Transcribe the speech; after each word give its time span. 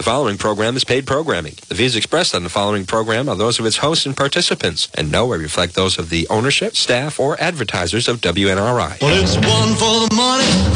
The 0.00 0.04
following 0.04 0.38
program 0.38 0.78
is 0.78 0.84
paid 0.84 1.06
programming. 1.06 1.56
The 1.68 1.74
views 1.74 1.94
expressed 1.94 2.34
on 2.34 2.42
the 2.42 2.48
following 2.48 2.86
program 2.86 3.28
are 3.28 3.36
those 3.36 3.58
of 3.58 3.66
its 3.66 3.76
hosts 3.76 4.06
and 4.06 4.16
participants, 4.16 4.88
and 4.94 5.12
no 5.12 5.26
way 5.26 5.36
reflect 5.36 5.74
those 5.74 5.98
of 5.98 6.08
the 6.08 6.26
ownership, 6.30 6.74
staff, 6.74 7.20
or 7.20 7.38
advertisers 7.38 8.08
of 8.08 8.22
WNRI. 8.22 9.02
Well, 9.02 9.22
it's 9.22 9.36
one 9.36 9.74
for 9.76 10.00
the 10.00 10.08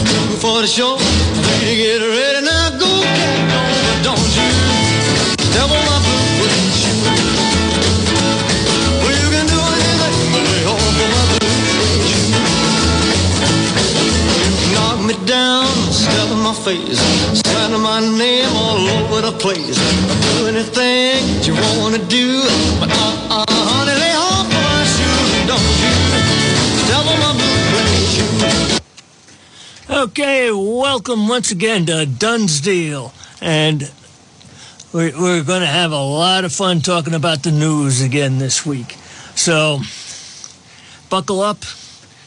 two 0.05 0.37
for 0.37 0.61
the 0.61 0.67
show, 0.67 0.99
three 0.99 1.71
to 1.71 1.75
get 1.75 2.01
ready. 2.03 2.45
Now 2.45 2.69
go, 2.79 4.05
don't 4.05 4.37
you 4.37 4.75
on 5.57 6.14
face, 16.55 16.99
slander 17.43 17.79
my 17.79 18.01
name 18.01 18.49
all 18.55 18.79
over 18.79 19.21
the 19.21 19.33
place. 19.39 19.79
I'll 19.79 20.39
do 20.39 20.47
anything 20.49 21.21
that 21.35 21.47
you 21.47 21.55
wanna 21.79 21.99
do, 22.07 22.43
but 22.81 22.91
uh, 22.91 23.27
uh, 23.31 23.47
honey, 23.49 23.93
lay 23.99 24.15
off 24.15 24.47
my 24.49 24.85
shoes, 24.87 25.47
don't 25.47 25.79
you 25.83 26.15
on 26.95 27.19
my 27.21 27.33
blue 27.35 27.59
suede. 28.15 28.81
Okay, 29.91 30.51
welcome 30.53 31.29
once 31.29 31.51
again 31.51 31.87
to 31.87 32.07
Dunsdale. 32.07 33.13
And 33.41 33.91
we're, 34.93 35.13
we're 35.19 35.45
going 35.45 35.61
to 35.61 35.67
have 35.67 35.93
a 35.93 36.03
lot 36.03 36.45
of 36.45 36.53
fun 36.53 36.81
talking 36.81 37.15
about 37.15 37.43
the 37.43 37.51
news 37.51 38.01
again 38.01 38.39
this 38.39 38.65
week. 38.65 38.93
So 39.35 39.81
buckle 41.11 41.41
up 41.41 41.61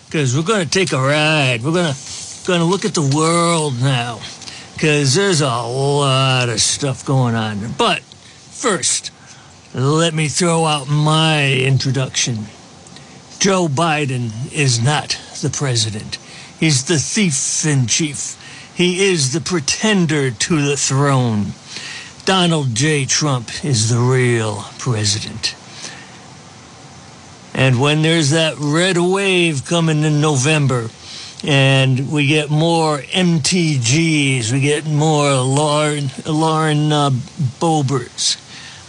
because 0.05 0.35
we're 0.35 0.44
going 0.44 0.66
to 0.66 0.70
take 0.70 0.91
a 0.91 0.98
ride. 0.98 1.63
We're 1.63 1.73
going 1.73 1.94
to 1.94 2.16
going 2.48 2.62
to 2.62 2.66
look 2.66 2.86
at 2.86 2.94
the 2.94 3.14
world 3.14 3.74
now 3.82 4.22
because 4.74 5.14
there's 5.16 5.42
a 5.42 5.48
lot 5.48 6.48
of 6.48 6.62
stuff 6.62 7.05
going 7.05 7.36
on. 7.36 7.74
But 7.78 8.00
first, 8.00 9.12
let 9.74 10.14
me 10.14 10.30
throw 10.30 10.64
out 10.64 10.88
my 10.88 11.52
introduction. 11.52 12.46
Joe 13.40 13.68
Biden 13.68 14.32
is 14.54 14.82
not 14.82 15.20
the 15.41 15.49
president. 15.49 16.20
He's 16.58 16.86
the 16.86 16.98
thief 16.98 17.66
in 17.66 17.86
chief. 17.86 18.41
He 18.74 19.05
is 19.10 19.34
the 19.34 19.41
pretender 19.41 20.32
to 20.32 20.62
the 20.66 20.77
throne. 20.77 21.48
Donald 22.24 22.74
J. 22.74 23.04
Trump 23.04 23.66
is 23.66 23.90
the 23.90 23.99
real 23.99 24.64
president. 24.80 25.54
And 27.54 27.82
when 27.82 28.04
there's 28.04 28.30
that 28.30 28.55
red 28.58 28.98
wave 28.98 29.66
coming 29.66 30.04
in 30.04 30.21
November, 30.21 30.90
and 31.43 32.12
we 32.12 32.27
get 32.27 32.49
more 32.49 32.99
MTGs, 32.99 34.52
we 34.52 34.60
get 34.60 34.85
more 34.85 35.34
Lauren, 35.35 36.10
Lauren 36.26 36.91
uh, 36.91 37.10
Boeberts, 37.60 38.38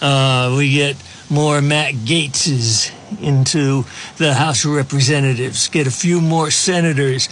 uh, 0.00 0.56
we 0.56 0.72
get 0.72 0.96
more 1.30 1.60
Matt 1.60 1.94
Gaetzes 1.94 2.92
into 3.20 3.84
the 4.16 4.34
House 4.34 4.64
of 4.64 4.72
Representatives, 4.72 5.68
get 5.68 5.86
a 5.86 5.90
few 5.90 6.20
more 6.20 6.50
senators 6.50 7.28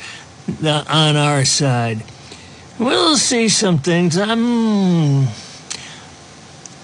uh, 0.63 0.85
on 0.89 1.17
our 1.17 1.45
side. 1.45 2.03
We'll 2.79 3.17
see 3.17 3.49
some 3.49 3.79
things. 3.79 4.19
I'm. 4.19 5.29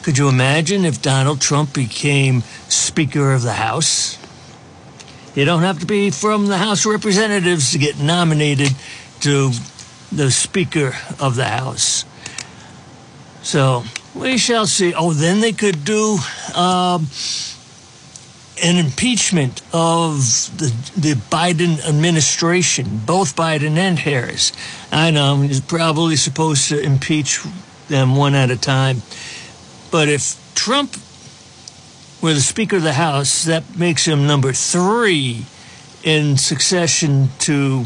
Could 0.03 0.19
you 0.19 0.29
imagine 0.29 0.85
if 0.85 1.03
Donald 1.03 1.41
Trump 1.41 1.75
became 1.75 2.43
Speaker 2.69 3.33
of 3.33 3.43
the 3.43 3.53
House? 3.53 4.19
You 5.35 5.47
don't 5.47 5.63
have 5.63 5.81
to 5.81 5.87
be 5.87 6.11
from 6.11 6.47
the 6.47 6.59
House 6.59 6.85
of 6.85 6.93
Representatives 6.93 7.73
to 7.73 7.79
get 7.79 7.99
nominated 7.99 8.69
to 9.21 9.51
the 10.11 10.31
Speaker 10.31 10.93
of 11.19 11.37
the 11.37 11.47
House. 11.47 12.05
So 13.43 13.85
we 14.15 14.37
shall 14.37 14.67
see. 14.67 14.93
Oh, 14.93 15.15
then 15.15 15.41
they 15.41 15.53
could 15.53 15.87
do 15.87 16.19
um, 16.55 17.07
an 18.63 18.77
impeachment 18.77 19.63
of 19.73 20.19
the 20.59 20.67
the 21.01 21.15
Biden 21.15 21.83
administration, 21.89 23.01
both 23.07 23.35
Biden 23.35 23.79
and 23.79 23.99
Harris. 23.99 24.53
I 24.93 25.11
know 25.11 25.41
he's 25.41 25.61
probably 25.61 26.17
supposed 26.17 26.69
to 26.69 26.79
impeach 26.79 27.41
them 27.89 28.17
one 28.17 28.35
at 28.35 28.51
a 28.51 28.57
time, 28.59 29.01
but 29.91 30.11
if 30.11 30.37
Trump 30.55 30.95
were 32.23 32.33
the 32.33 32.41
Speaker 32.41 32.77
of 32.77 32.83
the 32.83 32.93
House, 32.93 33.45
that 33.45 33.77
makes 33.77 34.07
him 34.07 34.27
number 34.27 34.53
three 34.53 35.45
in 36.05 36.37
succession 36.37 37.29
to 37.41 37.85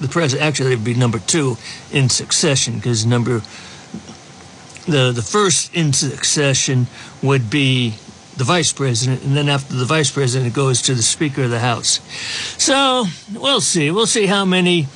the 0.00 0.08
president. 0.08 0.46
Actually, 0.46 0.72
it'd 0.72 0.84
be 0.84 0.94
number 0.94 1.18
two 1.18 1.56
in 1.92 2.08
succession 2.08 2.76
because 2.76 3.04
number 3.04 3.42
the 4.86 5.12
the 5.12 5.22
first 5.22 5.74
in 5.74 5.92
succession 5.92 6.86
would 7.22 7.50
be 7.50 7.94
the 8.36 8.44
vice 8.44 8.72
president, 8.72 9.22
and 9.22 9.36
then 9.36 9.48
after 9.48 9.74
the 9.74 9.84
vice 9.84 10.10
president, 10.10 10.50
it 10.50 10.54
goes 10.54 10.82
to 10.82 10.94
the 10.94 11.02
Speaker 11.02 11.44
of 11.44 11.50
the 11.50 11.60
House. 11.60 12.00
So 12.58 13.04
we'll 13.32 13.60
see. 13.60 13.90
We'll 13.90 14.06
see 14.06 14.26
how 14.26 14.44
many 14.44 14.88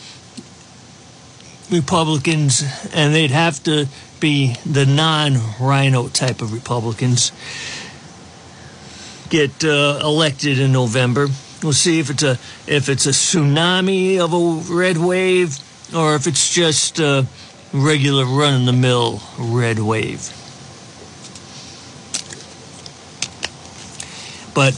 Republicans, 1.71 2.65
and 2.93 3.15
they'd 3.15 3.31
have 3.31 3.63
to 3.65 3.87
be 4.19 4.57
the 4.67 4.85
non-Rhino 4.85 6.09
type 6.09 6.43
of 6.43 6.53
Republicans, 6.53 7.31
get 9.31 9.65
uh, 9.65 10.01
elected 10.03 10.59
in 10.59 10.73
November. 10.73 11.29
We'll 11.63 11.73
see 11.73 11.99
if 11.99 12.11
it's 12.11 12.23
a 12.23 12.39
if 12.67 12.89
it's 12.89 13.07
a 13.07 13.11
tsunami 13.11 14.19
of 14.19 14.33
a 14.33 14.73
red 14.73 14.97
wave, 14.97 15.59
or 15.95 16.15
if 16.15 16.27
it's 16.27 16.55
just 16.55 17.01
a 17.01 17.27
regular 17.73 18.25
run-of-the-mill 18.25 19.21
red 19.39 19.79
wave. 19.79 20.33
but 24.59 24.75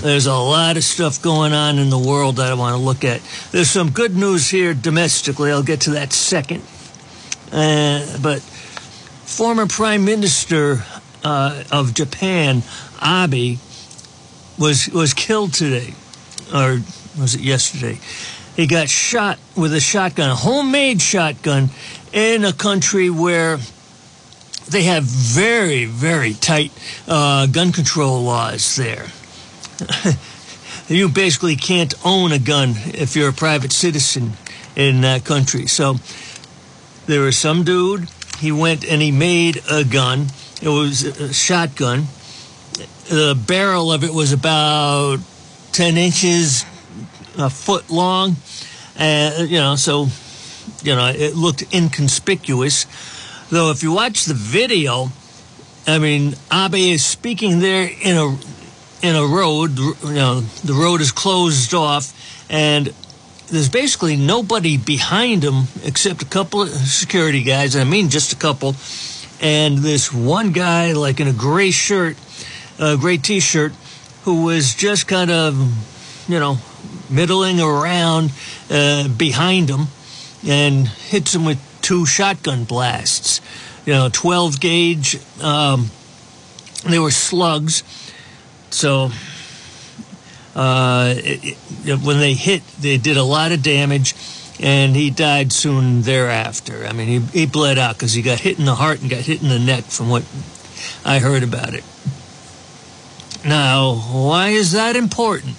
there's 0.00 0.24
a 0.24 0.32
lot 0.32 0.78
of 0.78 0.82
stuff 0.82 1.20
going 1.20 1.52
on 1.52 1.78
in 1.78 1.90
the 1.90 1.98
world 1.98 2.36
that 2.36 2.50
I 2.50 2.54
want 2.54 2.74
to 2.74 2.82
look 2.82 3.04
at. 3.04 3.20
There's 3.52 3.68
some 3.68 3.90
good 3.90 4.16
news 4.16 4.48
here 4.48 4.72
domestically. 4.72 5.50
I'll 5.50 5.62
get 5.62 5.82
to 5.82 5.90
that 5.90 6.14
second. 6.14 6.62
Uh, 7.52 8.16
but 8.22 8.40
former 8.40 9.66
Prime 9.66 10.06
Minister 10.06 10.84
uh, 11.22 11.64
of 11.70 11.92
Japan, 11.92 12.62
Abe, 13.02 13.58
was 14.58 14.88
was 14.88 15.14
killed 15.14 15.54
today, 15.54 15.94
or 16.52 16.80
was 17.18 17.34
it 17.34 17.40
yesterday? 17.40 17.98
He 18.56 18.66
got 18.66 18.88
shot 18.88 19.38
with 19.56 19.72
a 19.72 19.80
shotgun, 19.80 20.30
a 20.30 20.34
homemade 20.34 21.00
shotgun, 21.00 21.70
in 22.12 22.44
a 22.44 22.52
country 22.52 23.08
where 23.08 23.58
they 24.68 24.82
have 24.82 25.04
very, 25.04 25.84
very 25.84 26.34
tight 26.34 26.72
uh, 27.06 27.46
gun 27.46 27.72
control 27.72 28.22
laws 28.22 28.76
there. 28.76 29.06
you 30.88 31.08
basically 31.08 31.56
can't 31.56 31.94
own 32.04 32.32
a 32.32 32.38
gun 32.38 32.74
if 32.86 33.14
you're 33.16 33.30
a 33.30 33.32
private 33.32 33.72
citizen 33.72 34.32
in 34.76 35.02
that 35.02 35.24
country. 35.24 35.66
So 35.66 35.96
there 37.06 37.20
was 37.20 37.36
some 37.36 37.64
dude, 37.64 38.08
he 38.38 38.52
went 38.52 38.84
and 38.84 39.00
he 39.00 39.10
made 39.10 39.62
a 39.70 39.84
gun. 39.84 40.26
It 40.60 40.68
was 40.68 41.04
a 41.04 41.32
shotgun. 41.32 42.06
The 43.08 43.38
barrel 43.46 43.90
of 43.90 44.04
it 44.04 44.12
was 44.12 44.32
about 44.32 45.18
10 45.72 45.96
inches, 45.96 46.64
a 47.38 47.48
foot 47.48 47.88
long. 47.90 48.36
And, 48.96 49.48
you 49.50 49.58
know, 49.58 49.76
so, 49.76 50.08
you 50.82 50.94
know, 50.94 51.06
it 51.06 51.34
looked 51.34 51.62
inconspicuous. 51.74 52.86
Though 53.50 53.70
if 53.70 53.82
you 53.82 53.92
watch 53.92 54.26
the 54.26 54.34
video, 54.34 55.10
I 55.86 55.98
mean, 55.98 56.34
Abe 56.52 56.74
is 56.74 57.04
speaking 57.04 57.60
there 57.60 57.88
in 58.02 58.16
a 58.16 58.36
in 59.02 59.16
a 59.16 59.24
road. 59.24 59.78
You 59.78 59.94
know, 60.14 60.40
the 60.40 60.74
road 60.74 61.00
is 61.00 61.12
closed 61.12 61.72
off, 61.74 62.12
and 62.50 62.92
there's 63.48 63.70
basically 63.70 64.16
nobody 64.16 64.76
behind 64.76 65.42
him 65.42 65.64
except 65.84 66.22
a 66.22 66.26
couple 66.26 66.62
of 66.62 66.68
security 66.68 67.42
guys. 67.42 67.76
I 67.76 67.84
mean, 67.84 68.10
just 68.10 68.32
a 68.32 68.36
couple. 68.36 68.74
And 69.40 69.78
this 69.78 70.12
one 70.12 70.52
guy, 70.52 70.92
like 70.92 71.20
in 71.20 71.28
a 71.28 71.32
gray 71.32 71.70
shirt, 71.70 72.16
a 72.78 72.96
gray 72.96 73.16
T-shirt, 73.16 73.72
who 74.24 74.44
was 74.44 74.74
just 74.74 75.06
kind 75.06 75.30
of, 75.30 75.56
you 76.28 76.38
know, 76.38 76.58
middling 77.10 77.60
around 77.60 78.32
uh, 78.70 79.08
behind 79.08 79.68
him, 79.68 79.88
and 80.46 80.86
hits 80.88 81.34
him 81.34 81.44
with 81.44 81.58
two 81.82 82.06
shotgun 82.06 82.64
blasts. 82.64 83.40
You 83.86 83.94
know, 83.94 84.10
12 84.12 84.60
gauge. 84.60 85.18
Um, 85.42 85.90
they 86.86 86.98
were 86.98 87.10
slugs. 87.10 87.82
So 88.70 89.10
uh, 90.54 91.14
it, 91.16 91.56
it, 91.84 92.00
when 92.00 92.18
they 92.18 92.34
hit, 92.34 92.66
they 92.80 92.96
did 92.98 93.16
a 93.16 93.22
lot 93.22 93.52
of 93.52 93.62
damage, 93.62 94.14
and 94.60 94.94
he 94.94 95.10
died 95.10 95.52
soon 95.52 96.02
thereafter. 96.02 96.84
I 96.86 96.92
mean, 96.92 97.06
he, 97.06 97.40
he 97.40 97.46
bled 97.46 97.78
out 97.78 97.94
because 97.94 98.12
he 98.12 98.22
got 98.22 98.40
hit 98.40 98.58
in 98.58 98.64
the 98.64 98.74
heart 98.74 99.00
and 99.00 99.08
got 99.08 99.20
hit 99.20 99.42
in 99.42 99.48
the 99.48 99.58
neck 99.58 99.84
from 99.84 100.08
what 100.08 100.24
I 101.04 101.18
heard 101.20 101.42
about 101.42 101.74
it. 101.74 101.84
Now, 103.44 103.94
why 103.94 104.48
is 104.48 104.72
that 104.72 104.96
important? 104.96 105.56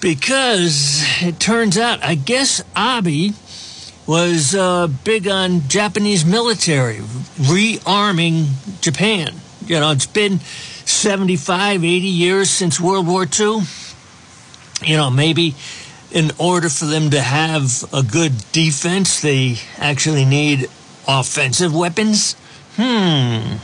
Because 0.00 1.04
it 1.20 1.40
turns 1.40 1.76
out, 1.76 2.02
I 2.04 2.14
guess 2.14 2.62
Abe 2.76 3.34
was 4.06 4.54
uh, 4.54 4.86
big 5.04 5.28
on 5.28 5.68
Japanese 5.68 6.24
military, 6.24 6.96
rearming 6.96 8.80
Japan. 8.80 9.34
You 9.66 9.80
know, 9.80 9.90
it's 9.90 10.06
been 10.06 10.38
75, 10.38 11.84
80 11.84 12.06
years 12.06 12.48
since 12.48 12.80
World 12.80 13.06
War 13.06 13.24
II. 13.24 13.62
You 14.82 14.96
know, 14.96 15.10
maybe 15.10 15.54
in 16.10 16.30
order 16.38 16.68
for 16.68 16.86
them 16.86 17.10
to 17.10 17.20
have 17.20 17.84
a 17.92 18.02
good 18.02 18.32
defense, 18.52 19.20
they 19.20 19.56
actually 19.76 20.24
need 20.24 20.68
offensive 21.06 21.74
weapons. 21.74 22.34
Hmm. 22.76 23.56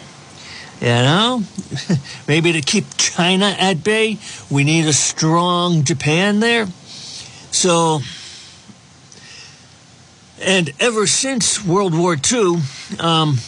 You 0.85 0.91
know, 0.91 1.43
maybe 2.29 2.53
to 2.53 2.61
keep 2.61 2.85
China 2.99 3.57
at 3.59 3.83
bay, 3.83 4.19
we 4.51 4.65
need 4.65 4.85
a 4.85 4.93
strong 4.93 5.83
Japan 5.83 6.41
there. 6.41 6.67
So, 7.51 8.01
and 10.43 10.71
ever 10.81 11.07
since 11.07 11.65
World 11.65 11.97
War 11.97 12.19
II, 12.31 12.59
um, 13.01 13.39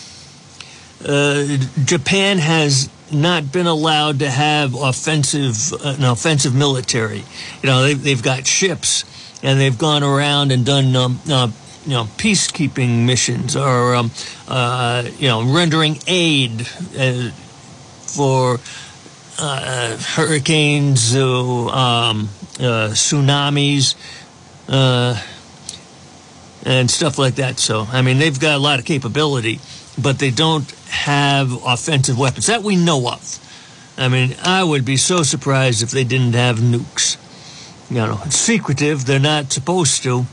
uh, 1.07 1.59
Japan 1.85 2.39
has 2.39 2.89
not 3.13 3.53
been 3.53 3.67
allowed 3.67 4.21
to 4.21 4.31
have 4.31 4.75
offensive 4.75 5.75
an 5.85 6.05
offensive 6.05 6.55
military. 6.55 7.23
You 7.63 7.69
know, 7.69 7.83
they've, 7.83 8.03
they've 8.03 8.23
got 8.23 8.47
ships, 8.47 9.05
and 9.43 9.61
they've 9.61 9.77
gone 9.77 10.03
around 10.03 10.53
and 10.53 10.65
done 10.65 10.97
um, 10.97 11.21
uh, 11.31 11.51
you 11.87 11.93
know 11.93 12.05
peacekeeping 12.19 13.07
missions 13.07 13.57
or 13.57 13.95
um, 13.95 14.11
uh, 14.49 15.09
you 15.19 15.29
know 15.29 15.43
rendering 15.55 15.99
aid 16.07 16.63
uh, 16.99 17.31
for 17.31 18.59
uh, 19.39 19.97
hurricanes, 19.97 21.15
um, 21.17 22.29
uh, 22.59 22.91
tsunamis. 22.93 23.95
Uh, 24.69 25.21
and 26.67 26.91
stuff 26.91 27.17
like 27.17 27.37
that. 27.37 27.61
So, 27.61 27.87
I 27.93 28.03
mean, 28.03 28.19
they've 28.19 28.39
got 28.39 28.57
a 28.57 28.59
lot 28.59 28.81
of 28.81 28.85
capability, 28.85 29.61
but 30.03 30.19
they 30.19 30.33
don't 30.33 30.69
have 30.89 31.53
offensive 31.65 32.19
weapons 32.19 32.47
that 32.47 32.65
we 32.65 32.75
know 32.75 33.09
of. 33.09 33.39
I 33.97 34.09
mean, 34.09 34.35
I 34.43 34.65
would 34.65 34.85
be 34.85 34.97
so 34.97 35.23
surprised 35.23 35.83
if 35.83 35.93
they 35.93 36.03
didn't 36.03 36.35
have 36.35 36.59
nukes. 36.59 37.17
You 37.89 37.99
know, 37.99 38.21
it's 38.25 38.37
secretive. 38.37 39.07
They're 39.07 39.21
not 39.21 39.53
supposed 39.53 40.03
to, 40.03 40.27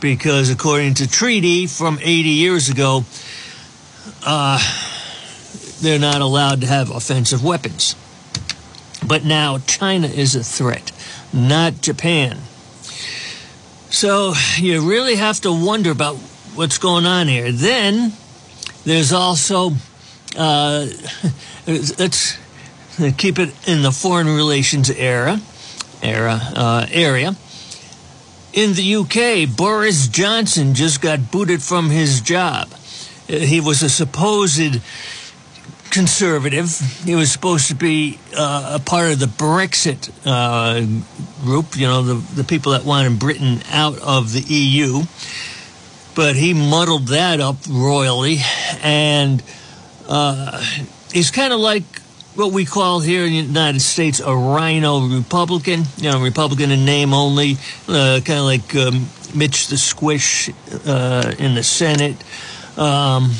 because 0.00 0.50
according 0.50 0.94
to 0.94 1.08
treaty 1.08 1.66
from 1.66 1.98
80 2.00 2.28
years 2.28 2.68
ago, 2.68 3.04
uh, 4.24 4.58
they're 5.80 5.98
not 5.98 6.20
allowed 6.20 6.60
to 6.62 6.66
have 6.66 6.90
offensive 6.90 7.44
weapons. 7.44 7.96
But 9.06 9.24
now 9.24 9.58
China 9.58 10.08
is 10.08 10.34
a 10.34 10.42
threat, 10.42 10.92
not 11.32 11.80
Japan. 11.80 12.38
So 13.90 14.34
you 14.56 14.88
really 14.88 15.16
have 15.16 15.40
to 15.42 15.52
wonder 15.52 15.90
about 15.90 16.16
what's 16.54 16.78
going 16.78 17.06
on 17.06 17.28
here. 17.28 17.52
Then 17.52 18.12
there's 18.84 19.12
also, 19.12 19.72
uh, 20.36 20.86
let's 21.66 22.36
keep 23.16 23.38
it 23.38 23.54
in 23.68 23.82
the 23.82 23.92
foreign 23.92 24.26
relations 24.26 24.90
era, 24.90 25.40
era 26.02 26.40
uh, 26.54 26.86
area. 26.90 27.36
In 28.56 28.72
the 28.72 28.96
UK, 28.96 29.54
Boris 29.54 30.08
Johnson 30.08 30.72
just 30.72 31.02
got 31.02 31.30
booted 31.30 31.62
from 31.62 31.90
his 31.90 32.22
job. 32.22 32.70
He 33.28 33.60
was 33.60 33.82
a 33.82 33.90
supposed 33.90 34.80
conservative. 35.90 36.70
He 37.04 37.14
was 37.14 37.30
supposed 37.30 37.68
to 37.68 37.74
be 37.74 38.18
uh, 38.34 38.78
a 38.80 38.82
part 38.82 39.12
of 39.12 39.18
the 39.18 39.26
Brexit 39.26 40.10
uh, 40.24 40.80
group, 41.44 41.76
you 41.76 41.86
know, 41.86 42.00
the, 42.00 42.14
the 42.34 42.44
people 42.44 42.72
that 42.72 42.86
wanted 42.86 43.18
Britain 43.18 43.60
out 43.70 43.98
of 43.98 44.32
the 44.32 44.40
EU. 44.40 45.02
But 46.14 46.34
he 46.34 46.54
muddled 46.54 47.08
that 47.08 47.40
up 47.40 47.56
royally, 47.68 48.38
and 48.82 49.42
uh, 50.08 50.64
he's 51.12 51.30
kind 51.30 51.52
of 51.52 51.60
like 51.60 51.84
what 52.36 52.52
we 52.52 52.64
call 52.64 53.00
here 53.00 53.24
in 53.24 53.30
the 53.30 53.38
United 53.38 53.80
States 53.80 54.20
a 54.20 54.34
rhino 54.34 55.06
Republican, 55.08 55.84
you 55.96 56.10
know, 56.10 56.22
Republican 56.22 56.70
in 56.70 56.84
name 56.84 57.14
only, 57.14 57.56
uh, 57.88 58.20
kind 58.24 58.38
of 58.38 58.44
like 58.44 58.76
um, 58.76 59.08
Mitch 59.34 59.68
the 59.68 59.78
Squish 59.78 60.50
uh, 60.86 61.34
in 61.38 61.54
the 61.54 61.62
Senate. 61.62 62.16
Um, 62.76 63.32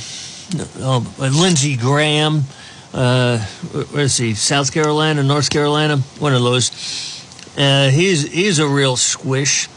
uh, 0.81 1.03
Lindsey 1.19 1.77
Graham, 1.77 2.45
uh, 2.95 3.39
where 3.39 4.05
is 4.05 4.17
he? 4.17 4.35
South 4.35 4.73
Carolina, 4.73 5.23
North 5.23 5.51
Carolina, 5.51 5.99
one 6.19 6.35
of 6.35 6.43
those. 6.43 6.71
Uh, 7.59 7.91
he's 7.91 8.31
he's 8.33 8.59
a 8.59 8.69
real 8.69 8.97
squish. 8.97 9.69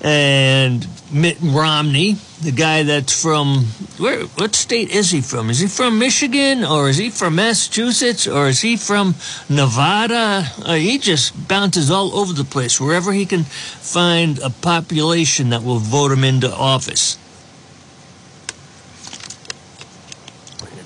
And 0.00 0.86
Mitt 1.10 1.38
Romney, 1.42 2.16
the 2.40 2.52
guy 2.52 2.84
that's 2.84 3.20
from 3.20 3.64
where? 3.98 4.24
What 4.26 4.54
state 4.54 4.90
is 4.90 5.10
he 5.10 5.20
from? 5.20 5.50
Is 5.50 5.58
he 5.58 5.66
from 5.66 5.98
Michigan, 5.98 6.64
or 6.64 6.88
is 6.88 6.98
he 6.98 7.10
from 7.10 7.34
Massachusetts, 7.34 8.28
or 8.28 8.46
is 8.46 8.60
he 8.60 8.76
from 8.76 9.16
Nevada? 9.48 10.46
Uh, 10.64 10.74
he 10.74 10.98
just 10.98 11.48
bounces 11.48 11.90
all 11.90 12.14
over 12.14 12.32
the 12.32 12.44
place 12.44 12.80
wherever 12.80 13.12
he 13.12 13.26
can 13.26 13.42
find 13.42 14.38
a 14.38 14.50
population 14.50 15.50
that 15.50 15.64
will 15.64 15.78
vote 15.78 16.12
him 16.12 16.22
into 16.22 16.52
office. 16.52 17.18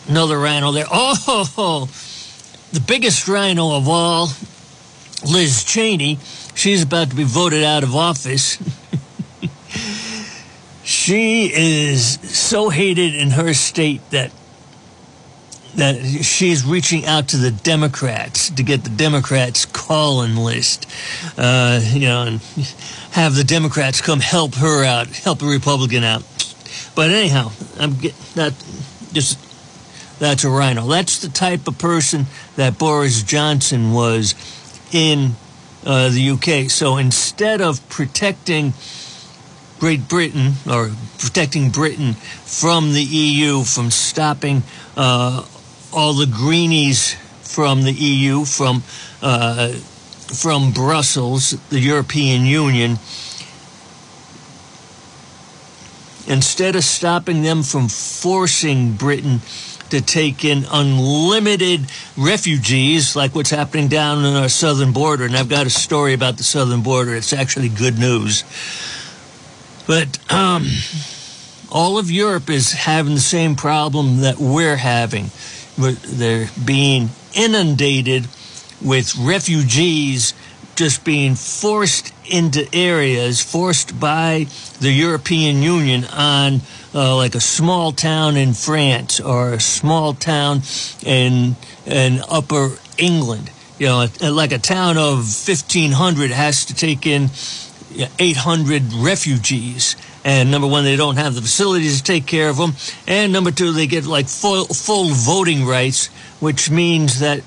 Another 0.09 0.39
rhino 0.39 0.73
there. 0.73 0.87
Oh, 0.91 1.89
the 2.73 2.81
biggest 2.81 3.29
rhino 3.29 3.77
of 3.77 3.89
all, 3.89 4.31
Liz 5.31 5.65
Cheney. 5.65 6.19
She's 6.55 6.83
about 6.83 7.11
to 7.11 7.17
be 7.17 7.25
voted 7.25 7.65
out 7.65 7.83
of 7.83 7.95
office. 7.95 8.59
she 10.85 11.51
is 11.53 12.21
so 12.21 12.69
hated 12.69 13.15
in 13.15 13.31
her 13.31 13.55
state 13.55 14.01
that 14.11 14.31
that 15.75 15.97
she's 16.05 16.67
reaching 16.67 17.07
out 17.07 17.29
to 17.29 17.39
the 17.39 17.51
Democrats 17.51 18.51
to 18.51 18.63
get 18.63 18.85
the 18.85 18.91
Democrats 18.91 19.65
calling 19.65 20.37
list, 20.37 20.87
uh, 21.39 21.81
you 21.83 22.01
know, 22.01 22.25
and 22.25 22.41
have 23.13 23.35
the 23.35 23.45
Democrats 23.45 24.03
come 24.03 24.21
help 24.21 24.55
her 24.57 24.85
out, 24.85 25.07
help 25.09 25.41
a 25.41 25.47
Republican 25.47 26.05
out. 26.05 26.23
But 26.95 27.11
anyhow, 27.11 27.53
I'm 27.79 27.95
get, 27.95 28.15
that 28.35 28.53
just 29.13 29.39
that's 30.19 30.45
a 30.45 30.51
rhino. 30.51 30.87
That's 30.87 31.19
the 31.21 31.29
type 31.29 31.67
of 31.67 31.79
person 31.79 32.27
that 32.57 32.79
Boris 32.79 33.23
Johnson 33.23 33.93
was 33.93 34.35
in 34.93 35.37
uh, 35.85 36.09
the 36.11 36.31
UK. 36.31 36.71
So 36.71 36.97
instead 36.97 37.61
of 37.61 37.87
protecting 37.89 38.73
Great 39.79 40.09
Britain 40.09 40.53
or 40.71 40.93
protecting 41.19 41.71
Britain 41.71 42.15
from 42.15 42.93
the 42.93 43.03
EU, 43.03 43.65
from 43.65 43.91
stopping 43.91 44.63
uh, 44.97 45.45
all 45.93 46.13
the 46.15 46.27
greenies 46.27 47.15
from 47.43 47.83
the 47.83 47.93
EU, 47.93 48.45
from 48.45 48.83
uh, 49.23 49.69
from 50.33 50.73
Brussels, 50.73 51.51
the 51.69 51.79
European 51.81 52.47
Union, 52.47 52.99
instead 56.27 56.77
of 56.77 56.85
stopping 56.85 57.43
them 57.43 57.63
from 57.63 57.89
forcing 57.89 58.93
Britain 58.93 59.41
to 59.93 60.01
take 60.01 60.43
in 60.43 60.65
unlimited 60.73 61.83
refugees, 62.17 63.15
like 63.15 63.35
what's 63.35 63.51
happening 63.51 63.89
down 63.89 64.25
on 64.25 64.37
our 64.37 64.49
southern 64.49 64.93
border. 64.93 65.25
And 65.25 65.37
I've 65.37 65.51
got 65.51 65.67
a 65.67 65.71
story 65.71 66.15
about 66.15 66.39
the 66.39 66.45
southern 66.45 66.83
border. 66.83 67.15
It's 67.15 67.35
actually 67.35 67.69
good 67.69 67.99
news. 67.99 68.43
But 69.87 70.19
um, 70.33 70.67
all 71.71 71.99
of 71.99 72.11
Europe 72.11 72.49
is 72.49 72.73
having 72.73 73.15
the 73.15 73.21
same 73.21 73.55
problem 73.55 74.23
that 74.23 74.39
we're 74.39 74.77
having. 74.77 75.31
They're 75.77 76.49
being 76.65 77.11
inundated 77.35 78.29
with 78.81 79.15
refugees 79.17 80.33
just 80.75 81.05
being 81.05 81.35
forced 81.35 82.13
into 82.31 82.67
areas, 82.75 83.43
forced 83.43 83.99
by 83.99 84.47
the 84.81 84.91
European 84.91 85.63
Union 85.63 86.05
on 86.05 86.61
uh, 86.95 87.17
like 87.17 87.35
a 87.35 87.41
small 87.41 87.93
town 87.93 88.37
in 88.37 88.55
France 88.55 89.21
or 89.21 89.53
a 89.53 89.61
small 89.61 90.15
town 90.15 90.63
in 91.05 91.57
in 91.87 92.21
Upper 92.29 92.79
England. 92.99 93.51
You 93.79 93.87
know, 93.89 94.07
like 94.21 94.53
a 94.53 94.59
town 94.59 94.97
of 94.97 95.17
1,500 95.25 96.31
has 96.31 96.67
to 96.67 96.75
take 96.75 97.07
in 97.07 97.31
800 98.19 98.93
refugees. 98.93 99.97
And 100.25 100.51
number 100.51 100.69
one, 100.69 100.85
they 100.85 100.97
don't 100.97 101.17
have 101.17 101.35
the 101.35 101.41
facilities 101.41 101.99
to 101.99 102.05
take 102.05 102.27
care 102.27 102.49
of 102.49 102.57
them. 102.57 102.75
And 103.09 103.33
number 103.33 103.51
two, 103.51 103.73
they 103.73 103.87
get 103.87 104.07
like 104.07 104.29
full, 104.29 104.67
full 104.67 105.09
voting 105.09 105.65
rights, 105.67 106.07
which 106.39 106.71
means 106.71 107.21
that 107.21 107.43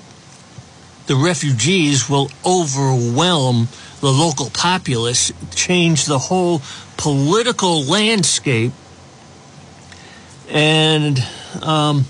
the 1.06 1.16
refugees 1.16 2.08
will 2.08 2.30
overwhelm 2.44 3.68
the 4.00 4.10
local 4.12 4.50
populace, 4.50 5.32
change 5.54 6.04
the 6.06 6.18
whole 6.18 6.60
political 6.96 7.82
landscape. 7.82 8.72
And 10.48 11.18
um, 11.62 12.04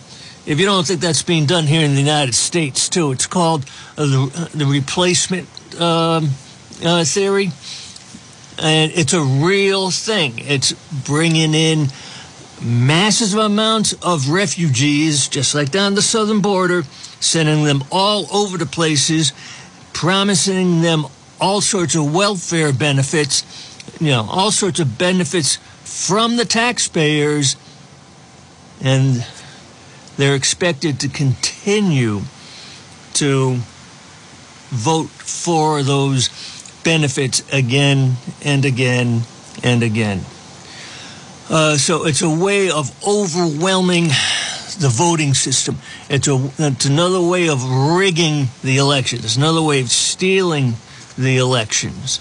if 0.45 0.61
you 0.61 0.67
don't 0.67 0.87
think 0.87 1.01
that's 1.01 1.23
being 1.23 1.47
done 1.47 1.67
here 1.67 1.85
in 1.85 1.95
the 1.95 2.01
United 2.01 2.35
States, 2.35 2.89
too, 2.89 3.13
it's 3.13 3.27
called 3.27 3.65
uh, 3.97 4.05
the, 4.05 4.51
the 4.55 4.67
replacement 4.67 5.49
um, 5.81 6.31
uh, 6.85 7.05
theory. 7.05 7.51
and 8.59 8.93
it's 8.95 9.13
a 9.13 9.21
real 9.21 9.91
thing. 9.91 10.39
It's 10.39 10.73
bringing 11.05 11.55
in 11.55 11.89
massive 12.63 13.39
amounts 13.39 13.93
of 14.03 14.31
refugees, 14.31 15.29
just 15.29 15.55
like 15.55 15.71
down 15.71 15.95
the 15.95 16.03
southern 16.03 16.41
border, 16.41 16.85
sending 17.21 17.65
them 17.65 17.83
all 17.91 18.27
over 18.35 18.59
the 18.59 18.67
places, 18.67 19.33
promising 19.93 20.83
them 20.83 21.07
all 21.41 21.61
sorts 21.61 21.95
of 21.95 22.15
welfare 22.15 22.73
benefits, 22.73 23.45
you 24.01 24.09
know, 24.09 24.27
all 24.31 24.51
sorts 24.51 24.81
of 24.81 24.99
benefits 24.99 25.57
from 25.85 26.37
the 26.37 26.45
taxpayers, 26.45 27.57
and 28.83 29.27
they're 30.17 30.35
expected 30.35 31.01
to 31.01 31.09
continue 31.09 32.21
to 33.15 33.57
vote 34.71 35.09
for 35.09 35.83
those 35.83 36.29
benefits 36.85 37.43
again 37.53 38.17
and 38.45 38.65
again 38.65 39.23
and 39.63 39.83
again. 39.83 40.21
Uh, 41.49 41.77
so 41.77 42.07
it's 42.07 42.23
a 42.23 42.31
way 42.31 42.71
of 42.71 42.91
overwhelming 43.07 44.09
the 44.79 44.89
voting 44.89 45.35
system. 45.35 45.79
It's 46.09 46.29
a 46.29 46.51
it's 46.59 46.85
another 46.85 47.21
way 47.21 47.49
of 47.49 47.63
rigging 47.65 48.49
the 48.63 48.79
election. 48.79 49.21
It's 49.21 49.37
another 49.37 49.63
way 49.63 49.81
of 49.81 49.91
stealing 49.91 50.75
the 51.17 51.39
elections. 51.39 52.21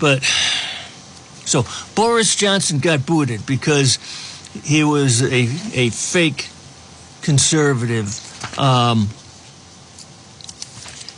But 0.00 0.22
so 1.44 1.64
Boris 1.94 2.36
Johnson 2.36 2.78
got 2.78 3.06
booted 3.06 3.46
because 3.46 3.98
he 4.62 4.84
was 4.84 5.22
a 5.22 5.48
a 5.74 5.90
fake 5.90 6.48
conservative, 7.22 8.58
um, 8.58 9.08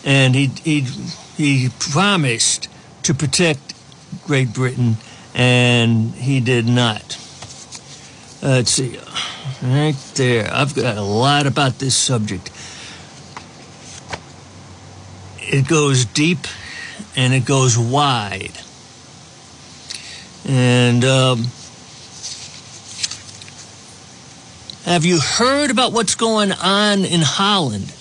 and 0.05 0.35
he 0.35 0.47
he 0.65 0.81
he 1.37 1.69
promised 1.79 2.69
to 3.03 3.15
protect 3.15 3.75
Great 4.25 4.53
Britain, 4.53 4.97
and 5.35 6.15
he 6.15 6.41
did 6.41 6.67
not. 6.67 7.19
Uh, 8.43 8.49
let's 8.49 8.71
see, 8.71 8.99
right 9.63 9.97
there. 10.15 10.49
I've 10.53 10.75
got 10.75 10.97
a 10.97 11.03
lot 11.03 11.47
about 11.47 11.79
this 11.79 11.97
subject. 11.97 12.51
It 15.39 15.67
goes 15.69 16.05
deep 16.05 16.47
and 17.17 17.35
it 17.35 17.45
goes 17.45 17.77
wide. 17.77 18.53
And 20.49 21.05
um, 21.05 21.45
have 24.85 25.05
you 25.05 25.21
heard 25.21 25.71
about 25.71 25.93
what's 25.93 26.15
going 26.15 26.53
on 26.53 27.05
in 27.05 27.21
Holland? 27.23 27.93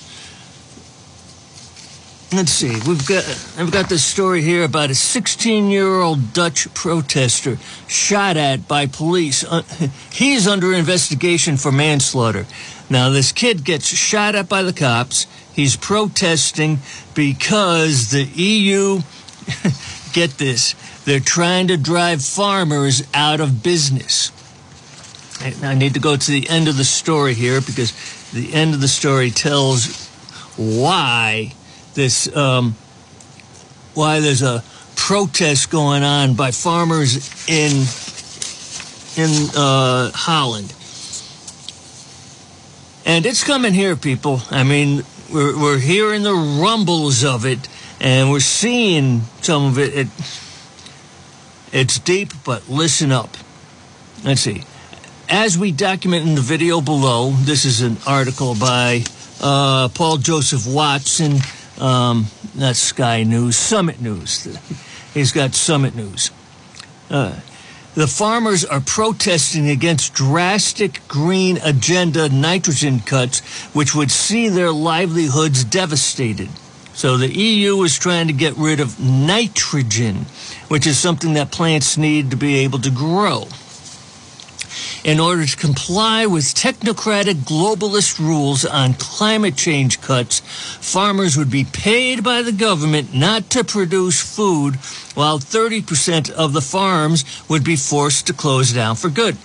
Let's 2.31 2.51
see. 2.51 2.69
We've 2.87 3.07
got 3.07 3.25
I've 3.57 3.71
got 3.71 3.89
this 3.89 4.03
story 4.03 4.43
here 4.43 4.63
about 4.63 4.91
a 4.91 4.93
16-year-old 4.93 6.31
Dutch 6.31 6.71
protester 6.75 7.57
shot 7.87 8.37
at 8.37 8.67
by 8.67 8.85
police. 8.85 9.43
Uh, 9.43 9.63
he's 10.11 10.47
under 10.47 10.71
investigation 10.71 11.57
for 11.57 11.71
manslaughter. 11.71 12.45
Now 12.87 13.09
this 13.09 13.31
kid 13.31 13.63
gets 13.63 13.87
shot 13.87 14.35
at 14.35 14.47
by 14.47 14.61
the 14.61 14.73
cops. 14.73 15.25
He's 15.53 15.75
protesting 15.75 16.79
because 17.15 18.11
the 18.11 18.25
EU 18.25 19.01
get 20.13 20.37
this. 20.37 20.75
They're 21.05 21.19
trying 21.19 21.67
to 21.69 21.77
drive 21.77 22.23
farmers 22.23 23.01
out 23.11 23.39
of 23.39 23.63
business. 23.63 24.31
I 25.63 25.73
need 25.73 25.95
to 25.95 25.99
go 25.99 26.15
to 26.15 26.31
the 26.31 26.47
end 26.47 26.67
of 26.67 26.77
the 26.77 26.83
story 26.83 27.33
here 27.33 27.59
because 27.59 27.91
the 28.31 28.53
end 28.53 28.75
of 28.75 28.81
the 28.81 28.87
story 28.87 29.31
tells 29.31 30.07
why 30.55 31.55
this 31.93 32.33
um, 32.35 32.75
why 33.93 34.19
there's 34.19 34.41
a 34.41 34.63
protest 34.95 35.69
going 35.69 36.03
on 36.03 36.35
by 36.35 36.51
farmers 36.51 37.17
in 37.47 37.71
in 39.17 39.49
uh, 39.55 40.11
Holland, 40.13 40.73
and 43.05 43.25
it's 43.25 43.43
coming 43.43 43.73
here, 43.73 43.95
people. 43.95 44.41
I 44.51 44.63
mean, 44.63 45.03
we're 45.31 45.59
we're 45.59 45.79
hearing 45.79 46.23
the 46.23 46.33
rumbles 46.33 47.23
of 47.23 47.45
it, 47.45 47.67
and 47.99 48.31
we're 48.31 48.39
seeing 48.39 49.21
some 49.41 49.65
of 49.65 49.79
it. 49.79 49.93
it 49.95 50.07
it's 51.71 51.99
deep, 51.99 52.33
but 52.45 52.67
listen 52.67 53.11
up. 53.11 53.29
Let's 54.23 54.41
see. 54.41 54.63
As 55.29 55.57
we 55.57 55.71
document 55.71 56.27
in 56.27 56.33
the 56.33 56.41
video 56.41 56.81
below, 56.81 57.31
this 57.31 57.63
is 57.63 57.81
an 57.81 57.97
article 58.07 58.55
by 58.55 59.03
uh, 59.39 59.89
Paul 59.89 60.17
Joseph 60.17 60.65
Watson 60.65 61.37
um, 61.79 62.27
not 62.55 62.75
Sky 62.75 63.23
News, 63.23 63.55
Summit 63.55 64.01
News. 64.01 64.45
He's 65.13 65.31
got 65.31 65.53
Summit 65.53 65.95
News. 65.95 66.31
Uh, 67.09 67.39
the 67.95 68.07
farmers 68.07 68.63
are 68.63 68.81
protesting 68.81 69.69
against 69.69 70.13
drastic 70.13 71.01
green 71.07 71.57
agenda 71.63 72.29
nitrogen 72.29 72.99
cuts, 72.99 73.39
which 73.73 73.95
would 73.95 74.11
see 74.11 74.47
their 74.47 74.71
livelihoods 74.71 75.63
devastated. 75.63 76.49
So 76.93 77.17
the 77.17 77.33
EU 77.33 77.81
is 77.83 77.97
trying 77.97 78.27
to 78.27 78.33
get 78.33 78.55
rid 78.57 78.79
of 78.79 78.99
nitrogen, 78.99 80.25
which 80.67 80.85
is 80.85 80.99
something 80.99 81.33
that 81.33 81.51
plants 81.51 81.97
need 81.97 82.31
to 82.31 82.37
be 82.37 82.57
able 82.57 82.79
to 82.79 82.91
grow. 82.91 83.47
In 85.03 85.19
order 85.19 85.45
to 85.45 85.57
comply 85.57 86.25
with 86.25 86.43
technocratic 86.43 87.35
globalist 87.45 88.19
rules 88.19 88.65
on 88.65 88.93
climate 88.93 89.55
change 89.55 90.01
cuts, 90.01 90.39
farmers 90.39 91.37
would 91.37 91.49
be 91.49 91.63
paid 91.63 92.23
by 92.23 92.41
the 92.41 92.51
government 92.51 93.13
not 93.13 93.49
to 93.51 93.63
produce 93.63 94.21
food, 94.21 94.75
while 95.15 95.39
30% 95.39 96.29
of 96.31 96.53
the 96.53 96.61
farms 96.61 97.25
would 97.49 97.63
be 97.63 97.75
forced 97.75 98.27
to 98.27 98.33
close 98.33 98.73
down 98.73 98.95
for 98.95 99.09
good. 99.09 99.37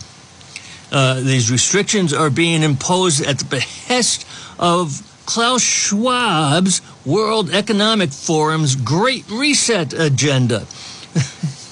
Uh, 0.91 1.21
these 1.21 1.51
restrictions 1.51 2.13
are 2.13 2.31
being 2.31 2.63
imposed 2.63 3.25
at 3.25 3.39
the 3.39 3.45
behest 3.45 4.27
of 4.59 5.03
Klaus 5.27 5.63
Schwab's 5.63 6.83
World 7.05 7.51
Economic 7.51 8.11
Forum's 8.11 8.77
Great 8.77 9.29
Reset 9.31 9.93
agenda. 9.93 10.67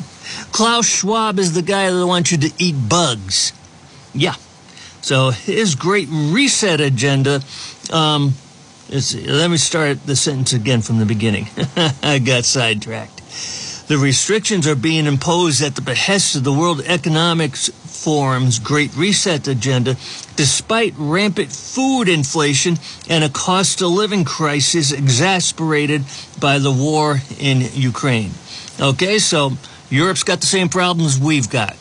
Klaus 0.52 0.86
Schwab 0.86 1.38
is 1.38 1.54
the 1.54 1.62
guy 1.62 1.90
that 1.90 2.06
wants 2.06 2.30
you 2.30 2.38
to 2.38 2.52
eat 2.58 2.76
bugs. 2.88 3.52
Yeah. 4.14 4.34
So 5.00 5.30
his 5.30 5.74
great 5.74 6.08
reset 6.10 6.80
agenda. 6.80 7.40
Um, 7.90 8.34
let 8.90 9.50
me 9.50 9.56
start 9.56 10.04
the 10.04 10.14
sentence 10.14 10.52
again 10.52 10.82
from 10.82 10.98
the 10.98 11.06
beginning. 11.06 11.48
I 12.02 12.18
got 12.18 12.44
sidetracked. 12.44 13.20
The 13.88 13.96
restrictions 13.98 14.66
are 14.68 14.76
being 14.76 15.06
imposed 15.06 15.62
at 15.62 15.74
the 15.74 15.82
behest 15.82 16.36
of 16.36 16.44
the 16.44 16.52
World 16.52 16.82
Economic 16.86 17.56
Forum's 17.56 18.58
Great 18.58 18.94
Reset 18.94 19.48
agenda, 19.48 19.96
despite 20.36 20.94
rampant 20.96 21.50
food 21.50 22.08
inflation 22.08 22.78
and 23.08 23.24
a 23.24 23.28
cost 23.28 23.80
of 23.80 23.88
living 23.88 24.24
crisis 24.24 24.92
exacerbated 24.92 26.04
by 26.38 26.58
the 26.58 26.70
war 26.70 27.20
in 27.38 27.62
Ukraine. 27.74 28.32
Okay, 28.80 29.18
so 29.18 29.56
Europe's 29.92 30.24
got 30.24 30.40
the 30.40 30.46
same 30.46 30.70
problems 30.70 31.18
we've 31.18 31.50
got. 31.50 31.76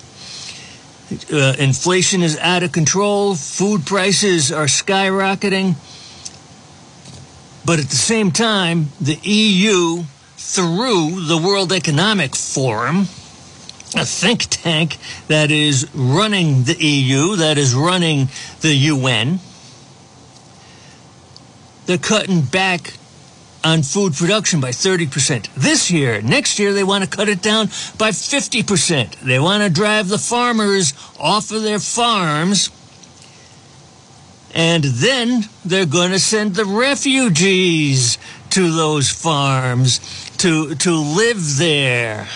Uh, 1.32 1.54
inflation 1.58 2.22
is 2.22 2.38
out 2.40 2.62
of 2.62 2.74
control. 2.74 3.36
Food 3.36 3.86
prices 3.86 4.52
are 4.52 4.66
skyrocketing. 4.66 5.76
But 7.66 7.80
at 7.80 7.88
the 7.88 7.96
same 7.96 8.32
time, 8.32 8.90
the 9.00 9.18
EU, 9.24 10.04
through 10.36 11.22
the 11.26 11.38
World 11.38 11.72
Economic 11.72 12.36
Forum, 12.36 13.08
a 13.96 14.06
think 14.06 14.48
tank 14.50 14.98
that 15.28 15.50
is 15.50 15.88
running 15.94 16.64
the 16.64 16.76
EU, 16.84 17.38
that 17.38 17.58
is 17.58 17.74
running 17.74 18.28
the 18.60 18.74
UN, 18.74 19.40
they're 21.86 21.98
cutting 21.98 22.42
back 22.42 22.94
on 23.64 23.84
food 23.84 24.14
production 24.14 24.60
by 24.60 24.70
30% 24.70 25.54
this 25.56 25.92
year. 25.92 26.22
Next 26.22 26.60
year, 26.60 26.74
they 26.74 26.84
want 26.84 27.04
to 27.04 27.10
cut 27.10 27.30
it 27.30 27.42
down 27.42 27.68
by 27.98 28.10
50%. 28.10 29.20
They 29.22 29.40
want 29.40 29.64
to 29.64 29.70
drive 29.70 30.08
the 30.08 30.18
farmers 30.18 30.94
off 31.20 31.52
of 31.52 31.62
their 31.62 31.80
farms. 31.80 32.70
And 34.54 34.84
then 34.84 35.44
they're 35.64 35.86
going 35.86 36.12
to 36.12 36.20
send 36.20 36.56
the 36.56 36.66
refugees 36.66 38.18
to 38.52 38.72
those 38.72 39.10
farms 39.10 40.00
to, 40.38 40.76
to 40.76 40.92
live 40.92 41.58
there. 41.58 42.28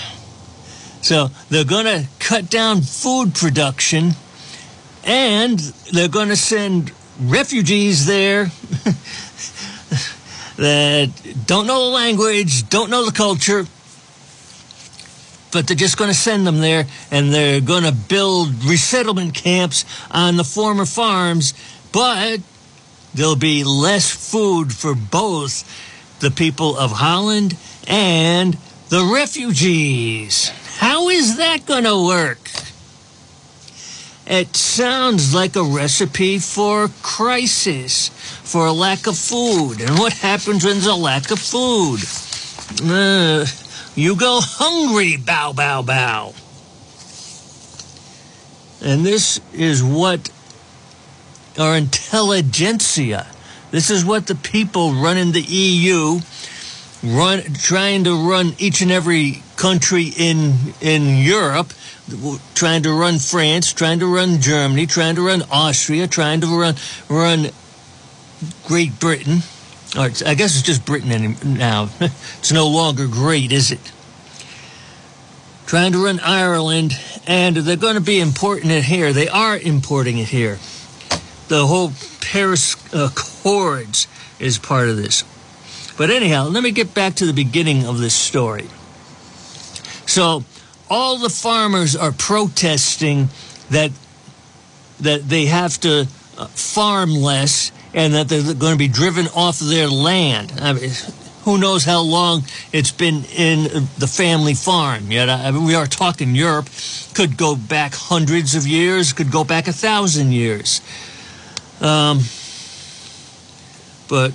So 1.01 1.29
they're 1.49 1.65
going 1.65 1.85
to 1.85 2.07
cut 2.19 2.49
down 2.49 2.81
food 2.81 3.35
production 3.35 4.11
and 5.03 5.59
they're 5.91 6.07
going 6.07 6.29
to 6.29 6.35
send 6.35 6.91
refugees 7.19 8.05
there 8.05 8.45
that 10.57 11.09
don't 11.45 11.67
know 11.67 11.85
the 11.85 11.91
language, 11.91 12.69
don't 12.69 12.89
know 12.89 13.05
the 13.05 13.11
culture, 13.11 13.65
but 15.51 15.67
they're 15.67 15.75
just 15.75 15.97
going 15.97 16.09
to 16.09 16.17
send 16.17 16.45
them 16.45 16.59
there 16.59 16.85
and 17.11 17.33
they're 17.33 17.61
going 17.61 17.83
to 17.83 17.91
build 17.91 18.63
resettlement 18.65 19.33
camps 19.33 19.85
on 20.11 20.37
the 20.37 20.43
former 20.43 20.85
farms, 20.85 21.53
but 21.91 22.41
there'll 23.13 23.35
be 23.35 23.63
less 23.63 24.11
food 24.11 24.73
for 24.73 24.93
both 24.93 25.63
the 26.19 26.31
people 26.31 26.77
of 26.77 26.91
Holland 26.91 27.55
and 27.87 28.57
the 28.89 29.11
refugees. 29.13 30.49
How 30.77 31.09
is 31.09 31.37
that 31.37 31.65
going 31.65 31.85
to 31.85 32.05
work? 32.05 32.49
It 34.27 34.55
sounds 34.55 35.35
like 35.35 35.55
a 35.55 35.63
recipe 35.63 36.39
for 36.39 36.89
crisis, 37.03 38.09
for 38.09 38.65
a 38.65 38.73
lack 38.73 39.05
of 39.05 39.17
food. 39.17 39.81
And 39.81 39.99
what 39.99 40.13
happens 40.13 40.65
when 40.65 40.73
there's 40.73 40.87
a 40.87 40.95
lack 40.95 41.29
of 41.29 41.39
food? 41.39 41.99
Uh, 42.83 43.45
you 43.95 44.15
go 44.15 44.39
hungry, 44.41 45.17
bow, 45.17 45.53
bow, 45.53 45.83
bow. 45.83 46.33
And 48.81 49.05
this 49.05 49.39
is 49.53 49.83
what 49.83 50.29
our 51.57 51.77
intelligentsia, 51.77 53.27
this 53.71 53.89
is 53.89 54.03
what 54.03 54.27
the 54.27 54.35
people 54.35 54.93
running 54.93 55.31
the 55.31 55.41
EU, 55.41 56.19
run, 57.03 57.41
trying 57.53 58.03
to 58.03 58.27
run 58.29 58.53
each 58.57 58.81
and 58.81 58.91
every 58.91 59.43
country 59.55 60.11
in, 60.17 60.73
in 60.81 61.17
Europe, 61.17 61.71
trying 62.53 62.83
to 62.83 62.93
run 62.93 63.19
France, 63.19 63.73
trying 63.73 63.99
to 63.99 64.13
run 64.13 64.39
Germany, 64.39 64.85
trying 64.85 65.15
to 65.15 65.25
run 65.25 65.43
Austria, 65.51 66.07
trying 66.07 66.41
to 66.41 66.47
run, 66.47 66.75
run 67.09 67.47
Great 68.65 68.99
Britain. 68.99 69.39
Or 69.97 70.03
I 70.25 70.35
guess 70.35 70.55
it's 70.55 70.61
just 70.61 70.85
Britain 70.85 71.35
now. 71.57 71.89
it's 71.99 72.51
no 72.51 72.67
longer 72.67 73.07
great, 73.07 73.51
is 73.51 73.71
it? 73.71 73.91
Trying 75.65 75.93
to 75.93 76.03
run 76.03 76.19
Ireland, 76.19 76.93
and 77.25 77.55
they're 77.55 77.75
going 77.75 77.95
to 77.95 78.01
be 78.01 78.19
importing 78.19 78.69
it 78.69 78.83
here. 78.83 79.13
They 79.13 79.27
are 79.27 79.57
importing 79.57 80.19
it 80.19 80.27
here. 80.27 80.59
The 81.47 81.65
whole 81.65 81.91
Paris 82.21 82.75
uh, 82.93 83.09
Accords 83.11 84.07
is 84.39 84.59
part 84.59 84.89
of 84.89 84.97
this. 84.97 85.23
But 85.97 86.09
anyhow, 86.09 86.49
let 86.49 86.61
me 86.61 86.71
get 86.71 86.93
back 86.93 87.15
to 87.15 87.25
the 87.25 87.33
beginning 87.33 87.85
of 87.85 87.99
this 87.99 88.13
story. 88.13 88.67
So, 90.05 90.43
all 90.89 91.17
the 91.17 91.29
farmers 91.29 91.95
are 91.95 92.11
protesting 92.11 93.29
that 93.69 93.91
that 94.99 95.27
they 95.27 95.45
have 95.45 95.79
to 95.81 96.07
uh, 96.37 96.45
farm 96.47 97.11
less 97.11 97.71
and 97.93 98.13
that 98.13 98.29
they're 98.29 98.53
going 98.53 98.73
to 98.73 98.77
be 98.77 98.87
driven 98.87 99.27
off 99.35 99.59
their 99.59 99.87
land. 99.87 100.53
I 100.59 100.73
mean, 100.73 100.91
who 101.43 101.57
knows 101.57 101.83
how 101.83 102.01
long 102.01 102.43
it's 102.73 102.91
been 102.91 103.23
in 103.35 103.87
the 103.97 104.07
family 104.07 104.53
farm 104.53 105.11
yet? 105.11 105.29
I 105.29 105.51
mean, 105.51 105.63
we 105.63 105.75
are 105.75 105.85
talking 105.85 106.33
Europe. 106.33 106.69
Could 107.13 107.37
go 107.37 107.55
back 107.55 107.93
hundreds 107.93 108.55
of 108.55 108.65
years. 108.65 109.13
Could 109.13 109.31
go 109.31 109.43
back 109.43 109.67
a 109.67 109.73
thousand 109.73 110.31
years. 110.31 110.81
Um, 111.81 112.19
but 114.07 114.31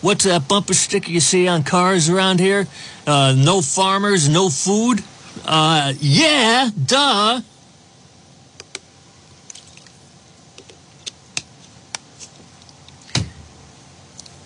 what's 0.00 0.24
that 0.24 0.48
bumper 0.48 0.74
sticker 0.74 1.10
you 1.10 1.20
see 1.20 1.46
on 1.46 1.62
cars 1.62 2.08
around 2.08 2.40
here? 2.40 2.66
Uh, 3.06 3.34
no 3.36 3.60
farmers, 3.60 4.28
no 4.28 4.48
food. 4.48 5.04
Uh, 5.52 5.94
yeah, 5.98 6.70
duh. 6.86 7.40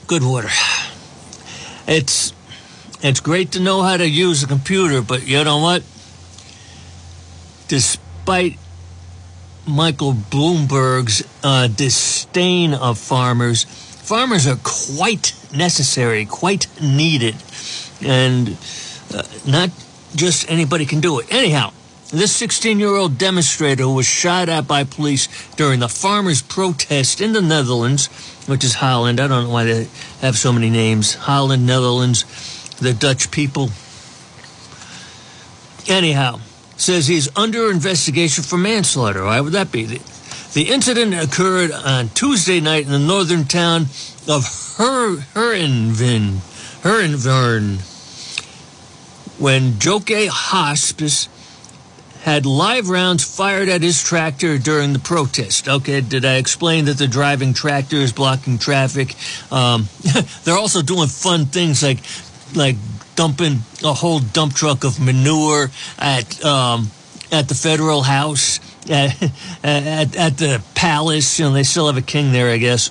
Good 0.06 0.22
water. 0.22 0.48
It's 1.86 2.32
it's 3.02 3.20
great 3.20 3.52
to 3.52 3.60
know 3.60 3.82
how 3.82 3.98
to 3.98 4.08
use 4.08 4.42
a 4.44 4.46
computer, 4.46 5.02
but 5.02 5.28
you 5.28 5.44
know 5.44 5.58
what? 5.58 5.82
Despite 7.68 8.56
Michael 9.66 10.14
Bloomberg's 10.14 11.22
uh, 11.42 11.66
disdain 11.66 12.72
of 12.72 12.96
farmers, 12.96 13.64
farmers 13.64 14.46
are 14.46 14.58
quite 14.62 15.34
necessary, 15.54 16.24
quite 16.24 16.66
needed, 16.80 17.36
and 18.00 18.56
uh, 19.12 19.22
not 19.46 19.68
just 20.16 20.50
anybody 20.50 20.86
can 20.86 21.00
do 21.00 21.18
it. 21.18 21.32
Anyhow, 21.32 21.72
this 22.10 22.34
16 22.36 22.78
year 22.78 22.94
old 22.94 23.18
demonstrator 23.18 23.88
was 23.88 24.06
shot 24.06 24.48
at 24.48 24.68
by 24.68 24.84
police 24.84 25.28
during 25.56 25.80
the 25.80 25.88
farmers' 25.88 26.42
protest 26.42 27.20
in 27.20 27.32
the 27.32 27.42
Netherlands, 27.42 28.06
which 28.46 28.62
is 28.64 28.74
Holland. 28.74 29.20
I 29.20 29.26
don't 29.26 29.44
know 29.44 29.50
why 29.50 29.64
they 29.64 29.88
have 30.20 30.36
so 30.36 30.52
many 30.52 30.70
names 30.70 31.14
Holland, 31.14 31.66
Netherlands, 31.66 32.24
the 32.78 32.92
Dutch 32.92 33.30
people. 33.30 33.70
Anyhow, 35.88 36.40
says 36.76 37.06
he's 37.06 37.28
under 37.36 37.70
investigation 37.70 38.44
for 38.44 38.56
manslaughter. 38.56 39.24
Why 39.24 39.40
would 39.40 39.52
that 39.52 39.72
be? 39.72 39.84
The, 39.84 40.70
incident 40.70 41.14
occurred 41.14 41.72
on 41.72 42.10
Tuesday 42.10 42.60
night 42.60 42.84
in 42.86 42.92
the 42.92 42.98
northern 42.98 43.44
town 43.44 43.86
of 44.28 44.44
Her, 44.76 45.16
Heerenveen, 45.34 46.38
when 49.38 49.72
Jouke 49.72 50.28
Hospes 50.28 51.28
had 52.22 52.46
live 52.46 52.88
rounds 52.88 53.22
fired 53.22 53.68
at 53.68 53.82
his 53.82 54.02
tractor 54.02 54.56
during 54.56 54.94
the 54.94 54.98
protest. 54.98 55.68
Okay, 55.68 56.00
did 56.00 56.24
I 56.24 56.36
explain 56.36 56.86
that 56.86 56.96
the 56.96 57.06
driving 57.06 57.52
tractor 57.52 57.96
is 57.96 58.14
blocking 58.14 58.58
traffic? 58.58 59.14
Um, 59.52 59.88
they're 60.44 60.56
also 60.56 60.80
doing 60.80 61.08
fun 61.08 61.46
things 61.46 61.82
like 61.82 61.98
like 62.54 62.76
dumping 63.14 63.58
a 63.84 63.92
whole 63.92 64.20
dump 64.20 64.54
truck 64.54 64.84
of 64.84 64.98
manure 64.98 65.70
at 65.98 66.42
um, 66.44 66.90
at 67.30 67.48
the 67.48 67.54
federal 67.54 68.02
house 68.02 68.58
at, 68.90 69.22
at 69.62 70.16
at 70.16 70.38
the 70.38 70.62
palace. 70.74 71.38
You 71.38 71.46
know, 71.46 71.52
they 71.52 71.62
still 71.62 71.88
have 71.88 71.98
a 71.98 72.02
king 72.02 72.32
there, 72.32 72.48
I 72.48 72.56
guess. 72.56 72.90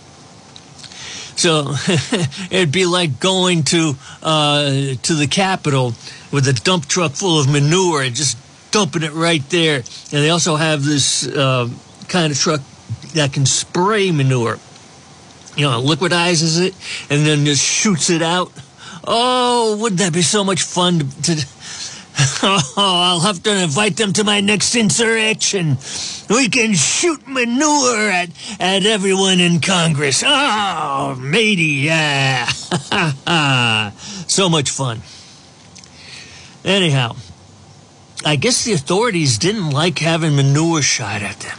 So 1.35 1.73
it'd 2.51 2.71
be 2.71 2.85
like 2.85 3.19
going 3.19 3.63
to 3.63 3.95
uh, 4.21 4.63
to 5.01 5.13
the 5.13 5.27
Capitol 5.29 5.93
with 6.31 6.47
a 6.47 6.53
dump 6.53 6.87
truck 6.87 7.13
full 7.13 7.39
of 7.39 7.51
manure 7.51 8.01
and 8.01 8.15
just 8.15 8.37
dumping 8.71 9.03
it 9.03 9.13
right 9.13 9.47
there. 9.49 9.77
And 9.77 10.23
they 10.23 10.29
also 10.29 10.55
have 10.55 10.83
this 10.83 11.27
uh, 11.27 11.69
kind 12.07 12.31
of 12.31 12.37
truck 12.37 12.61
that 13.13 13.33
can 13.33 13.45
spray 13.45 14.11
manure. 14.11 14.59
You 15.55 15.69
know, 15.69 15.81
liquidizes 15.81 16.59
it 16.65 16.73
and 17.11 17.25
then 17.25 17.45
just 17.45 17.63
shoots 17.63 18.09
it 18.09 18.23
out. 18.23 18.51
Oh, 19.05 19.77
wouldn't 19.79 19.99
that 19.99 20.13
be 20.13 20.21
so 20.21 20.43
much 20.43 20.63
fun 20.63 20.99
to? 20.99 21.35
to 21.35 21.47
oh, 22.43 22.73
I'll 22.77 23.19
have 23.21 23.43
to 23.43 23.63
invite 23.63 23.97
them 23.97 24.13
to 24.13 24.23
my 24.23 24.39
next 24.39 24.75
insurrection. 24.75 25.77
We 26.29 26.49
can 26.49 26.73
shoot 26.73 27.27
manure 27.27 28.09
at, 28.09 28.29
at 28.59 28.85
everyone 28.85 29.39
in 29.39 29.59
Congress. 29.59 30.23
Oh, 30.25 31.15
matey, 31.19 31.83
yeah. 31.85 32.45
so 34.27 34.49
much 34.49 34.69
fun. 34.69 35.01
Anyhow, 36.63 37.15
I 38.25 38.37
guess 38.37 38.63
the 38.63 38.73
authorities 38.73 39.37
didn't 39.37 39.71
like 39.71 39.99
having 39.99 40.35
manure 40.35 40.81
shot 40.81 41.21
at 41.21 41.39
them. 41.39 41.57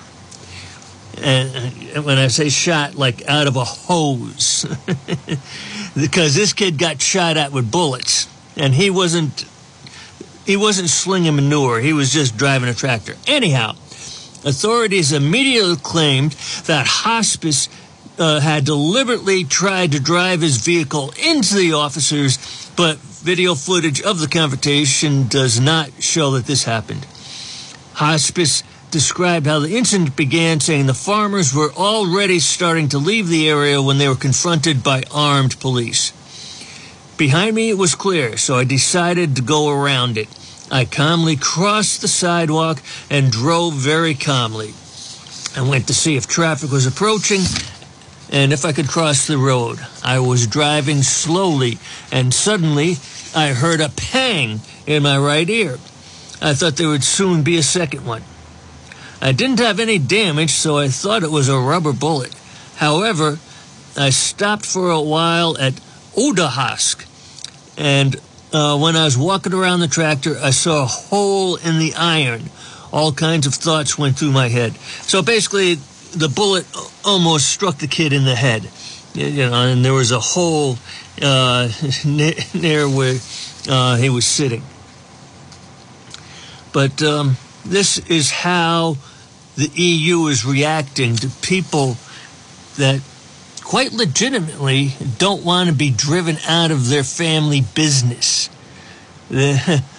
And 1.22 2.04
when 2.04 2.18
I 2.18 2.28
say 2.28 2.48
shot, 2.48 2.94
like 2.94 3.26
out 3.28 3.46
of 3.46 3.56
a 3.56 3.64
hose, 3.64 4.64
because 5.94 6.34
this 6.34 6.52
kid 6.52 6.78
got 6.78 7.00
shot 7.00 7.36
at 7.36 7.52
with 7.52 7.70
bullets, 7.70 8.28
and 8.56 8.74
he 8.74 8.90
wasn't 8.90 9.44
he 10.44 10.56
wasn't 10.56 10.88
slinging 10.88 11.36
manure. 11.36 11.80
He 11.80 11.92
was 11.92 12.12
just 12.12 12.36
driving 12.36 12.68
a 12.68 12.74
tractor. 12.74 13.16
Anyhow, 13.26 13.70
authorities 14.44 15.12
immediately 15.12 15.76
claimed 15.76 16.32
that 16.66 16.86
Hospes 16.86 17.68
uh, 18.18 18.40
had 18.40 18.64
deliberately 18.64 19.44
tried 19.44 19.92
to 19.92 20.00
drive 20.00 20.40
his 20.40 20.58
vehicle 20.58 21.12
into 21.22 21.56
the 21.56 21.72
officers, 21.72 22.70
but 22.76 22.98
video 22.98 23.54
footage 23.54 24.02
of 24.02 24.20
the 24.20 24.28
confrontation 24.28 25.26
does 25.28 25.58
not 25.58 25.90
show 26.02 26.32
that 26.32 26.46
this 26.46 26.64
happened. 26.64 27.06
Hospes 27.94 28.62
described 28.90 29.46
how 29.46 29.58
the 29.58 29.76
incident 29.76 30.14
began, 30.14 30.60
saying 30.60 30.86
the 30.86 30.94
farmers 30.94 31.52
were 31.54 31.72
already 31.72 32.38
starting 32.38 32.88
to 32.88 32.98
leave 32.98 33.28
the 33.28 33.48
area 33.48 33.82
when 33.82 33.98
they 33.98 34.08
were 34.08 34.14
confronted 34.14 34.84
by 34.84 35.02
armed 35.10 35.58
police. 35.58 36.12
Behind 37.16 37.54
me 37.54 37.70
it 37.70 37.78
was 37.78 37.94
clear, 37.94 38.36
so 38.36 38.56
I 38.56 38.64
decided 38.64 39.36
to 39.36 39.42
go 39.42 39.68
around 39.68 40.18
it. 40.18 40.28
I 40.70 40.84
calmly 40.84 41.36
crossed 41.36 42.00
the 42.00 42.08
sidewalk 42.08 42.82
and 43.08 43.30
drove 43.30 43.74
very 43.74 44.14
calmly. 44.14 44.74
I 45.56 45.62
went 45.62 45.86
to 45.86 45.94
see 45.94 46.16
if 46.16 46.26
traffic 46.26 46.72
was 46.72 46.86
approaching 46.86 47.42
and 48.32 48.52
if 48.52 48.64
I 48.64 48.72
could 48.72 48.88
cross 48.88 49.28
the 49.28 49.38
road. 49.38 49.78
I 50.02 50.18
was 50.18 50.48
driving 50.48 51.02
slowly 51.02 51.78
and 52.10 52.34
suddenly 52.34 52.96
I 53.34 53.48
heard 53.48 53.80
a 53.80 53.90
pang 53.90 54.60
in 54.86 55.04
my 55.04 55.16
right 55.16 55.48
ear. 55.48 55.78
I 56.42 56.54
thought 56.54 56.76
there 56.76 56.88
would 56.88 57.04
soon 57.04 57.42
be 57.42 57.56
a 57.56 57.62
second 57.62 58.04
one. 58.04 58.22
I 59.22 59.30
didn't 59.30 59.60
have 59.60 59.78
any 59.78 59.98
damage, 59.98 60.50
so 60.50 60.76
I 60.76 60.88
thought 60.88 61.22
it 61.22 61.30
was 61.30 61.48
a 61.48 61.58
rubber 61.58 61.92
bullet. 61.92 62.34
However, 62.76 63.38
I 63.96 64.10
stopped 64.10 64.66
for 64.66 64.90
a 64.90 65.00
while 65.00 65.56
at 65.58 65.74
Oudehaske, 66.16 67.03
and 67.76 68.16
uh, 68.52 68.78
when 68.78 68.96
I 68.96 69.04
was 69.04 69.18
walking 69.18 69.52
around 69.52 69.80
the 69.80 69.88
tractor, 69.88 70.36
I 70.40 70.50
saw 70.50 70.84
a 70.84 70.86
hole 70.86 71.56
in 71.56 71.78
the 71.78 71.94
iron. 71.96 72.42
All 72.92 73.12
kinds 73.12 73.46
of 73.46 73.54
thoughts 73.54 73.98
went 73.98 74.16
through 74.18 74.30
my 74.30 74.48
head. 74.48 74.74
So 75.02 75.22
basically, 75.22 75.74
the 76.14 76.28
bullet 76.28 76.64
almost 77.04 77.50
struck 77.50 77.78
the 77.78 77.88
kid 77.88 78.12
in 78.12 78.24
the 78.24 78.36
head, 78.36 78.68
you 79.14 79.50
know, 79.50 79.66
and 79.66 79.84
there 79.84 79.92
was 79.92 80.12
a 80.12 80.20
hole 80.20 80.78
uh, 81.20 81.68
near 82.04 82.88
where 82.88 83.18
uh, 83.68 83.96
he 83.96 84.08
was 84.08 84.24
sitting. 84.24 84.62
But 86.72 87.02
um, 87.02 87.36
this 87.64 87.98
is 88.08 88.30
how 88.30 88.96
the 89.56 89.70
EU 89.74 90.26
is 90.26 90.44
reacting 90.44 91.16
to 91.16 91.28
people 91.42 91.96
that 92.76 93.00
quite 93.64 93.92
legitimately 93.92 94.94
don't 95.18 95.44
want 95.44 95.68
to 95.68 95.74
be 95.74 95.90
driven 95.90 96.36
out 96.46 96.70
of 96.70 96.88
their 96.88 97.02
family 97.02 97.62
business. 97.74 98.48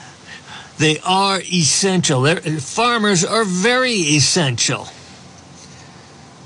They 0.78 0.99
are 0.99 1.39
essential. 1.39 2.25
Farmers 2.60 3.23
are 3.23 3.45
very 3.45 3.93
essential. 3.93 4.88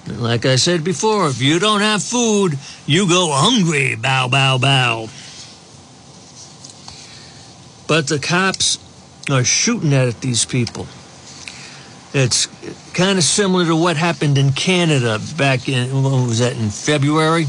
Like 0.08 0.46
I 0.46 0.56
said 0.56 0.84
before, 0.84 1.28
if 1.28 1.42
you 1.42 1.60
don't 1.60 1.82
have 1.82 2.04
food, 2.04 2.58
you 2.86 3.08
go 3.08 3.30
hungry. 3.32 3.96
Bow, 3.96 4.28
bow, 4.28 4.58
bow. 4.58 5.10
But 7.88 8.08
the 8.08 8.20
cops 8.20 8.78
are 9.32 9.44
shooting 9.44 9.94
at 9.94 10.22
these 10.22 10.46
people. 10.46 10.88
It's 12.12 12.48
kind 12.94 13.20
of 13.20 13.24
similar 13.24 13.66
to 13.66 13.76
what 13.76 13.96
happened 13.96 14.40
in 14.40 14.52
Canada 14.54 15.20
back 15.38 15.70
in, 15.70 16.04
what 16.04 16.28
was 16.28 16.40
that, 16.40 16.58
in 16.58 16.70
February? 16.70 17.46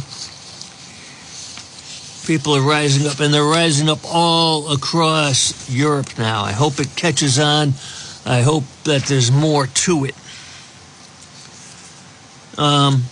People 2.26 2.54
are 2.54 2.60
rising 2.60 3.06
up, 3.06 3.20
and 3.20 3.32
they're 3.32 3.42
rising 3.42 3.88
up 3.88 4.00
all 4.04 4.70
across 4.70 5.70
Europe 5.70 6.18
now. 6.18 6.42
I 6.42 6.52
hope 6.52 6.78
it 6.78 6.94
catches 6.94 7.38
on. 7.38 7.72
I 8.26 8.42
hope 8.42 8.64
that 8.84 9.04
there's 9.04 9.32
more 9.32 9.66
to 9.66 10.04
it. 10.04 10.14
Um, 12.58 13.04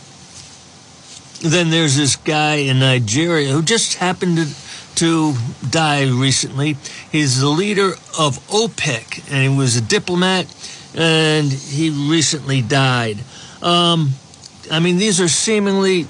then 1.41 1.71
there's 1.71 1.97
this 1.97 2.17
guy 2.17 2.57
in 2.57 2.81
Nigeria 2.81 3.49
who 3.49 3.63
just 3.63 3.95
happened 3.95 4.37
to, 4.37 4.47
to 4.97 5.35
die 5.71 6.05
recently. 6.05 6.77
He's 7.11 7.41
the 7.41 7.49
leader 7.49 7.93
of 8.19 8.39
OPEC, 8.49 9.33
and 9.33 9.51
he 9.51 9.59
was 9.59 9.77
a 9.77 9.81
diplomat, 9.81 10.47
and 10.95 11.53
he 11.53 11.91
recently 12.11 12.63
died. 12.63 13.19
Um, 13.63 14.11
I 14.71 14.81
mean, 14.81 14.99
these 14.99 15.21
are 15.21 15.29
seemingly 15.29 16.07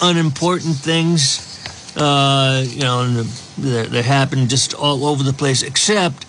unimportant 0.00 0.76
things, 0.76 1.94
uh, 1.96 2.64
you 2.66 2.80
know, 2.80 3.22
that 3.58 4.04
happen 4.04 4.48
just 4.48 4.74
all 4.74 5.06
over 5.06 5.22
the 5.22 5.32
place, 5.32 5.62
except. 5.62 6.26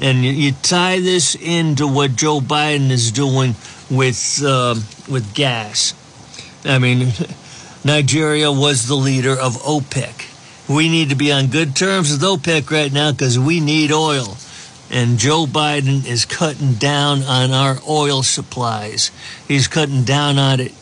And 0.00 0.24
you, 0.24 0.30
you 0.30 0.52
tie 0.52 1.00
this 1.00 1.34
into 1.34 1.86
what 1.86 2.14
Joe 2.14 2.40
Biden 2.40 2.90
is 2.90 3.10
doing 3.10 3.56
with 3.90 4.42
um 4.44 4.84
with 5.08 5.34
gas. 5.34 5.94
I 6.64 6.78
mean, 6.78 7.12
Nigeria 7.84 8.52
was 8.52 8.86
the 8.86 8.94
leader 8.94 9.32
of 9.32 9.54
OPEC. 9.62 10.26
We 10.68 10.88
need 10.88 11.08
to 11.10 11.16
be 11.16 11.32
on 11.32 11.46
good 11.46 11.74
terms 11.74 12.12
with 12.12 12.20
OPEC 12.22 12.70
right 12.70 12.92
now 12.92 13.12
because 13.12 13.38
we 13.38 13.60
need 13.60 13.90
oil. 13.90 14.36
And 14.90 15.18
Joe 15.18 15.44
Biden 15.46 16.06
is 16.06 16.24
cutting 16.24 16.74
down 16.74 17.22
on 17.22 17.52
our 17.52 17.76
oil 17.88 18.22
supplies. 18.22 19.10
He's 19.46 19.68
cutting 19.68 20.04
down 20.04 20.38
on 20.38 20.60
it 20.60 20.72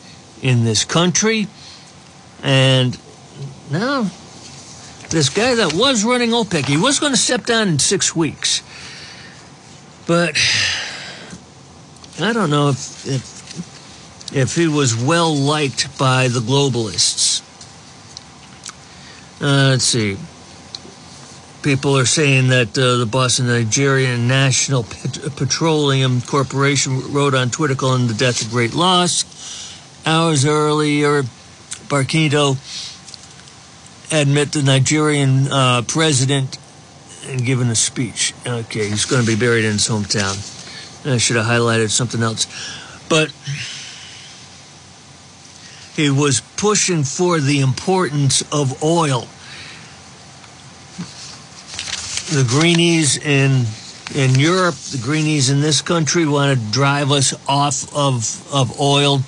in 0.41 0.63
this 0.63 0.85
country. 0.85 1.47
And 2.41 2.97
now, 3.69 4.03
this 5.09 5.29
guy 5.29 5.55
that 5.55 5.73
was 5.73 6.05
running 6.05 6.29
OPEC, 6.29 6.65
he 6.65 6.77
was 6.77 6.99
going 6.99 7.11
to 7.11 7.17
step 7.17 7.45
down 7.45 7.67
in 7.67 7.79
six 7.79 8.15
weeks. 8.15 8.61
But 10.05 10.37
I 12.19 12.31
don't 12.31 12.49
know 12.49 12.69
if, 12.69 13.05
if, 13.05 14.33
if 14.33 14.55
he 14.55 14.67
was 14.67 14.95
well 14.95 15.35
liked 15.35 15.97
by 15.97 16.29
the 16.29 16.39
globalists. 16.39 17.41
Uh, 19.41 19.71
let's 19.71 19.83
see. 19.83 20.17
People 21.63 21.97
are 21.97 22.05
saying 22.05 22.49
that 22.49 22.77
uh, 22.77 22.97
the 22.97 23.05
boss 23.05 23.39
of 23.39 23.45
Nigerian 23.45 24.27
National 24.27 24.83
Pet- 24.83 25.35
Petroleum 25.35 26.21
Corporation 26.21 27.11
wrote 27.11 27.33
on 27.33 27.49
Twitter 27.49 27.75
calling 27.75 28.07
the 28.07 28.13
death 28.13 28.45
a 28.45 28.49
great 28.49 28.73
loss. 28.73 29.25
Hours 30.05 30.45
earlier, 30.45 31.23
Barkindo 31.89 32.55
admit 34.11 34.53
the 34.53 34.63
Nigerian 34.63 35.51
uh, 35.51 35.81
president 35.87 36.57
and 37.27 37.43
given 37.43 37.69
a 37.69 37.75
speech. 37.75 38.33
Okay, 38.45 38.87
he's 38.89 39.05
going 39.05 39.25
to 39.25 39.27
be 39.27 39.35
buried 39.35 39.65
in 39.65 39.73
his 39.73 39.87
hometown. 39.87 40.35
I 41.05 41.17
should 41.17 41.35
have 41.37 41.45
highlighted 41.45 41.89
something 41.89 42.21
else. 42.21 42.47
But 43.09 43.31
he 45.95 46.09
was 46.09 46.41
pushing 46.57 47.03
for 47.03 47.39
the 47.39 47.59
importance 47.61 48.43
of 48.53 48.83
oil. 48.83 49.27
The 52.29 52.45
greenies 52.47 53.17
in 53.17 53.65
in 54.15 54.35
Europe, 54.35 54.75
the 54.75 54.97
greenies 54.97 55.49
in 55.49 55.61
this 55.61 55.81
country 55.81 56.25
want 56.25 56.57
to 56.57 56.71
drive 56.71 57.11
us 57.11 57.33
off 57.47 57.93
of, 57.95 58.53
of 58.53 58.79
oil 58.79 59.21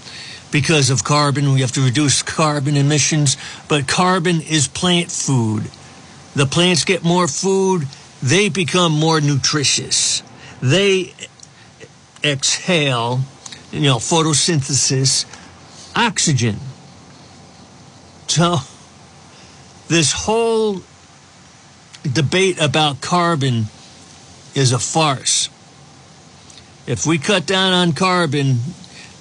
because 0.51 0.89
of 0.89 1.03
carbon. 1.03 1.53
We 1.53 1.61
have 1.61 1.71
to 1.73 1.81
reduce 1.81 2.23
carbon 2.23 2.77
emissions, 2.77 3.37
but 3.67 3.87
carbon 3.87 4.41
is 4.41 4.67
plant 4.67 5.11
food. 5.11 5.69
The 6.35 6.45
plants 6.45 6.85
get 6.85 7.03
more 7.03 7.27
food, 7.27 7.87
they 8.21 8.49
become 8.49 8.93
more 8.93 9.19
nutritious. 9.19 10.23
They 10.61 11.13
exhale, 12.23 13.21
you 13.71 13.81
know, 13.81 13.97
photosynthesis, 13.97 15.25
oxygen. 15.95 16.57
So, 18.27 18.57
this 19.87 20.13
whole 20.13 20.81
debate 22.09 22.59
about 22.61 23.01
carbon 23.01 23.65
is 24.55 24.71
a 24.71 24.79
farce. 24.79 25.49
If 26.87 27.05
we 27.05 27.17
cut 27.17 27.45
down 27.45 27.73
on 27.73 27.93
carbon, 27.93 28.59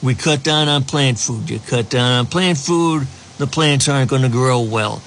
we 0.03 0.15
cut 0.15 0.43
down 0.43 0.69
on 0.69 0.85
plant 0.85 1.19
food. 1.19 1.51
You 1.51 1.59
cut 1.59 1.91
down 1.91 2.13
on 2.13 2.27
plant 2.27 2.59
food, 2.59 3.07
the 3.39 3.47
plants 3.47 3.89
aren't 3.89 4.11
going 4.11 4.23
to 4.23 4.29
grow 4.29 4.61
well. 4.61 5.03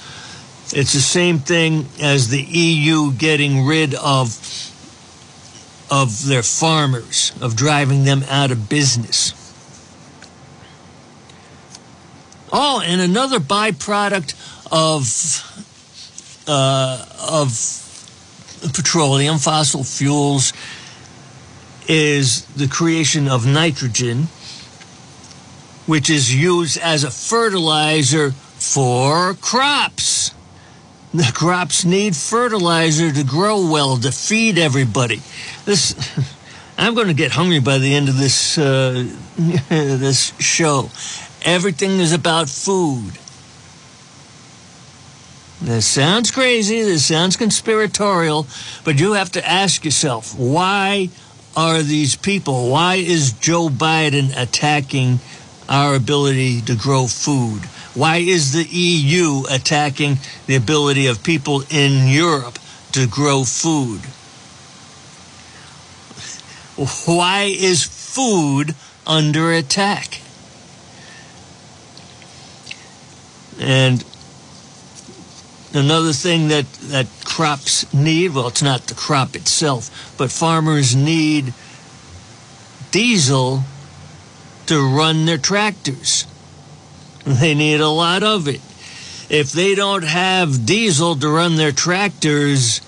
It's 0.74 0.94
the 0.94 1.02
same 1.02 1.39
thing 1.39 1.88
as 2.02 2.30
the 2.30 2.41
EU 2.41 3.12
getting 3.13 3.65
rid 3.65 3.94
of 3.96 4.70
of 5.89 6.26
their 6.26 6.44
farmers, 6.44 7.34
of 7.41 7.58
driving 7.58 8.06
them 8.06 8.24
out 8.30 8.50
of 8.50 8.70
business. 8.70 9.34
Oh, 12.54 12.82
and 12.86 13.02
another 13.02 13.39
byproduct 13.39 14.34
of 14.72 15.04
uh, 16.52 17.06
of 17.30 17.50
petroleum, 18.74 19.38
fossil 19.38 19.84
fuels, 19.84 20.52
is 21.88 22.46
the 22.48 22.68
creation 22.68 23.28
of 23.28 23.48
nitrogen, 23.48 24.28
which 25.86 26.10
is 26.10 26.36
used 26.36 26.78
as 26.78 27.04
a 27.04 27.12
fertilizer 27.12 28.32
for 28.32 29.34
crops. 29.36 30.34
The 31.14 31.32
crops 31.34 31.86
need 31.86 32.16
fertilizer 32.16 33.12
to 33.12 33.24
grow 33.24 33.70
well, 33.70 33.98
to 33.98 34.12
feed 34.12 34.58
everybody. 34.58 35.22
This, 35.66 35.96
I'm 36.78 36.96
going 36.96 37.08
to 37.08 37.14
get 37.14 37.32
hungry 37.32 37.60
by 37.60 37.78
the 37.78 37.94
end 37.96 38.10
of 38.10 38.18
this 38.18 38.58
uh, 38.58 39.08
this 39.70 40.34
show. 40.40 40.90
Everything 41.44 42.00
is 42.00 42.14
about 42.14 42.50
food. 42.50 43.14
This 45.62 45.86
sounds 45.86 46.32
crazy, 46.32 46.82
this 46.82 47.06
sounds 47.06 47.38
conspiratorial, 47.38 48.47
but 48.84 49.00
you 49.00 49.13
have 49.13 49.32
to 49.34 49.47
ask 49.47 49.86
yourself 49.86 50.36
why 50.36 51.10
are 51.56 51.84
these 51.84 52.15
people, 52.15 52.71
why 52.71 52.95
is 52.95 53.34
Joe 53.34 53.69
Biden 53.69 54.34
attacking 54.36 55.19
our 55.69 55.93
ability 55.93 56.62
to 56.62 56.76
grow 56.76 57.06
food? 57.06 57.62
Why 57.93 58.17
is 58.17 58.54
the 58.54 58.63
EU 58.63 59.43
attacking 59.52 60.17
the 60.47 60.56
ability 60.56 61.06
of 61.06 61.24
people 61.24 61.62
in 61.69 62.08
Europe 62.08 62.58
to 62.93 63.06
grow 63.06 63.43
food? 63.43 64.02
Why 67.06 67.43
is 67.43 67.84
food 67.84 68.74
under 69.06 69.52
attack? 69.52 70.21
And 73.60 74.04
another 75.74 76.14
thing 76.14 76.50
that, 76.50 76.72
that 76.90 77.08
crops 77.24 77.92
need 77.94 78.34
well, 78.34 78.48
it's 78.48 78.62
not 78.62 78.88
the 78.88 78.96
crop 78.96 79.36
itself, 79.36 80.16
but 80.18 80.32
farmers 80.32 80.96
need 80.96 81.54
diesel 82.92 83.64
to 84.68 84.96
run 84.96 85.26
their 85.26 85.38
tractors. 85.38 86.26
They 87.26 87.54
need 87.54 87.80
a 87.82 87.90
lot 87.90 88.24
of 88.24 88.48
it. 88.48 88.62
If 89.30 89.52
they 89.52 89.76
don't 89.76 90.04
have 90.04 90.66
diesel 90.66 91.16
to 91.16 91.30
run 91.30 91.56
their 91.56 91.72
tractors, 91.72 92.82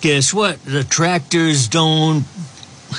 guess 0.00 0.32
what? 0.32 0.62
The 0.64 0.84
tractors 0.84 1.68
don't 1.68 2.24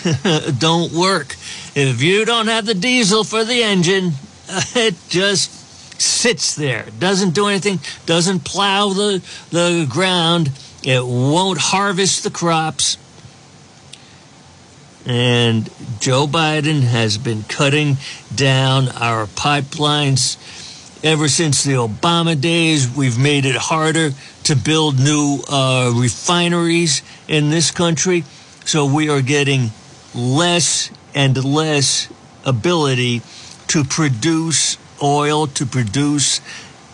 don't 0.60 0.92
work. 0.92 1.36
If 1.76 2.02
you 2.02 2.26
don't 2.26 2.48
have 2.48 2.66
the 2.66 2.74
diesel 2.74 3.24
for 3.24 3.44
the 3.44 3.64
engine, 3.64 4.14
it 4.76 4.96
just 5.10 5.63
sits 6.00 6.56
there, 6.56 6.86
doesn't 7.00 7.32
do 7.32 7.48
anything, 7.48 7.80
doesn't 8.06 8.44
plow 8.44 8.90
the, 8.90 9.22
the 9.52 9.88
ground, 9.90 10.52
it 10.84 11.06
won't 11.06 11.60
harvest 11.60 12.24
the 12.24 12.30
crops. 12.30 12.98
And 15.06 15.70
Joe 16.00 16.28
Biden 16.28 16.82
has 16.82 17.18
been 17.18 17.44
cutting 17.44 17.98
down 18.34 18.88
our 18.90 19.28
pipelines 19.28 20.38
ever 21.04 21.28
since 21.28 21.64
the 21.64 21.74
Obama 21.74 22.40
days. 22.40 22.90
We've 22.90 23.20
made 23.20 23.46
it 23.46 23.56
harder 23.56 24.12
to 24.44 24.56
build 24.56 25.00
new 25.00 25.42
uh, 25.50 25.92
refineries 25.94 27.02
in 27.28 27.50
this 27.50 27.72
country. 27.72 28.24
So 28.66 28.86
we 28.86 29.10
are 29.10 29.22
getting 29.22 29.72
less 30.16 30.90
and 31.14 31.44
less 31.44 32.08
ability 32.46 33.22
to 33.68 33.84
produce 33.84 34.78
oil, 35.04 35.48
to 35.48 35.66
produce 35.66 36.42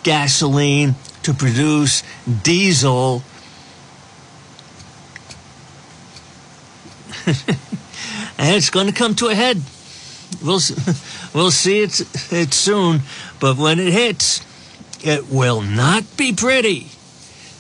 gasoline, 0.04 0.96
to 1.24 1.34
produce 1.34 2.04
diesel. 2.44 3.24
and 7.28 8.56
it's 8.56 8.70
going 8.70 8.88
to 8.88 8.94
come 8.94 9.16
to 9.16 9.28
a 9.28 9.36
head. 9.36 9.62
We'll 10.44 10.62
we'll 11.34 11.52
see 11.52 11.82
it 11.82 12.02
it 12.32 12.54
soon, 12.54 13.02
but 13.40 13.58
when 13.58 13.80
it 13.80 13.94
hits, 13.94 14.42
it 15.04 15.30
will 15.30 15.62
not 15.62 16.04
be 16.18 16.34
pretty 16.34 16.88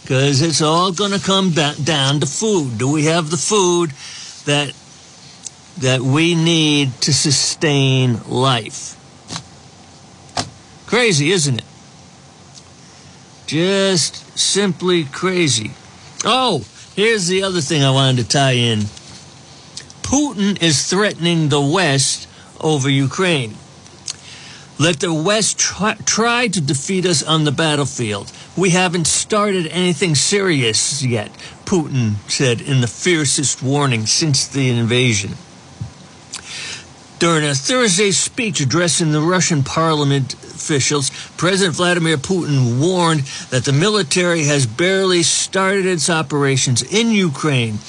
because 0.09 0.41
it's 0.41 0.61
all 0.61 0.91
going 0.91 1.11
to 1.11 1.19
come 1.19 1.51
down 1.51 2.19
to 2.19 2.25
food. 2.25 2.79
Do 2.79 2.91
we 2.91 3.05
have 3.05 3.29
the 3.29 3.37
food 3.37 3.91
that 4.45 4.73
that 5.79 6.01
we 6.01 6.35
need 6.35 6.93
to 7.01 7.13
sustain 7.13 8.19
life? 8.27 8.98
Crazy, 10.89 11.29
isn't 11.29 11.59
it? 11.59 11.65
Just 13.45 14.35
simply 14.35 15.03
crazy. 15.03 15.69
Oh, 16.25 16.65
here's 16.95 17.27
the 17.27 17.43
other 17.43 17.61
thing 17.61 17.83
I 17.83 17.91
wanted 17.91 18.23
to 18.23 18.27
tie 18.27 18.53
in. 18.53 18.79
Putin 20.01 20.59
is 20.63 20.89
threatening 20.89 21.49
the 21.49 21.61
West 21.61 22.27
over 22.59 22.89
Ukraine. 22.89 23.53
Let 24.79 24.99
the 24.99 25.13
West 25.13 25.59
try, 25.59 25.93
try, 26.07 26.47
to 26.47 26.59
defeat 26.59 27.05
us 27.05 27.21
on 27.21 27.43
the 27.43 27.51
battlefield. 27.51 28.31
We 28.57 28.71
haven't 28.71 29.05
started 29.05 29.67
anything 29.67 30.15
serious 30.15 31.03
yet, 31.03 31.31
Putin 31.65 32.15
said 32.27 32.61
in 32.61 32.81
the 32.81 32.87
fiercest 32.87 33.61
warning 33.61 34.07
since 34.07 34.47
the 34.47 34.71
invasion. 34.71 35.35
During 37.19 37.45
a 37.45 37.53
Thursday 37.53 38.09
speech 38.09 38.59
addressing 38.59 39.11
the 39.11 39.21
Russian 39.21 39.61
parliament 39.61 40.35
officials, 40.69 41.09
President 41.37 41.75
Vladimir 41.75 42.17
Putin 42.17 42.79
warned 42.79 43.21
that 43.49 43.65
the 43.65 43.73
military 43.73 44.43
has 44.43 44.67
barely 44.67 45.23
started 45.23 45.85
its 45.85 46.09
operations 46.09 46.83
in 46.83 47.11
Ukraine 47.11 47.79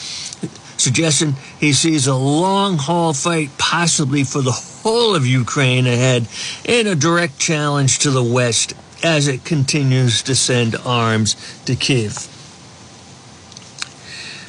suggesting 0.79 1.35
he 1.59 1.75
sees 1.75 2.07
a 2.07 2.15
long 2.15 2.79
haul 2.79 3.13
fight 3.13 3.51
possibly 3.59 4.25
for 4.25 4.41
the 4.41 4.51
whole 4.51 5.15
of 5.15 5.27
Ukraine 5.27 5.87
ahead 5.87 6.27
in 6.65 6.87
a 6.87 6.95
direct 6.95 7.39
challenge 7.39 7.99
to 7.99 8.11
the 8.11 8.23
West 8.23 8.73
as 9.03 9.29
it 9.29 9.45
continues 9.45 10.23
to 10.23 10.35
send 10.35 10.75
arms 10.77 11.37
to 11.67 11.77
Kiev. 11.77 12.27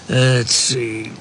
Let's 0.08 0.56
see. 0.56 1.12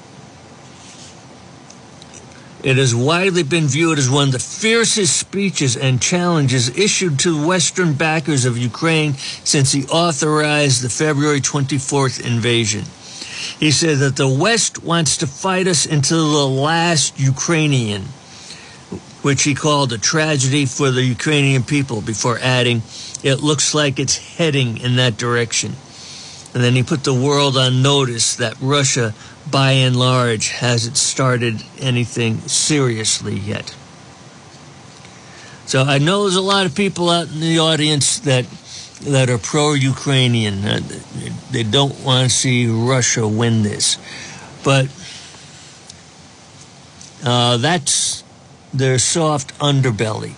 It 2.63 2.77
has 2.77 2.93
widely 2.93 3.41
been 3.41 3.67
viewed 3.67 3.97
as 3.97 4.07
one 4.07 4.27
of 4.27 4.33
the 4.33 4.39
fiercest 4.39 5.17
speeches 5.17 5.75
and 5.75 5.99
challenges 5.99 6.69
issued 6.77 7.17
to 7.19 7.47
Western 7.47 7.93
backers 7.93 8.45
of 8.45 8.55
Ukraine 8.55 9.13
since 9.43 9.71
he 9.71 9.85
authorized 9.85 10.83
the 10.83 10.89
February 10.89 11.41
24th 11.41 12.23
invasion. 12.23 12.83
He 13.59 13.71
said 13.71 13.97
that 13.97 14.15
the 14.15 14.27
West 14.27 14.83
wants 14.83 15.17
to 15.17 15.27
fight 15.27 15.65
us 15.65 15.87
until 15.87 16.31
the 16.31 16.47
last 16.47 17.19
Ukrainian, 17.19 18.03
which 19.23 19.41
he 19.41 19.55
called 19.55 19.91
a 19.91 19.97
tragedy 19.97 20.67
for 20.67 20.91
the 20.91 21.03
Ukrainian 21.03 21.63
people, 21.63 22.01
before 22.01 22.37
adding, 22.39 22.83
it 23.23 23.41
looks 23.41 23.73
like 23.73 23.99
it's 23.99 24.17
heading 24.37 24.77
in 24.77 24.97
that 24.97 25.17
direction. 25.17 25.75
And 26.53 26.63
then 26.63 26.75
he 26.75 26.83
put 26.83 27.03
the 27.03 27.13
world 27.13 27.57
on 27.57 27.81
notice 27.81 28.35
that 28.35 28.55
Russia, 28.61 29.15
by 29.49 29.71
and 29.71 29.95
large, 29.95 30.49
hasn't 30.49 30.97
started 30.97 31.63
anything 31.79 32.39
seriously 32.41 33.35
yet. 33.35 33.75
So 35.65 35.83
I 35.83 35.99
know 35.99 36.23
there's 36.23 36.35
a 36.35 36.41
lot 36.41 36.65
of 36.65 36.75
people 36.75 37.09
out 37.09 37.29
in 37.29 37.39
the 37.39 37.59
audience 37.59 38.19
that 38.19 38.45
that 39.03 39.29
are 39.29 39.37
pro-Ukrainian. 39.37 40.63
Uh, 40.63 40.79
they 41.49 41.63
don't 41.63 41.97
want 42.03 42.29
to 42.29 42.35
see 42.35 42.67
Russia 42.67 43.27
win 43.27 43.63
this, 43.63 43.97
but 44.63 44.87
uh, 47.23 47.57
that's 47.57 48.23
their 48.73 48.99
soft 48.99 49.57
underbelly. 49.59 50.33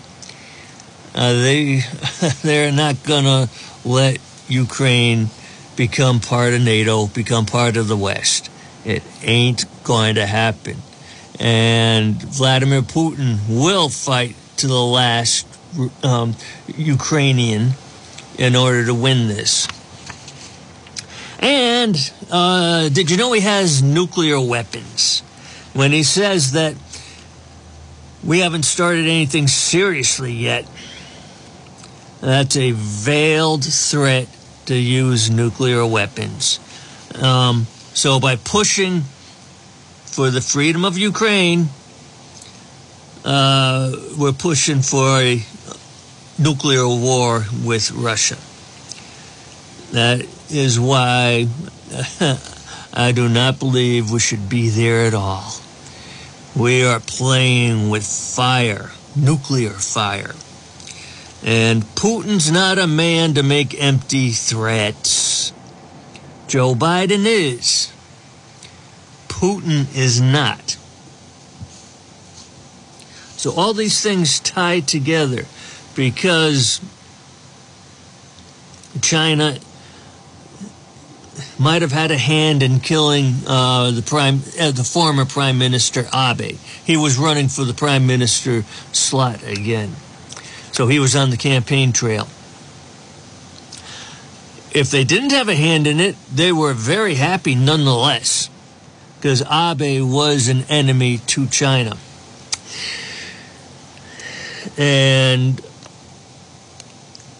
Uh, 1.15 1.33
they 1.33 1.81
they're 2.43 2.71
not 2.71 3.03
gonna 3.03 3.49
let 3.83 4.19
Ukraine 4.47 5.29
become 5.75 6.19
part 6.19 6.53
of 6.53 6.61
NATO, 6.61 7.07
become 7.07 7.45
part 7.45 7.77
of 7.77 7.87
the 7.87 7.97
West. 7.97 8.49
It 8.85 9.03
ain't 9.23 9.65
going 9.83 10.15
to 10.15 10.25
happen. 10.25 10.77
And 11.39 12.21
Vladimir 12.21 12.81
Putin 12.81 13.37
will 13.49 13.89
fight 13.89 14.35
to 14.57 14.67
the 14.67 14.81
last 14.81 15.47
um, 16.03 16.35
Ukrainian 16.67 17.71
in 18.37 18.55
order 18.55 18.85
to 18.85 18.93
win 18.93 19.27
this. 19.27 19.67
And 21.39 21.95
uh, 22.31 22.89
did 22.89 23.11
you 23.11 23.17
know 23.17 23.33
he 23.33 23.41
has 23.41 23.83
nuclear 23.83 24.39
weapons? 24.39 25.21
When 25.73 25.91
he 25.91 26.03
says 26.03 26.51
that 26.53 26.75
we 28.23 28.39
haven't 28.39 28.63
started 28.63 29.05
anything 29.05 29.47
seriously 29.47 30.31
yet, 30.31 30.65
that's 32.21 32.55
a 32.55 32.71
veiled 32.71 33.65
threat 33.65 34.29
to 34.67 34.75
use 34.75 35.29
nuclear 35.29 35.85
weapons. 35.85 36.59
Um, 37.21 37.67
so 37.93 38.19
by 38.19 38.35
pushing 38.35 39.01
for 40.05 40.29
the 40.29 40.41
freedom 40.41 40.85
of 40.85 40.97
Ukraine, 40.97 41.69
uh, 43.25 43.95
we're 44.17 44.33
pushing 44.33 44.81
for 44.81 45.19
a 45.19 45.43
nuclear 46.37 46.87
war 46.87 47.45
with 47.63 47.91
Russia. 47.91 48.37
That 49.93 50.25
is 50.49 50.79
why 50.79 51.47
I 52.93 53.11
do 53.11 53.29
not 53.29 53.59
believe 53.59 54.11
we 54.11 54.19
should 54.19 54.49
be 54.49 54.69
there 54.69 55.05
at 55.05 55.13
all. 55.13 55.53
We 56.55 56.85
are 56.85 56.99
playing 56.99 57.89
with 57.89 58.05
fire, 58.05 58.91
nuclear 59.15 59.71
fire. 59.71 60.35
And 61.43 61.83
Putin's 61.95 62.51
not 62.51 62.77
a 62.77 62.87
man 62.87 63.33
to 63.33 63.43
make 63.43 63.79
empty 63.81 64.31
threats. 64.31 65.32
Joe 66.53 66.75
Biden 66.75 67.25
is. 67.25 67.91
Putin 69.27 69.87
is 69.97 70.21
not. 70.21 70.77
So 73.41 73.53
all 73.53 73.73
these 73.73 74.03
things 74.03 74.39
tie 74.39 74.81
together 74.81 75.45
because 75.95 76.79
China 79.01 79.57
might 81.57 81.81
have 81.81 81.91
had 81.91 82.11
a 82.11 82.19
hand 82.19 82.61
in 82.61 82.81
killing 82.81 83.33
uh, 83.47 83.89
the 83.89 84.03
prime, 84.03 84.43
uh, 84.61 84.69
the 84.69 84.83
former 84.83 85.25
prime 85.25 85.57
minister 85.57 86.05
Abe. 86.13 86.59
He 86.85 86.97
was 86.97 87.17
running 87.17 87.47
for 87.47 87.63
the 87.63 87.73
prime 87.73 88.05
minister 88.05 88.63
slot 88.91 89.41
again, 89.41 89.95
so 90.71 90.85
he 90.85 90.99
was 90.99 91.15
on 91.15 91.31
the 91.31 91.37
campaign 91.37 91.93
trail. 91.93 92.27
If 94.73 94.89
they 94.89 95.03
didn't 95.03 95.31
have 95.31 95.49
a 95.49 95.55
hand 95.55 95.85
in 95.85 95.99
it, 95.99 96.15
they 96.33 96.51
were 96.51 96.73
very 96.73 97.13
happy 97.13 97.53
nonetheless, 97.53 98.49
because 99.17 99.41
Abe 99.43 100.01
was 100.01 100.47
an 100.47 100.63
enemy 100.67 101.19
to 101.27 101.45
China. 101.47 101.95
And 104.75 105.61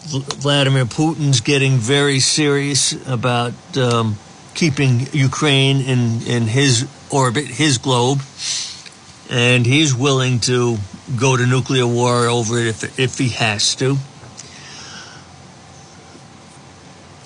Vladimir 0.03 0.85
Putin's 0.85 1.41
getting 1.41 1.77
very 1.77 2.19
serious 2.19 2.93
about 3.07 3.53
um, 3.77 4.17
keeping 4.53 5.07
Ukraine 5.11 5.81
in, 5.81 6.21
in 6.27 6.43
his 6.43 6.87
orbit, 7.09 7.45
his 7.45 7.79
globe, 7.79 8.21
and 9.31 9.65
he's 9.65 9.95
willing 9.95 10.39
to 10.41 10.77
go 11.17 11.35
to 11.35 11.47
nuclear 11.47 11.87
war 11.87 12.27
over 12.27 12.59
it 12.59 12.67
if, 12.67 12.99
if 12.99 13.17
he 13.17 13.29
has 13.29 13.75
to. 13.75 13.97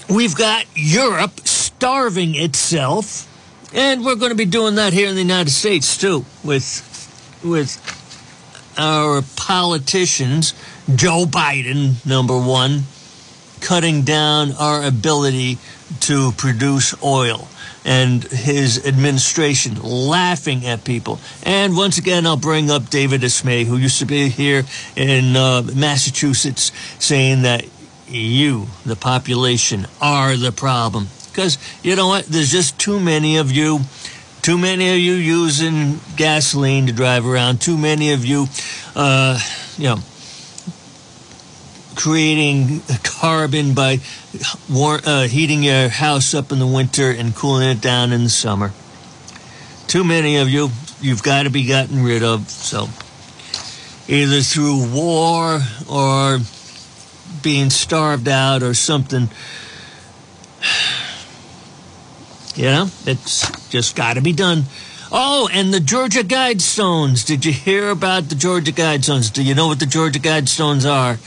We've 0.10 0.36
got 0.36 0.65
Europe 0.74 1.41
starving 1.41 2.36
itself, 2.36 3.28
and 3.74 4.06
we're 4.06 4.15
going 4.15 4.32
to 4.32 4.38
be 4.38 4.46
doing 4.46 4.76
that 4.76 4.93
here 4.93 5.10
in 5.10 5.15
the 5.15 5.22
United 5.22 5.50
States 5.52 5.98
too, 5.98 6.26
with 6.46 6.82
with 7.43 7.78
our 8.78 9.22
politicians 9.36 10.54
Joe 10.96 11.26
Biden, 11.26 12.06
number 12.06 12.39
one, 12.39 12.84
cutting 13.60 14.04
down 14.04 14.54
our 14.54 14.82
ability 14.82 15.58
to 16.02 16.32
produce 16.38 16.96
oil. 17.04 17.48
and 17.88 18.26
his 18.26 18.86
administration 18.86 19.82
laughing 19.82 20.65
at 20.65 20.84
people. 20.84 21.20
And 21.43 21.76
once 21.78 21.98
again, 21.98 22.28
I'll 22.28 22.36
bring 22.36 22.70
up 22.70 22.89
David 22.89 23.24
Ismay, 23.24 23.63
who 23.63 23.78
used 23.78 24.00
to 24.00 24.06
be 24.06 24.28
here 24.28 24.65
in 24.98 25.38
uh, 25.38 25.63
Massachusetts, 25.74 26.74
saying 27.00 27.43
that 27.43 27.65
you, 28.10 28.67
the 28.86 28.96
population, 28.96 29.88
are 30.02 30.36
the 30.36 30.52
problem. 30.52 31.08
Because 31.32 31.58
you 31.84 31.96
know 31.96 32.08
what? 32.08 32.26
There's 32.26 32.52
just 32.52 32.80
too 32.80 33.00
many 33.00 33.38
of 33.38 33.52
you. 33.52 33.82
Too 34.41 34.58
many 34.58 34.89
of 34.89 34.98
you 34.98 35.13
using 35.13 36.00
gasoline 36.15 36.88
to 36.88 36.93
drive 36.93 37.26
around. 37.28 37.60
Too 37.60 37.78
many 37.78 38.13
of 38.13 38.26
you, 38.26 38.48
uh, 38.96 39.39
you 39.78 39.89
know, 39.89 40.00
creating 41.96 42.82
carbon 43.04 43.74
by 43.74 44.00
war- 44.70 45.02
uh, 45.06 45.28
heating 45.28 45.63
your 45.63 45.89
house 45.89 46.34
up 46.34 46.52
in 46.52 46.60
the 46.60 46.67
winter 46.67 47.12
and 47.12 47.36
cooling 47.36 47.70
it 47.70 47.82
down 47.82 48.13
in 48.13 48.24
the 48.24 48.30
summer. 48.30 48.72
Too 49.88 50.04
many 50.04 50.38
of 50.38 50.50
you, 50.50 50.70
you've 51.02 51.24
got 51.24 51.43
to 51.43 51.50
be 51.50 51.65
gotten 51.65 52.04
rid 52.04 52.24
of. 52.24 52.50
So, 52.50 52.89
either 54.08 54.41
through 54.41 54.91
war 54.93 55.62
or 55.89 56.39
being 57.48 57.70
starved 57.70 58.28
out 58.28 58.62
or 58.62 58.74
something. 58.74 59.30
You 62.56 62.64
know, 62.64 62.90
it's 63.06 63.70
just 63.70 63.96
got 63.96 64.16
to 64.16 64.22
be 64.22 64.34
done. 64.34 64.64
Oh, 65.12 65.48
and 65.54 65.72
the 65.72 65.80
Georgia 65.80 66.22
Guidestones. 66.22 67.24
Did 67.24 67.46
you 67.46 67.54
hear 67.54 67.92
about 67.92 68.30
the 68.30 68.36
Georgia 68.36 68.72
Guidestones? 68.72 69.32
Do 69.32 69.44
you 69.44 69.54
know 69.54 69.68
what 69.68 69.80
the 69.80 69.86
Georgia 69.86 70.18
Guidestones 70.18 70.90
are? 70.90 71.20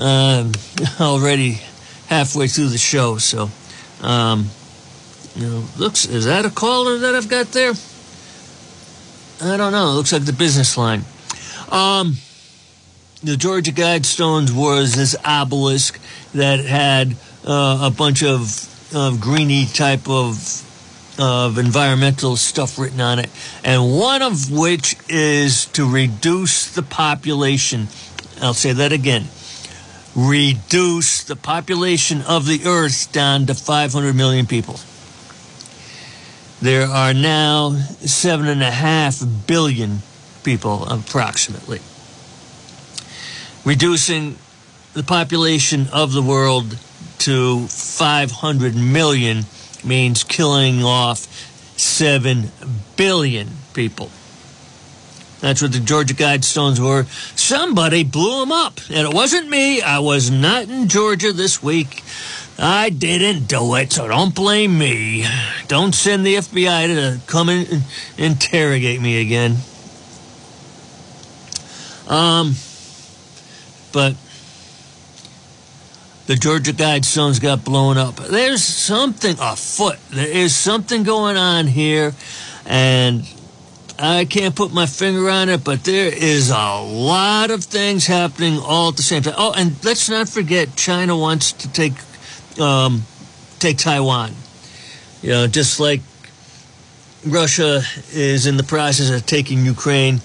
Um, 0.00 0.52
already 1.00 1.60
halfway 2.06 2.46
through 2.46 2.68
the 2.68 2.78
show, 2.78 3.18
so 3.18 3.50
um, 4.02 4.46
you 5.34 5.48
know, 5.48 5.64
looks 5.76 6.06
is 6.06 6.26
that 6.26 6.46
a 6.46 6.50
caller 6.50 6.98
that 6.98 7.16
I've 7.16 7.28
got 7.28 7.48
there? 7.48 7.72
I 9.42 9.56
don't 9.56 9.72
know. 9.72 9.90
It 9.90 9.94
looks 9.94 10.12
like 10.12 10.26
the 10.26 10.32
business 10.32 10.78
line. 10.78 11.02
Um, 11.72 12.18
the 13.22 13.36
Georgia 13.36 13.72
Guidestones 13.72 14.52
was 14.52 14.94
this 14.94 15.16
obelisk 15.24 15.98
that 16.34 16.60
had 16.60 17.16
uh, 17.44 17.80
a 17.82 17.90
bunch 17.90 18.22
of, 18.22 18.94
of 18.94 19.20
greeny 19.20 19.66
type 19.66 20.08
of 20.08 20.64
of 21.20 21.58
environmental 21.58 22.36
stuff 22.36 22.78
written 22.78 23.00
on 23.00 23.18
it, 23.18 23.28
and 23.64 23.98
one 23.98 24.22
of 24.22 24.52
which 24.52 24.94
is 25.08 25.66
to 25.66 25.90
reduce 25.90 26.72
the 26.72 26.82
population. 26.82 27.88
I'll 28.40 28.54
say 28.54 28.72
that 28.72 28.92
again. 28.92 29.26
Reduce 30.14 31.24
the 31.24 31.34
population 31.34 32.22
of 32.22 32.46
the 32.46 32.64
Earth 32.64 33.10
down 33.10 33.46
to 33.46 33.54
500 33.54 34.14
million 34.14 34.46
people. 34.46 34.78
There 36.62 36.86
are 36.86 37.12
now 37.12 37.70
seven 37.72 38.46
and 38.46 38.62
a 38.62 38.70
half 38.70 39.20
billion 39.48 40.02
people, 40.44 40.84
approximately. 40.88 41.80
Reducing 43.68 44.38
the 44.94 45.02
population 45.02 45.88
of 45.92 46.14
the 46.14 46.22
world 46.22 46.78
to 47.18 47.66
500 47.66 48.74
million 48.74 49.44
means 49.84 50.24
killing 50.24 50.82
off 50.82 51.26
7 51.78 52.50
billion 52.96 53.48
people. 53.74 54.10
That's 55.40 55.60
what 55.60 55.72
the 55.72 55.80
Georgia 55.80 56.14
Guidestones 56.14 56.78
were. 56.78 57.04
Somebody 57.36 58.04
blew 58.04 58.40
them 58.40 58.52
up. 58.52 58.80
And 58.88 59.06
it 59.06 59.12
wasn't 59.12 59.50
me. 59.50 59.82
I 59.82 59.98
was 59.98 60.30
not 60.30 60.70
in 60.70 60.88
Georgia 60.88 61.34
this 61.34 61.62
week. 61.62 62.02
I 62.58 62.88
didn't 62.88 63.48
do 63.48 63.74
it, 63.74 63.92
so 63.92 64.08
don't 64.08 64.34
blame 64.34 64.78
me. 64.78 65.26
Don't 65.66 65.94
send 65.94 66.24
the 66.24 66.36
FBI 66.36 66.86
to 66.86 67.20
come 67.26 67.50
and 67.50 67.82
interrogate 68.16 69.02
me 69.02 69.20
again. 69.20 69.58
Um, 72.08 72.54
but 73.92 74.14
the 76.26 76.36
Georgia 76.36 76.72
Guidestones 76.72 77.40
got 77.40 77.64
blown 77.64 77.96
up. 77.96 78.16
There's 78.16 78.62
something 78.62 79.36
afoot. 79.40 79.98
There 80.10 80.28
is 80.28 80.54
something 80.54 81.02
going 81.02 81.36
on 81.36 81.66
here, 81.66 82.12
and 82.66 83.26
I 83.98 84.26
can't 84.26 84.54
put 84.54 84.72
my 84.72 84.86
finger 84.86 85.28
on 85.30 85.48
it, 85.48 85.64
but 85.64 85.84
there 85.84 86.12
is 86.14 86.50
a 86.50 86.80
lot 86.80 87.50
of 87.50 87.64
things 87.64 88.06
happening 88.06 88.58
all 88.58 88.90
at 88.90 88.96
the 88.96 89.02
same 89.02 89.22
time. 89.22 89.34
Oh, 89.36 89.52
and 89.56 89.82
let's 89.84 90.08
not 90.08 90.28
forget, 90.28 90.76
China 90.76 91.16
wants 91.16 91.52
to 91.52 91.72
take 91.72 91.94
um, 92.60 93.04
take 93.58 93.78
Taiwan. 93.78 94.32
You 95.22 95.30
know, 95.30 95.46
just 95.46 95.80
like 95.80 96.02
Russia 97.26 97.82
is 98.12 98.46
in 98.46 98.56
the 98.56 98.62
process 98.62 99.10
of 99.10 99.26
taking 99.26 99.64
Ukraine. 99.64 100.20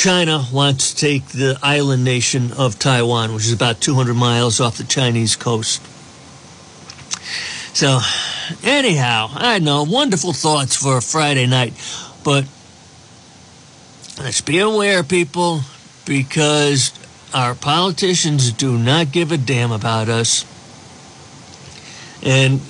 China 0.00 0.46
wants 0.50 0.94
to 0.94 0.96
take 0.96 1.26
the 1.26 1.58
island 1.62 2.02
nation 2.02 2.52
of 2.52 2.78
Taiwan, 2.78 3.34
which 3.34 3.44
is 3.44 3.52
about 3.52 3.82
200 3.82 4.14
miles 4.14 4.58
off 4.58 4.78
the 4.78 4.84
Chinese 4.84 5.36
coast. 5.36 5.82
So, 7.76 8.00
anyhow, 8.64 9.28
I 9.30 9.58
know, 9.58 9.82
wonderful 9.82 10.32
thoughts 10.32 10.74
for 10.74 10.96
a 10.96 11.02
Friday 11.02 11.46
night, 11.46 11.74
but 12.24 12.46
let's 14.18 14.40
be 14.40 14.60
aware, 14.60 15.02
people, 15.02 15.60
because 16.06 16.98
our 17.34 17.54
politicians 17.54 18.52
do 18.54 18.78
not 18.78 19.12
give 19.12 19.32
a 19.32 19.36
damn 19.36 19.70
about 19.70 20.08
us. 20.08 20.46
And 22.22 22.62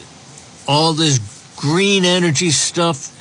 all 0.66 0.95
this 0.95 1.21
green 1.55 2.05
energy 2.05 2.51
stuff, 2.51 3.14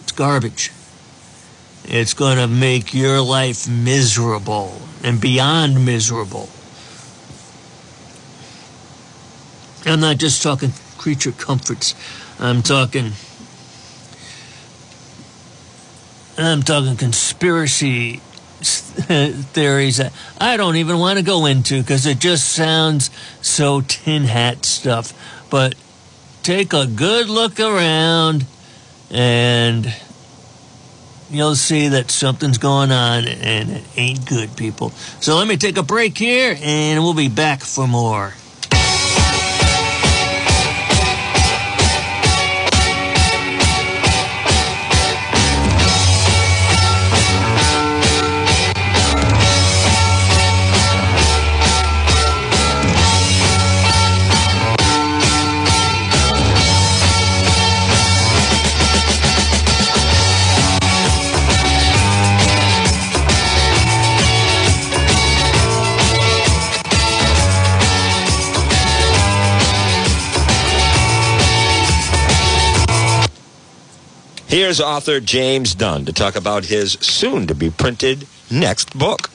it's 0.00 0.12
garbage. 0.12 0.70
It's 1.86 2.14
going 2.14 2.38
to 2.38 2.46
make 2.46 2.94
your 2.94 3.20
life 3.20 3.68
miserable 3.68 4.80
and 5.02 5.20
beyond 5.20 5.84
miserable. 5.84 6.48
I'm 9.86 10.00
not 10.00 10.16
just 10.16 10.42
talking 10.42 10.72
creature 10.96 11.32
comforts. 11.32 11.94
I'm 12.40 12.62
talking 12.62 13.12
I'm 16.36 16.62
talking 16.62 16.96
conspiracy 16.96 18.16
theories 18.60 19.98
that 19.98 20.12
I 20.40 20.56
don't 20.56 20.76
even 20.76 20.98
want 20.98 21.18
to 21.18 21.24
go 21.24 21.46
into 21.46 21.80
because 21.80 22.06
it 22.06 22.18
just 22.18 22.48
sounds 22.48 23.10
so 23.40 23.82
tin 23.82 24.24
hat 24.24 24.64
stuff. 24.64 25.12
But 25.50 25.74
take 26.42 26.72
a 26.72 26.86
good 26.86 27.28
look 27.28 27.60
around 27.60 28.46
and 29.10 29.94
you'll 31.34 31.56
see 31.56 31.88
that 31.88 32.10
something's 32.10 32.58
going 32.58 32.92
on 32.92 33.26
and 33.26 33.70
it 33.70 33.84
ain't 33.96 34.26
good, 34.26 34.56
people. 34.56 34.90
So 35.20 35.36
let 35.36 35.48
me 35.48 35.56
take 35.56 35.76
a 35.76 35.82
break 35.82 36.16
here 36.16 36.56
and 36.60 37.02
we'll 37.02 37.14
be 37.14 37.28
back 37.28 37.60
for 37.60 37.86
more. 37.86 38.32
Here's 74.54 74.80
author 74.80 75.18
James 75.18 75.74
Dunn 75.74 76.04
to 76.04 76.12
talk 76.12 76.36
about 76.36 76.66
his 76.66 76.92
soon 77.00 77.48
to 77.48 77.56
be 77.56 77.70
printed 77.70 78.28
next 78.52 78.96
book. 78.96 79.28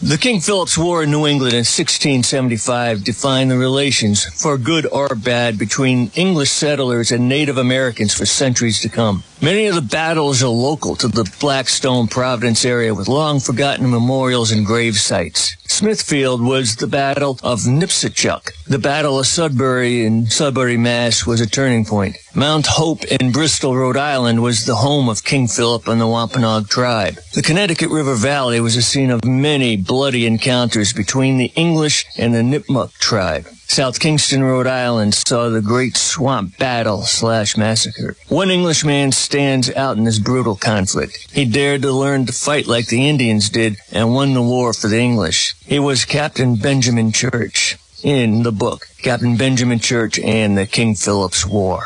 The 0.00 0.16
King 0.16 0.38
Philip's 0.38 0.78
War 0.78 1.02
in 1.02 1.10
New 1.10 1.26
England 1.26 1.54
in 1.54 1.66
1675 1.66 3.02
defined 3.02 3.50
the 3.50 3.58
relations, 3.58 4.24
for 4.24 4.56
good 4.56 4.86
or 4.86 5.16
bad, 5.16 5.58
between 5.58 6.12
English 6.14 6.52
settlers 6.52 7.10
and 7.10 7.28
Native 7.28 7.58
Americans 7.58 8.14
for 8.14 8.26
centuries 8.26 8.80
to 8.82 8.88
come. 8.88 9.24
Many 9.42 9.68
of 9.68 9.74
the 9.74 9.80
battles 9.80 10.42
are 10.42 10.48
local 10.48 10.96
to 10.96 11.08
the 11.08 11.24
Blackstone 11.40 12.08
Providence 12.08 12.62
area 12.66 12.94
with 12.94 13.08
long 13.08 13.40
forgotten 13.40 13.90
memorials 13.90 14.50
and 14.50 14.66
grave 14.66 14.96
sites. 14.96 15.56
Smithfield 15.66 16.42
was 16.42 16.76
the 16.76 16.86
Battle 16.86 17.38
of 17.42 17.60
Nipsachuk. 17.60 18.50
The 18.66 18.78
Battle 18.78 19.18
of 19.18 19.26
Sudbury 19.26 20.04
in 20.04 20.26
Sudbury, 20.26 20.76
Mass 20.76 21.26
was 21.26 21.40
a 21.40 21.48
turning 21.48 21.86
point. 21.86 22.16
Mount 22.34 22.66
Hope 22.66 23.02
in 23.04 23.32
Bristol, 23.32 23.74
Rhode 23.74 23.96
Island 23.96 24.42
was 24.42 24.66
the 24.66 24.74
home 24.74 25.08
of 25.08 25.24
King 25.24 25.48
Philip 25.48 25.88
and 25.88 25.98
the 25.98 26.06
Wampanoag 26.06 26.68
tribe. 26.68 27.16
The 27.32 27.40
Connecticut 27.40 27.88
River 27.88 28.16
Valley 28.16 28.60
was 28.60 28.76
a 28.76 28.82
scene 28.82 29.10
of 29.10 29.24
many 29.24 29.74
bloody 29.74 30.26
encounters 30.26 30.92
between 30.92 31.38
the 31.38 31.50
English 31.56 32.04
and 32.18 32.34
the 32.34 32.42
Nipmuc 32.42 32.92
tribe. 32.98 33.46
South 33.70 34.00
Kingstown, 34.00 34.42
Rhode 34.42 34.66
Island 34.66 35.14
saw 35.14 35.48
the 35.48 35.62
Great 35.62 35.96
Swamp 35.96 36.58
Battle 36.58 37.02
slash 37.02 37.56
Massacre. 37.56 38.16
One 38.28 38.50
Englishman 38.50 39.12
stands 39.12 39.70
out 39.70 39.96
in 39.96 40.02
this 40.02 40.18
brutal 40.18 40.56
conflict. 40.56 41.28
He 41.32 41.44
dared 41.44 41.82
to 41.82 41.92
learn 41.92 42.26
to 42.26 42.32
fight 42.32 42.66
like 42.66 42.88
the 42.88 43.08
Indians 43.08 43.48
did 43.48 43.76
and 43.92 44.12
won 44.12 44.34
the 44.34 44.42
war 44.42 44.72
for 44.72 44.88
the 44.88 44.98
English. 44.98 45.54
He 45.64 45.78
was 45.78 46.04
Captain 46.04 46.56
Benjamin 46.56 47.12
Church 47.12 47.78
in 48.02 48.42
the 48.42 48.50
book, 48.50 48.88
Captain 49.02 49.36
Benjamin 49.36 49.78
Church 49.78 50.18
and 50.18 50.58
the 50.58 50.66
King 50.66 50.96
Philip's 50.96 51.46
War. 51.46 51.84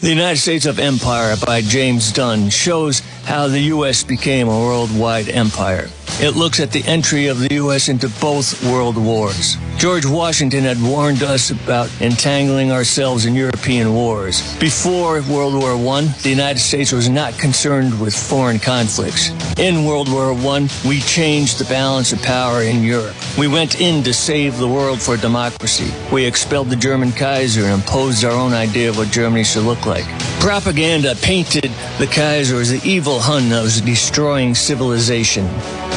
The 0.00 0.10
United 0.10 0.38
States 0.38 0.66
of 0.66 0.78
Empire 0.78 1.34
by 1.44 1.62
James 1.62 2.12
Dunn 2.12 2.48
shows 2.48 3.00
how 3.24 3.48
the 3.48 3.60
U.S. 3.74 4.04
became 4.04 4.46
a 4.46 4.60
worldwide 4.60 5.28
empire. 5.28 5.88
It 6.20 6.36
looks 6.36 6.60
at 6.60 6.70
the 6.70 6.84
entry 6.84 7.26
of 7.26 7.40
the 7.40 7.54
U.S. 7.54 7.88
into 7.88 8.08
both 8.20 8.62
world 8.64 8.96
wars. 8.96 9.56
George 9.76 10.06
Washington 10.06 10.62
had 10.64 10.80
warned 10.80 11.22
us 11.22 11.50
about 11.50 11.90
entangling 12.00 12.72
ourselves 12.72 13.26
in 13.26 13.34
European 13.34 13.92
wars. 13.92 14.56
Before 14.58 15.20
World 15.22 15.54
War 15.54 15.72
I, 15.96 16.02
the 16.22 16.30
United 16.30 16.60
States 16.60 16.90
was 16.90 17.08
not 17.08 17.36
concerned 17.38 18.00
with 18.00 18.14
foreign 18.14 18.58
conflicts. 18.58 19.30
In 19.58 19.84
World 19.84 20.10
War 20.10 20.32
I, 20.32 20.68
we 20.86 21.00
changed 21.00 21.58
the 21.58 21.64
balance 21.66 22.12
of 22.12 22.22
power 22.22 22.62
in 22.62 22.82
Europe. 22.82 23.14
We 23.36 23.48
went 23.48 23.80
in 23.80 24.02
to 24.04 24.14
save 24.14 24.56
the 24.56 24.68
world 24.68 25.02
for 25.02 25.18
democracy. 25.18 25.92
We 26.10 26.24
expelled 26.24 26.70
the 26.70 26.76
German 26.76 27.12
Kaiser 27.12 27.64
and 27.64 27.74
imposed 27.74 28.24
our 28.24 28.32
own 28.32 28.54
idea 28.54 28.88
of 28.88 28.96
what 28.96 29.10
Germany 29.10 29.44
should 29.44 29.64
look 29.64 29.84
like. 29.84 30.06
Propaganda 30.40 31.14
painted 31.16 31.70
the 31.98 32.06
Kaiser 32.06 32.56
as 32.56 32.70
the 32.70 32.88
evil 32.88 33.18
Hun 33.18 33.48
that 33.50 33.62
was 33.62 33.80
destroying 33.80 34.54
civilization. 34.54 35.48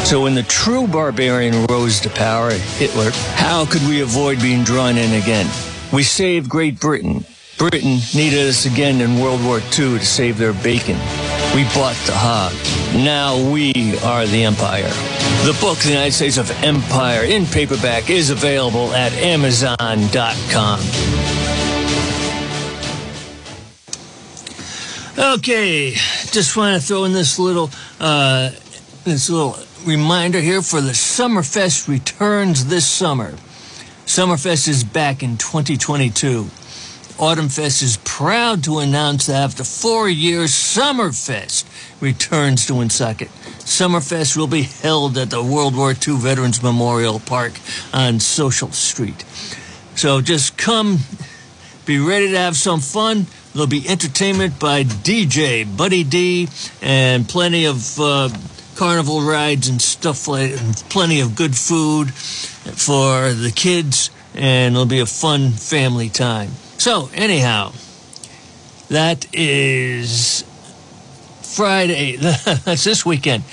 So 0.05 0.23
when 0.23 0.35
the 0.35 0.43
true 0.43 0.87
barbarian 0.87 1.65
rose 1.65 1.99
to 2.01 2.09
power, 2.09 2.51
Hitler, 2.51 3.11
how 3.35 3.65
could 3.69 3.87
we 3.87 4.01
avoid 4.01 4.41
being 4.41 4.63
drawn 4.63 4.97
in 4.97 5.21
again? 5.21 5.45
We 5.91 6.03
saved 6.03 6.49
Great 6.49 6.79
Britain. 6.79 7.25
Britain 7.57 7.97
needed 8.15 8.47
us 8.47 8.65
again 8.65 9.01
in 9.01 9.19
World 9.19 9.43
War 9.43 9.57
II 9.57 9.97
to 9.97 10.05
save 10.05 10.37
their 10.37 10.53
bacon. 10.53 10.95
We 11.55 11.63
bought 11.73 11.95
the 12.05 12.13
hog. 12.13 12.53
Now 12.93 13.35
we 13.51 13.97
are 13.99 14.25
the 14.25 14.43
empire. 14.43 14.89
The 15.43 15.57
book, 15.59 15.79
The 15.79 15.89
United 15.89 16.13
States 16.13 16.37
of 16.37 16.51
Empire, 16.63 17.23
in 17.23 17.45
paperback, 17.45 18.09
is 18.09 18.29
available 18.29 18.93
at 18.93 19.11
Amazon.com. 19.13 20.79
Okay, 25.17 25.91
just 26.31 26.55
want 26.55 26.79
to 26.79 26.87
throw 26.87 27.05
in 27.05 27.11
this 27.11 27.39
little, 27.39 27.71
uh, 27.99 28.51
this 29.03 29.29
little 29.29 29.57
reminder 29.83 30.39
here 30.39 30.61
for 30.61 30.79
the 30.79 30.91
Summerfest 30.91 31.87
returns 31.87 32.65
this 32.65 32.85
summer. 32.85 33.33
Summerfest 34.07 34.69
is 34.69 34.85
back 34.85 35.21
in 35.21 35.35
2022. 35.35 36.43
Autumnfest 37.17 37.83
is 37.83 37.97
proud 38.05 38.63
to 38.63 38.79
announce 38.79 39.25
that 39.25 39.35
after 39.43 39.65
four 39.65 40.07
years, 40.07 40.51
Summerfest 40.51 41.65
returns 41.99 42.65
to 42.67 42.75
Woonsocket. 42.75 43.27
Summerfest 43.59 44.37
will 44.37 44.47
be 44.47 44.61
held 44.61 45.17
at 45.17 45.29
the 45.29 45.43
World 45.43 45.75
War 45.75 45.91
II 45.91 46.15
Veterans 46.15 46.63
Memorial 46.63 47.19
Park 47.19 47.59
on 47.93 48.21
Social 48.21 48.71
Street. 48.71 49.25
So 49.95 50.21
just 50.21 50.57
come, 50.57 50.99
be 51.85 51.99
ready 51.99 52.31
to 52.31 52.37
have 52.37 52.55
some 52.55 52.79
fun. 52.79 53.27
There'll 53.51 53.67
be 53.67 53.89
entertainment 53.89 54.57
by 54.57 54.85
DJ 54.85 55.65
Buddy 55.75 56.05
D 56.05 56.47
and 56.81 57.27
plenty 57.27 57.65
of 57.65 57.99
uh, 57.99 58.29
carnival 58.77 59.21
rides 59.21 59.67
and 59.67 59.81
stuff 59.81 60.27
like 60.27 60.51
and 60.51 60.75
plenty 60.89 61.19
of 61.19 61.35
good 61.35 61.55
food 61.55 62.13
for 62.13 63.33
the 63.33 63.51
kids 63.51 64.11
and 64.37 64.75
it'll 64.75 64.85
be 64.85 64.99
a 64.99 65.05
fun 65.05 65.51
family 65.51 66.09
time. 66.09 66.51
So, 66.77 67.09
anyhow, 67.13 67.73
that 68.89 69.25
is 69.33 70.43
Friday. 71.41 72.15
That's 72.17 72.83
this 72.83 73.05
weekend. 73.05 73.43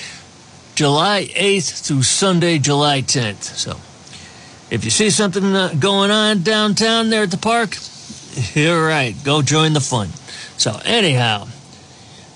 July 0.74 1.28
8th 1.32 1.86
through 1.86 2.02
Sunday, 2.02 2.58
July 2.58 3.00
10th. 3.00 3.42
So, 3.42 3.76
if 4.70 4.84
you 4.84 4.90
see 4.90 5.08
something 5.08 5.44
uh, 5.44 5.72
going 5.78 6.10
on 6.10 6.42
downtown 6.42 7.08
there 7.08 7.22
at 7.22 7.30
the 7.30 7.38
park, 7.38 7.76
you're 8.54 8.86
right. 8.86 9.14
Go 9.24 9.40
join 9.40 9.72
the 9.72 9.80
fun. 9.80 10.08
So, 10.58 10.78
anyhow, 10.84 11.48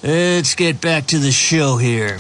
let's 0.03 0.55
get 0.55 0.81
back 0.81 1.07
to 1.07 1.19
the 1.19 1.33
show 1.33 1.77
here. 1.77 2.17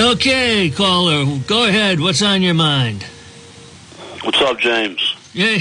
Okay, 0.00 0.70
caller, 0.70 1.26
go 1.46 1.68
ahead. 1.68 2.00
What's 2.00 2.22
on 2.22 2.40
your 2.40 2.54
mind? 2.54 3.02
What's 4.22 4.40
up, 4.40 4.58
James? 4.58 5.14
Yay. 5.34 5.58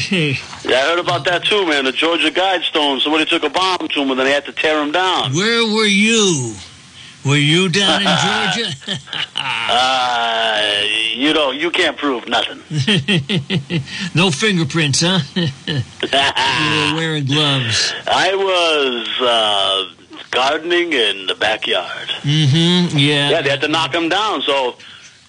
Yeah, 0.64 0.78
I 0.78 0.82
heard 0.90 1.00
about 1.00 1.26
that 1.26 1.44
too, 1.44 1.68
man. 1.68 1.84
The 1.84 1.92
Georgia 1.92 2.32
Guidestone. 2.32 3.02
Somebody 3.02 3.26
took 3.26 3.44
a 3.44 3.50
bomb 3.50 3.90
to 3.90 4.02
him, 4.02 4.10
and 4.12 4.18
then 4.18 4.26
they 4.26 4.32
had 4.32 4.46
to 4.46 4.54
tear 4.54 4.82
him 4.82 4.94
down. 4.94 5.34
Where 5.34 5.66
were 5.66 5.86
you? 5.86 6.56
Were 7.26 7.36
you 7.36 7.68
down 7.68 8.02
in 8.02 8.08
Georgia? 8.08 9.00
Uh, 9.72 10.84
you 11.14 11.32
know, 11.32 11.52
you 11.52 11.70
can't 11.70 11.96
prove 11.96 12.28
nothing. 12.28 12.58
no 14.16 14.32
fingerprints, 14.32 15.02
huh? 15.06 15.20
you 15.36 16.94
were 16.94 17.00
wearing 17.00 17.26
gloves. 17.26 17.94
I 18.08 18.34
was 18.34 19.22
uh, 19.22 19.99
gardening 20.32 20.93
in 20.93 21.27
the 21.27 21.36
backyard. 21.36 22.09
Mm-hmm. 22.21 22.97
Yeah. 22.97 23.30
Yeah, 23.30 23.41
they 23.41 23.49
had 23.49 23.61
to 23.61 23.67
knock 23.67 23.93
him 23.93 24.09
down. 24.09 24.41
So, 24.41 24.75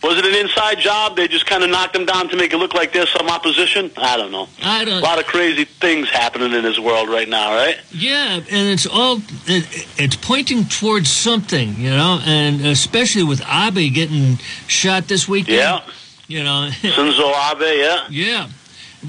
was 0.03 0.17
it 0.17 0.25
an 0.25 0.35
inside 0.35 0.79
job? 0.79 1.17
They 1.17 1.29
just 1.29 1.45
kind 1.47 1.63
of 1.63 1.69
knocked 1.71 1.95
him 1.95 2.07
down 2.07 2.29
to 2.31 2.37
make 2.37 2.53
it 2.55 2.57
look 2.57 2.73
like 2.73 2.93
there's 2.93 3.11
some 3.11 3.29
opposition. 3.29 3.91
I 3.99 4.17
don't 4.17 4.33
know. 4.33 4.49
I 4.63 4.83
A 4.83 4.85
don't. 4.87 4.99
A 5.01 5.05
lot 5.05 5.19
of 5.19 5.27
crazy 5.27 5.65
things 5.65 6.09
happening 6.09 6.53
in 6.53 6.63
this 6.63 6.79
world 6.79 7.09
right 7.11 7.29
now, 7.29 7.53
right? 7.55 7.79
Yeah, 7.93 8.37
and 8.37 8.69
it's 8.69 8.87
all 8.87 9.19
it, 9.47 9.87
it's 9.99 10.17
pointing 10.17 10.65
towards 10.65 11.11
something, 11.11 11.75
you 11.77 11.91
know, 11.91 12.19
and 12.25 12.65
especially 12.67 13.25
with 13.25 13.43
Abe 13.47 13.93
getting 13.93 14.39
shot 14.69 15.07
this 15.09 15.29
weekend. 15.29 15.59
Yeah, 15.59 15.81
You 16.29 16.45
know. 16.45 16.71
Shinzo 16.81 17.53
Abe. 17.53 17.79
Yeah, 17.79 18.07
yeah. 18.09 18.49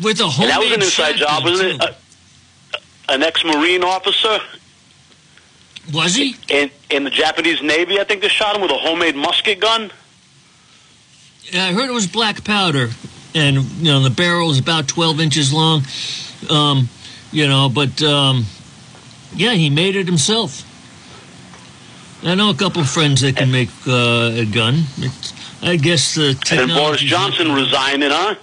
With 0.03 0.19
a 0.19 0.27
homemade 0.27 0.51
that 0.53 0.59
was 0.59 0.71
an 0.71 0.81
inside 0.81 1.15
job, 1.15 1.43
wasn't 1.43 1.69
it? 1.75 1.81
Uh, 1.81 1.93
an 3.09 3.23
ex-marine 3.23 3.83
officer 3.83 4.39
Was 5.93 6.15
he? 6.15 6.36
in 6.47 6.69
in 6.89 7.03
the 7.03 7.09
Japanese 7.09 7.61
Navy. 7.61 7.99
I 7.99 8.03
think 8.03 8.21
they 8.21 8.27
shot 8.27 8.55
him 8.55 8.61
with 8.61 8.71
a 8.71 8.77
homemade 8.77 9.15
musket 9.15 9.59
gun. 9.59 9.91
Yeah, 11.45 11.65
I 11.65 11.73
heard 11.73 11.89
it 11.89 11.93
was 11.93 12.07
black 12.07 12.43
powder, 12.43 12.89
and 13.34 13.57
you 13.57 13.91
know 13.91 14.01
the 14.01 14.09
barrel 14.09 14.51
is 14.51 14.59
about 14.59 14.88
twelve 14.88 15.19
inches 15.19 15.51
long. 15.51 15.84
Um, 16.49 16.88
you 17.32 17.47
know, 17.47 17.69
but 17.69 18.01
um, 18.03 18.45
yeah, 19.36 19.53
he 19.53 19.69
made 19.69 19.95
it 19.95 20.05
himself. 20.05 20.67
I 22.23 22.36
know 22.36 22.51
a 22.51 22.55
couple 22.55 22.82
of 22.82 22.89
friends 22.89 23.21
that 23.21 23.36
can 23.36 23.51
make 23.51 23.69
uh, 23.88 24.32
a 24.36 24.45
gun. 24.45 24.84
It's, 24.97 25.34
I 25.63 25.75
guess 25.75 26.15
the 26.15 26.38
And. 26.51 26.71
Boris 26.71 27.01
Johnson 27.01 27.51
resigning, 27.51 28.11
huh? 28.11 28.36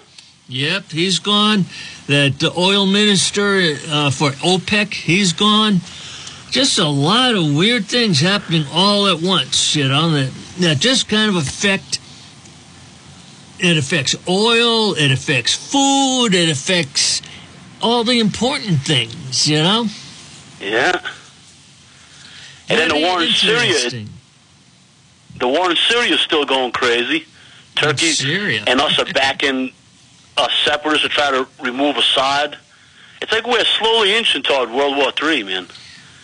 Yep, 0.49 0.91
he's 0.91 1.19
gone. 1.19 1.67
That 2.07 2.43
uh, 2.43 2.51
oil 2.57 2.87
minister 2.87 3.77
uh, 3.89 4.11
for 4.11 4.31
OPEC, 4.31 4.95
he's 4.95 5.33
gone. 5.33 5.81
Just 6.51 6.79
a 6.79 6.89
lot 6.89 7.35
of 7.35 7.55
weird 7.55 7.87
things 7.87 8.21
happening 8.21 8.65
all 8.73 9.07
at 9.07 9.21
once, 9.21 9.77
you 9.77 9.87
know, 9.87 10.11
that, 10.11 10.33
that 10.59 10.79
just 10.79 11.09
kind 11.09 11.29
of 11.29 11.37
affect. 11.37 12.01
It 13.61 13.77
affects 13.77 14.15
oil, 14.29 14.95
it 14.95 15.11
affects 15.11 15.55
food, 15.55 16.29
it 16.33 16.49
affects 16.49 17.23
all 17.83 18.05
the 18.05 18.21
important 18.21 18.79
things, 18.81 19.49
you 19.49 19.57
know? 19.57 19.87
Yeah. 20.61 21.01
And 22.69 22.79
then 22.79 22.89
the 22.89 23.01
war 23.01 23.23
in 23.23 23.31
Syria, 23.31 24.07
the 25.39 25.49
war 25.49 25.71
in 25.71 25.77
Syria 25.77 26.15
is 26.15 26.21
still 26.21 26.45
going 26.45 26.73
crazy. 26.73 27.27
Turkey 27.75 28.13
Syria. 28.13 28.65
and 28.67 28.81
us 28.81 28.99
are 28.99 29.07
backing 29.07 29.73
us 30.37 30.51
uh, 30.51 30.71
separatists 30.71 31.07
to 31.07 31.09
try 31.09 31.31
to 31.31 31.47
remove 31.63 31.97
Assad. 31.97 32.59
It's 33.23 33.33
like 33.33 33.47
we're 33.47 33.65
slowly 33.65 34.15
inching 34.15 34.43
toward 34.43 34.71
World 34.71 34.97
War 34.97 35.13
Three, 35.13 35.43
man. 35.43 35.67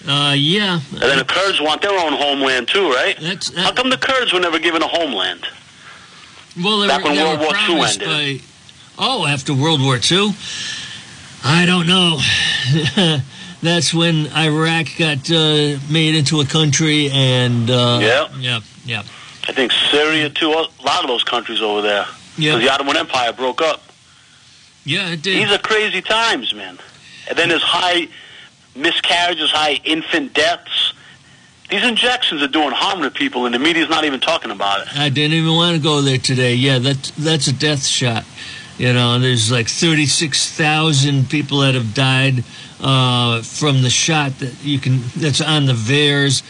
Uh, 0.07 0.35
yeah. 0.37 0.81
And 0.93 1.01
then 1.03 1.19
the 1.19 1.25
Kurds 1.25 1.61
want 1.61 1.81
their 1.83 1.99
own 1.99 2.13
homeland 2.13 2.69
too, 2.69 2.91
right? 2.91 3.17
That's, 3.21 3.55
How 3.57 3.73
come 3.73 3.89
the 3.91 3.97
Kurds 3.97 4.33
were 4.33 4.41
never 4.41 4.59
given 4.59 4.83
a 4.83 4.89
homeland? 4.89 5.47
Well, 6.63 6.87
Back 6.87 7.03
were, 7.05 7.11
when 7.11 7.19
World 7.27 7.41
War 7.41 7.55
II 7.69 7.81
ended. 7.83 8.07
By, 8.09 8.41
oh, 8.99 9.27
after 9.27 9.55
World 9.55 9.81
War 9.81 9.97
II. 9.99 10.33
I 11.43 11.67
don't 11.67 11.87
know. 11.87 12.21
That's 13.63 13.95
when 13.95 14.27
Iraq 14.37 14.89
got 14.99 15.31
uh, 15.31 15.79
made 15.91 16.15
into 16.15 16.41
a 16.41 16.45
country, 16.47 17.09
and 17.11 17.71
uh, 17.71 17.99
Yeah. 18.03 18.29
yeah, 18.39 18.61
yeah, 18.85 19.03
I 19.49 19.53
think 19.53 19.73
Syria 19.91 20.29
too. 20.29 20.51
A 20.51 20.69
lot 20.85 21.01
of 21.03 21.09
those 21.09 21.25
countries 21.25 21.63
over 21.63 21.81
there. 21.81 22.07
yeah, 22.37 22.53
Because 22.53 22.61
the 22.63 22.73
Ottoman 22.73 22.97
Empire 22.99 23.33
broke 23.33 23.63
up. 23.63 23.83
yeah. 24.85 25.13
It 25.13 25.23
did. 25.23 25.43
These 25.49 25.51
are 25.55 25.59
crazy 25.59 26.03
times, 26.03 26.53
man. 26.55 26.79
And 27.29 27.39
then 27.39 27.49
there's 27.49 27.63
high 27.63 28.09
miscarriages, 28.75 29.51
high 29.51 29.81
infant 29.85 30.35
deaths. 30.35 30.93
These 31.71 31.85
injections 31.85 32.43
are 32.43 32.49
doing 32.49 32.73
harm 32.73 33.03
to 33.03 33.11
people, 33.11 33.47
and 33.47 33.55
the 33.55 33.59
media's 33.59 33.89
not 33.89 34.05
even 34.05 34.21
talking 34.21 34.51
about 34.51 34.83
it. 34.83 34.97
I 34.97 35.09
didn't 35.09 35.35
even 35.35 35.55
want 35.55 35.77
to 35.77 35.83
go 35.83 36.03
there 36.03 36.19
today. 36.19 36.55
Yeah, 36.55 36.79
that 36.79 37.13
that's 37.17 37.49
a 37.49 37.53
death 37.53 37.85
shot. 37.87 38.25
You 38.77 38.93
know, 38.93 39.19
there's 39.21 39.53
like 39.53 39.69
36,000 39.69 41.31
people 41.31 41.61
that 41.61 41.75
have 41.75 41.95
died 41.95 42.43
uh, 42.81 43.41
from 43.43 43.83
the 43.83 43.91
shot 43.91 44.39
that 44.41 44.53
you 44.65 44.79
can. 44.79 45.01
That's 45.17 45.41
on 45.41 45.67
the 45.67 45.73
VAERS 45.73 46.43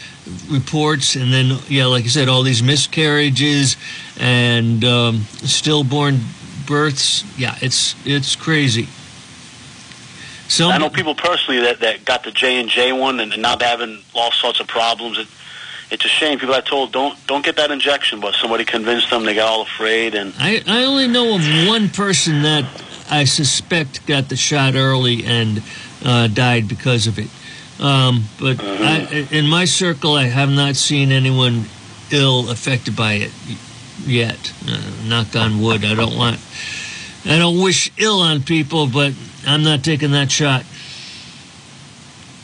reports, 0.51 1.15
and 1.15 1.31
then 1.31 1.59
yeah, 1.69 1.85
like 1.85 2.03
I 2.05 2.07
said, 2.07 2.27
all 2.27 2.43
these 2.43 2.63
miscarriages 2.63 3.77
and 4.19 4.83
um, 4.83 5.21
stillborn 5.43 6.19
births. 6.65 7.23
Yeah, 7.37 7.55
it's 7.61 7.95
it's 8.05 8.35
crazy. 8.35 8.87
Some, 10.47 10.71
I 10.71 10.77
know 10.77 10.89
people 10.89 11.15
personally 11.15 11.61
that, 11.61 11.79
that 11.79 12.05
got 12.05 12.23
the 12.23 12.31
J 12.31 12.59
and 12.59 12.69
J 12.69 12.91
one, 12.91 13.19
and, 13.19 13.33
and 13.33 13.41
now 13.41 13.55
they're 13.55 13.67
having 13.67 14.03
all 14.13 14.31
sorts 14.31 14.59
of 14.59 14.67
problems. 14.67 15.17
It, 15.17 15.27
it's 15.91 16.05
a 16.05 16.07
shame. 16.07 16.39
People 16.39 16.55
I 16.55 16.61
told 16.61 16.91
don't 16.91 17.15
don't 17.27 17.43
get 17.43 17.55
that 17.57 17.71
injection, 17.71 18.19
but 18.19 18.35
somebody 18.35 18.65
convinced 18.65 19.09
them. 19.09 19.23
They 19.23 19.35
got 19.35 19.51
all 19.51 19.61
afraid, 19.63 20.15
and 20.15 20.33
I, 20.37 20.63
I 20.67 20.83
only 20.83 21.07
know 21.07 21.35
of 21.35 21.67
one 21.67 21.89
person 21.89 22.43
that 22.43 22.65
I 23.09 23.25
suspect 23.25 24.05
got 24.05 24.29
the 24.29 24.35
shot 24.35 24.75
early 24.75 25.25
and 25.25 25.61
uh, 26.03 26.27
died 26.27 26.67
because 26.67 27.07
of 27.07 27.19
it. 27.19 27.29
Um, 27.79 28.23
but 28.39 28.57
I, 28.61 29.27
in 29.31 29.47
my 29.47 29.65
circle, 29.65 30.13
I 30.13 30.25
have 30.25 30.49
not 30.49 30.75
seen 30.75 31.11
anyone 31.11 31.65
ill 32.11 32.49
affected 32.49 32.95
by 32.95 33.13
it 33.13 33.31
yet. 34.05 34.53
Uh, 34.67 34.79
knock 35.07 35.35
on 35.35 35.61
wood. 35.61 35.83
I 35.83 35.95
don't 35.95 36.15
want. 36.15 36.39
I 37.25 37.37
don't 37.37 37.61
wish 37.61 37.91
ill 37.97 38.21
on 38.21 38.43
people, 38.43 38.87
but 38.87 39.13
I'm 39.45 39.63
not 39.63 39.83
taking 39.83 40.11
that 40.11 40.31
shot. 40.31 40.65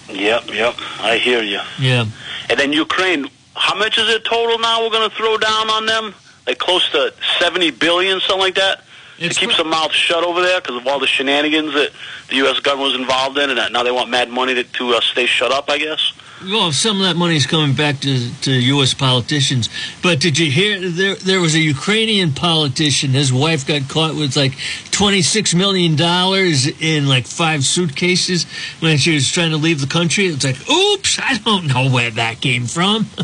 yep, 0.09 0.43
yep, 0.49 0.75
I 0.99 1.17
hear 1.17 1.41
you. 1.41 1.59
Yeah. 1.79 2.05
And 2.49 2.59
then 2.59 2.73
Ukraine, 2.73 3.29
how 3.55 3.75
much 3.77 3.97
is 3.97 4.09
it 4.09 4.23
total 4.25 4.59
now? 4.59 4.83
We're 4.83 4.89
going 4.89 5.09
to 5.09 5.15
throw 5.15 5.37
down 5.37 5.69
on 5.69 5.85
them, 5.85 6.13
like 6.47 6.57
close 6.57 6.89
to 6.91 7.13
seventy 7.39 7.71
billion, 7.71 8.19
something 8.19 8.39
like 8.39 8.55
that. 8.55 8.83
It's 9.19 9.37
to 9.37 9.45
keep 9.45 9.55
some 9.55 9.69
mouths 9.69 9.93
shut 9.93 10.23
over 10.23 10.41
there 10.41 10.59
because 10.59 10.77
of 10.77 10.87
all 10.87 10.99
the 10.99 11.05
shenanigans 11.05 11.73
that 11.73 11.91
the 12.29 12.37
U.S. 12.37 12.59
government 12.59 12.93
was 12.93 12.99
involved 12.99 13.37
in, 13.37 13.51
and 13.51 13.73
now 13.73 13.83
they 13.83 13.91
want 13.91 14.09
mad 14.09 14.29
money 14.29 14.55
to, 14.55 14.63
to 14.63 14.95
uh, 14.95 15.01
stay 15.01 15.27
shut 15.27 15.51
up. 15.51 15.69
I 15.69 15.77
guess. 15.77 16.11
Well, 16.43 16.71
some 16.71 16.97
of 16.97 17.03
that 17.03 17.15
money 17.15 17.35
is 17.35 17.45
coming 17.45 17.75
back 17.75 17.99
to, 17.99 18.41
to 18.41 18.51
U.S. 18.51 18.95
politicians. 18.95 19.69
But 20.01 20.19
did 20.19 20.39
you 20.39 20.49
hear 20.49 20.89
there? 20.89 21.13
There 21.13 21.39
was 21.39 21.53
a 21.53 21.59
Ukrainian 21.59 22.33
politician. 22.33 23.11
His 23.11 23.31
wife 23.31 23.67
got 23.67 23.87
caught 23.87 24.15
with 24.15 24.35
like 24.35 24.57
twenty 24.89 25.21
six 25.21 25.53
million 25.53 25.95
dollars 25.95 26.65
in 26.81 27.07
like 27.07 27.27
five 27.27 27.63
suitcases 27.63 28.45
when 28.79 28.97
she 28.97 29.13
was 29.13 29.31
trying 29.31 29.51
to 29.51 29.57
leave 29.57 29.81
the 29.81 29.87
country. 29.87 30.25
It's 30.25 30.43
like, 30.43 30.67
oops, 30.67 31.19
I 31.21 31.37
don't 31.37 31.67
know 31.67 31.91
where 31.91 32.09
that 32.09 32.41
came 32.41 32.65
from. 32.65 33.05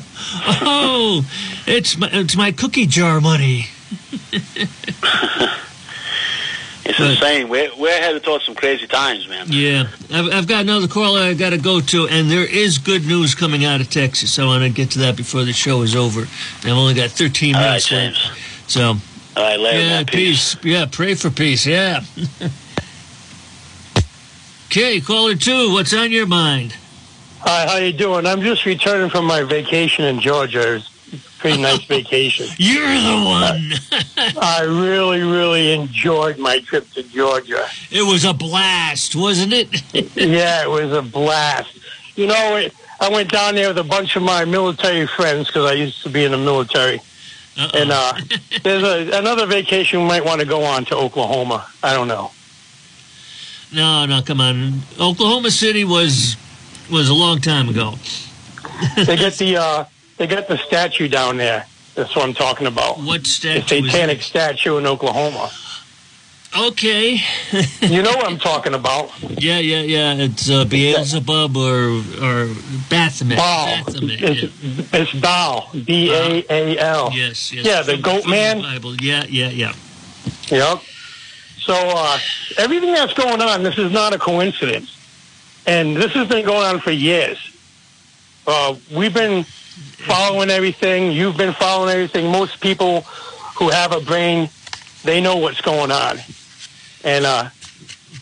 oh, 0.62 1.26
it's 1.66 1.98
my 1.98 2.10
it's 2.14 2.36
my 2.36 2.52
cookie 2.52 2.86
jar 2.86 3.20
money. 3.20 3.66
It's 6.90 7.00
Right. 7.00 7.12
insane. 7.12 7.50
We're 7.50 7.70
we're 7.78 8.00
headed 8.00 8.24
towards 8.24 8.46
some 8.46 8.56
crazy 8.56 8.88
times, 8.88 9.28
man. 9.28 9.48
Yeah, 9.50 9.88
I've, 10.14 10.32
I've 10.34 10.48
got 10.48 10.62
another 10.62 10.88
caller 10.88 11.20
I 11.20 11.34
got 11.34 11.50
to 11.50 11.58
go 11.58 11.82
to, 11.82 12.08
and 12.08 12.30
there 12.32 12.46
is 12.46 12.78
good 12.78 13.06
news 13.06 13.36
coming 13.36 13.66
out 13.66 13.82
of 13.82 13.90
Texas. 13.90 14.40
I 14.40 14.46
want 14.46 14.64
to 14.64 14.70
get 14.70 14.92
to 14.92 15.00
that 15.00 15.18
before 15.18 15.44
the 15.44 15.52
show 15.54 15.82
is 15.82 15.96
over. 15.96 16.22
I've 16.64 16.68
only 16.78 16.94
got 16.94 17.10
thirteen 17.12 17.56
All 17.56 17.62
right, 17.62 17.92
minutes 17.92 17.92
left, 17.92 18.72
so. 18.72 18.84
All 19.36 19.44
right, 19.44 19.60
later, 19.60 19.80
Yeah, 19.80 19.90
man. 19.90 20.06
Peace. 20.06 20.56
peace. 20.56 20.64
Yeah, 20.66 20.86
pray 20.90 21.14
for 21.16 21.30
peace. 21.30 21.66
Yeah. 21.68 22.02
okay, 24.68 25.00
caller 25.02 25.36
two. 25.36 25.74
What's 25.74 25.94
on 25.94 26.12
your 26.12 26.26
mind? 26.26 26.76
Hi, 27.42 27.68
how 27.68 27.78
you 27.78 27.94
doing? 27.94 28.26
I'm 28.26 28.42
just 28.42 28.66
returning 28.66 29.10
from 29.10 29.26
my 29.26 29.44
vacation 29.44 30.06
in 30.06 30.20
Georgia. 30.20 30.82
It 31.08 31.14
was 31.14 31.26
a 31.26 31.40
pretty 31.40 31.62
nice 31.62 31.84
vacation. 31.86 32.48
You're 32.58 32.86
the 32.86 33.24
one. 33.26 34.36
I 34.42 34.64
really, 34.64 35.22
really 35.22 35.72
enjoyed 35.74 36.38
my 36.38 36.60
trip 36.60 36.90
to 36.92 37.04
Georgia. 37.04 37.66
it 37.92 38.04
was 38.04 38.26
a 38.26 38.34
blast, 38.34 39.16
wasn't 39.16 39.54
it? 39.54 39.70
Yeah, 40.18 40.64
it 40.64 40.70
was 40.70 40.92
a 40.92 41.02
blast. 41.02 41.78
You 42.16 42.28
know, 42.28 42.56
it, 42.58 42.74
I 43.00 43.10
went 43.10 43.32
down 43.32 43.56
there 43.56 43.70
with 43.70 43.78
a 43.78 43.84
bunch 43.84 44.16
of 44.16 44.24
my 44.24 44.44
military 44.46 45.06
friends 45.08 45.48
because 45.48 45.70
I 45.70 45.74
used 45.74 46.04
to 46.04 46.10
be 46.10 46.26
in 46.26 46.32
the 46.32 46.38
military. 46.38 47.00
Uh-oh. 47.58 47.80
And 47.80 47.92
uh, 47.92 48.14
there's 48.64 48.84
a, 48.84 49.18
another 49.18 49.46
vacation 49.46 50.02
we 50.02 50.08
might 50.08 50.26
want 50.26 50.42
to 50.42 50.48
go 50.48 50.64
on 50.64 50.86
to 50.86 50.96
Oklahoma. 50.96 51.68
I 51.84 51.94
don't 51.94 52.08
know. 52.08 52.32
no, 53.74 54.06
no, 54.06 54.22
come 54.22 54.42
on. 54.42 54.82
Oklahoma 55.00 55.52
City 55.52 55.84
was 55.84 56.36
was 56.92 57.10
a 57.10 57.14
long 57.14 57.40
time 57.40 57.70
ago. 57.70 57.96
They 58.96 59.16
get 59.18 59.34
the 59.34 59.58
uh, 59.58 59.86
they 60.18 60.28
got 60.28 60.48
the 60.48 60.58
statue 60.58 61.08
down 61.08 61.38
there. 61.38 61.66
That's 61.96 62.16
what 62.16 62.26
I'm 62.26 62.34
talking 62.34 62.68
about. 62.68 63.00
What 63.00 63.24
The 63.24 63.30
statue? 63.30 63.82
was 63.82 63.92
satanic 63.92 64.22
statue 64.22 64.78
in 64.78 64.86
Oklahoma. 64.86 65.52
Okay. 66.58 67.20
You 67.82 68.02
know 68.02 68.12
what 68.12 68.26
I'm 68.28 68.38
talking 68.40 68.74
about. 68.74 69.12
yeah, 69.42 69.60
yeah, 69.60 69.82
yeah. 69.82 70.14
It's 70.16 70.50
uh, 70.50 70.66
Beelzebub 70.66 71.56
or 71.56 72.02
or 72.22 72.50
Baphomet. 72.90 73.38
Baal. 73.38 73.84
Baphomet. 73.86 74.22
It's, 74.22 74.42
yeah. 74.62 74.84
it's 75.02 75.14
Baal. 75.14 75.70
B 75.86 76.12
A 76.12 76.44
A 76.50 76.78
L. 76.80 77.12
Yes, 77.14 77.54
yes. 77.54 77.66
Yeah, 77.66 77.82
the 77.84 77.94
From- 77.94 78.02
goat 78.02 78.22
from 78.24 78.32
man. 78.32 78.62
Bible. 78.62 78.96
Yeah, 78.96 79.24
yeah, 79.30 79.50
yeah. 79.50 79.74
Yep. 80.50 80.82
So 81.62 81.74
uh, 81.76 82.20
everything 82.58 82.94
that's 82.94 83.14
going 83.14 83.42
on, 83.42 83.64
this 83.64 83.78
is 83.78 83.92
not 83.92 84.14
a 84.14 84.20
coincidence, 84.20 84.90
and 85.66 85.96
this 85.96 86.12
has 86.14 86.28
been 86.28 86.46
going 86.46 86.66
on 86.66 86.80
for 86.80 86.92
years. 86.92 87.38
Uh, 88.46 88.76
we've 88.94 89.14
been 89.14 89.46
following 90.06 90.50
everything. 90.50 91.12
You've 91.12 91.38
been 91.38 91.54
following 91.54 91.94
everything. 91.94 92.32
Most 92.32 92.62
people 92.62 93.02
who 93.58 93.70
have 93.70 93.92
a 93.92 94.00
brain, 94.00 94.50
they 95.04 95.22
know 95.22 95.38
what's 95.38 95.62
going 95.62 95.92
on, 95.92 96.20
and 97.04 97.26
uh, 97.26 97.50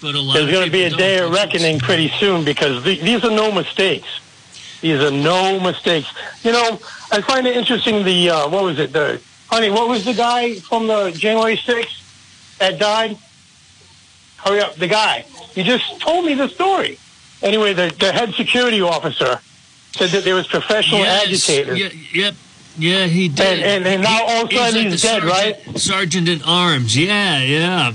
But 0.01 0.16
a 0.16 0.20
lot 0.20 0.34
there's 0.34 0.51
going 0.51 0.66
to 0.66 0.72
be 0.72 0.84
a 0.84 0.89
day 0.89 1.20
of 1.20 1.32
reckoning 1.32 1.80
pretty 1.80 2.10
soon 2.20 2.45
because 2.45 2.84
th- 2.84 3.01
these 3.01 3.24
are 3.24 3.32
no 3.32 3.51
mistakes. 3.51 4.08
These 4.82 5.01
are 5.01 5.12
no 5.12 5.60
mistakes. 5.60 6.08
You 6.43 6.51
know, 6.51 6.80
I 7.12 7.22
find 7.22 7.47
it 7.47 7.58
interesting. 7.58 8.03
The 8.03 8.30
uh, 8.30 8.49
what 8.49 8.64
was 8.64 8.80
it? 8.80 8.93
The 8.93 9.22
honey, 9.47 9.70
what 9.70 9.88
was 9.88 10.06
the 10.06 10.14
guy 10.14 10.56
from 10.56 10.88
the 10.88 11.12
January 11.12 11.58
6th 11.58 12.58
that 12.60 12.80
died? 12.80 13.18
Hurry 14.38 14.60
up, 14.62 14.76
the 14.76 14.88
guy. 14.88 15.26
You 15.56 15.64
just 15.64 15.99
told 16.01 16.26
me 16.26 16.36
the 16.36 16.47
story. 16.47 16.99
Anyway, 17.41 17.74
the, 17.74 17.93
the 17.99 18.12
head 18.12 18.34
security 18.34 18.82
officer 18.82 19.39
said 19.96 20.10
that 20.10 20.24
there 20.24 20.36
was 20.36 20.48
professional 20.48 21.00
Yes, 21.00 21.24
agitators. 21.28 21.80
Yeah, 21.80 21.89
yep. 22.14 22.36
Yeah, 22.78 23.06
he 23.08 23.30
did. 23.30 23.60
And- 23.60 23.64
and- 23.64 23.88
and 23.88 24.04
now 24.04 24.24
all 24.26 24.43
of 24.46 24.52
a 24.52 24.56
sudden 24.56 24.84
like 24.84 24.91
he's 24.91 25.02
dead, 25.02 25.22
sergeant- 25.24 25.80
Sergeant 25.80 26.30
at 26.30 26.41
arms. 26.46 26.96
Yeah, 26.98 27.39
yeah. 27.41 27.93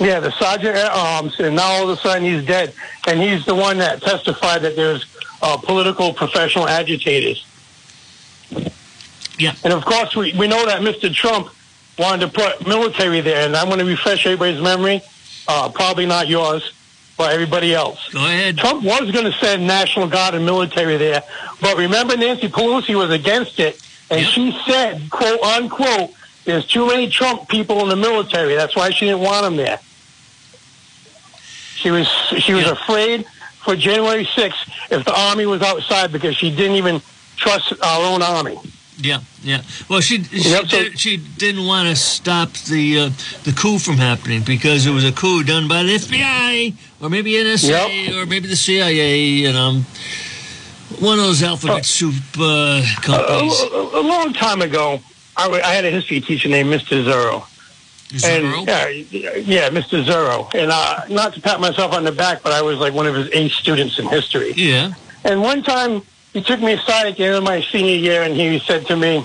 Yeah, 0.00 0.20
the 0.20 0.30
sergeant 0.32 0.76
at 0.76 0.90
arms, 0.90 1.38
and 1.40 1.56
now 1.56 1.64
all 1.66 1.90
of 1.90 1.98
a 1.98 2.00
sudden 2.00 2.22
he's 2.24 2.44
dead. 2.46 2.72
And 3.06 3.20
he's 3.20 3.44
the 3.44 3.54
one 3.54 3.78
that 3.78 4.00
testified 4.00 4.62
that 4.62 4.74
there's 4.76 5.04
uh, 5.42 5.56
political 5.58 6.14
professional 6.14 6.66
agitators. 6.68 7.44
Yeah. 9.38 9.52
And 9.64 9.72
of 9.72 9.84
course, 9.84 10.16
we, 10.16 10.32
we 10.34 10.48
know 10.48 10.64
that 10.66 10.80
Mr. 10.80 11.12
Trump 11.12 11.50
wanted 11.98 12.26
to 12.26 12.32
put 12.32 12.66
military 12.66 13.20
there, 13.20 13.44
and 13.44 13.54
I 13.56 13.64
want 13.64 13.80
to 13.80 13.86
refresh 13.86 14.24
everybody's 14.26 14.60
memory. 14.62 15.02
Uh, 15.46 15.68
probably 15.68 16.06
not 16.06 16.28
yours, 16.28 16.72
but 17.18 17.32
everybody 17.32 17.74
else. 17.74 18.08
Go 18.10 18.24
ahead. 18.24 18.56
Trump 18.56 18.82
was 18.84 19.10
going 19.10 19.24
to 19.30 19.32
send 19.38 19.66
National 19.66 20.06
Guard 20.06 20.34
and 20.34 20.46
military 20.46 20.96
there, 20.96 21.22
but 21.60 21.76
remember 21.76 22.16
Nancy 22.16 22.48
Pelosi 22.48 22.94
was 22.94 23.10
against 23.10 23.58
it, 23.60 23.78
and 24.08 24.20
Yep. 24.20 24.30
she 24.30 24.58
said, 24.66 25.10
quote 25.10 25.42
unquote, 25.42 26.12
there's 26.44 26.64
too 26.66 26.86
many 26.86 27.10
Trump 27.10 27.48
people 27.48 27.82
in 27.82 27.88
the 27.90 27.96
military. 27.96 28.54
That's 28.54 28.74
why 28.74 28.90
she 28.90 29.04
didn't 29.06 29.20
want 29.20 29.42
them 29.42 29.56
there. 29.56 29.80
She 31.74 31.90
was 31.90 32.08
she 32.38 32.54
was 32.54 32.64
Yep. 32.64 32.72
afraid 32.78 33.26
for 33.64 33.76
January 33.76 34.24
6th 34.24 34.54
if 34.90 35.04
the 35.04 35.14
army 35.14 35.44
was 35.44 35.60
outside 35.60 36.10
because 36.12 36.36
she 36.36 36.50
didn't 36.54 36.76
even 36.76 37.02
trust 37.36 37.74
our 37.82 38.02
own 38.04 38.22
army. 38.22 38.58
Yeah, 39.00 39.20
yeah. 39.42 39.62
Well, 39.88 40.00
she 40.00 40.24
she, 40.24 40.50
Yep, 40.50 40.66
so- 40.68 40.84
she 40.96 41.16
didn't 41.18 41.64
want 41.66 41.88
to 41.88 41.94
stop 41.96 42.52
the 42.68 42.98
uh, 42.98 43.10
the 43.44 43.52
coup 43.52 43.78
from 43.78 43.96
happening 43.96 44.42
because 44.42 44.86
it 44.86 44.90
was 44.90 45.04
a 45.04 45.12
coup 45.12 45.44
done 45.44 45.68
by 45.68 45.84
the 45.84 45.94
FBI 45.96 46.74
or 47.00 47.08
maybe 47.08 47.32
NSA 47.32 48.16
or 48.22 48.26
maybe 48.26 48.48
the 48.48 48.56
CIA. 48.56 49.20
You 49.24 49.52
know, 49.52 49.82
one 51.00 51.18
of 51.18 51.24
those 51.24 51.42
alphabet 51.42 51.84
soup 51.84 52.14
uh, 52.38 52.82
companies. 53.02 53.60
a- 53.62 53.66
a 53.98 54.02
long 54.02 54.32
time 54.32 54.62
ago, 54.62 55.00
I 55.36 55.72
had 55.72 55.84
a 55.84 55.90
history 55.90 56.20
teacher 56.20 56.48
named 56.48 56.70
Mr. 56.72 57.04
Zero. 57.04 57.46
Zorro? 58.08 58.66
And, 58.66 59.12
yeah, 59.12 59.34
yeah, 59.36 59.68
Mr. 59.70 60.02
Zorro. 60.02 60.52
And 60.54 60.70
uh, 60.72 61.02
not 61.10 61.34
to 61.34 61.40
pat 61.42 61.60
myself 61.60 61.92
on 61.92 62.04
the 62.04 62.10
back, 62.12 62.42
but 62.42 62.52
I 62.52 62.62
was 62.62 62.78
like 62.78 62.94
one 62.94 63.06
of 63.06 63.14
his 63.14 63.28
eight 63.32 63.52
students 63.52 63.98
in 63.98 64.08
history. 64.08 64.52
yeah. 64.56 64.92
And 65.24 65.42
one 65.42 65.62
time, 65.62 66.02
he 66.32 66.42
took 66.42 66.60
me 66.60 66.72
aside 66.72 67.06
at 67.06 67.16
the 67.16 67.24
end 67.24 67.36
of 67.36 67.44
my 67.44 67.60
senior 67.60 67.94
year, 67.96 68.22
and 68.22 68.34
he 68.34 68.58
said 68.58 68.86
to 68.86 68.96
me, 68.96 69.24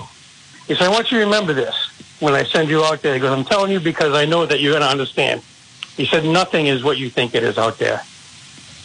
he 0.66 0.74
said, 0.74 0.86
I 0.86 0.90
want 0.90 1.12
you 1.12 1.18
to 1.18 1.24
remember 1.24 1.52
this 1.52 1.74
when 2.20 2.34
I 2.34 2.44
send 2.44 2.70
you 2.70 2.82
out 2.84 3.02
there. 3.02 3.14
He 3.14 3.20
goes, 3.20 3.30
I'm 3.30 3.44
telling 3.44 3.70
you 3.70 3.80
because 3.80 4.14
I 4.14 4.24
know 4.24 4.46
that 4.46 4.60
you're 4.60 4.72
going 4.72 4.82
to 4.82 4.88
understand. 4.88 5.42
He 5.96 6.06
said, 6.06 6.24
nothing 6.24 6.66
is 6.66 6.82
what 6.82 6.98
you 6.98 7.10
think 7.10 7.34
it 7.34 7.42
is 7.42 7.58
out 7.58 7.78
there. 7.78 8.00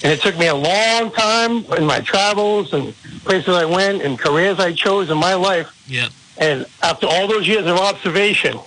And 0.03 0.13
it 0.13 0.21
took 0.21 0.37
me 0.37 0.47
a 0.47 0.55
long 0.55 1.11
time 1.11 1.65
in 1.77 1.85
my 1.85 1.99
travels 1.99 2.73
and 2.73 2.93
places 3.23 3.55
I 3.55 3.65
went 3.65 4.01
and 4.01 4.17
careers 4.17 4.59
I 4.59 4.73
chose 4.73 5.09
in 5.09 5.17
my 5.17 5.33
life. 5.33 5.85
Yeah. 5.87 6.09
And 6.37 6.65
after 6.81 7.05
all 7.07 7.27
those 7.27 7.47
years 7.47 7.65
of 7.65 7.77
observation, 7.77 8.57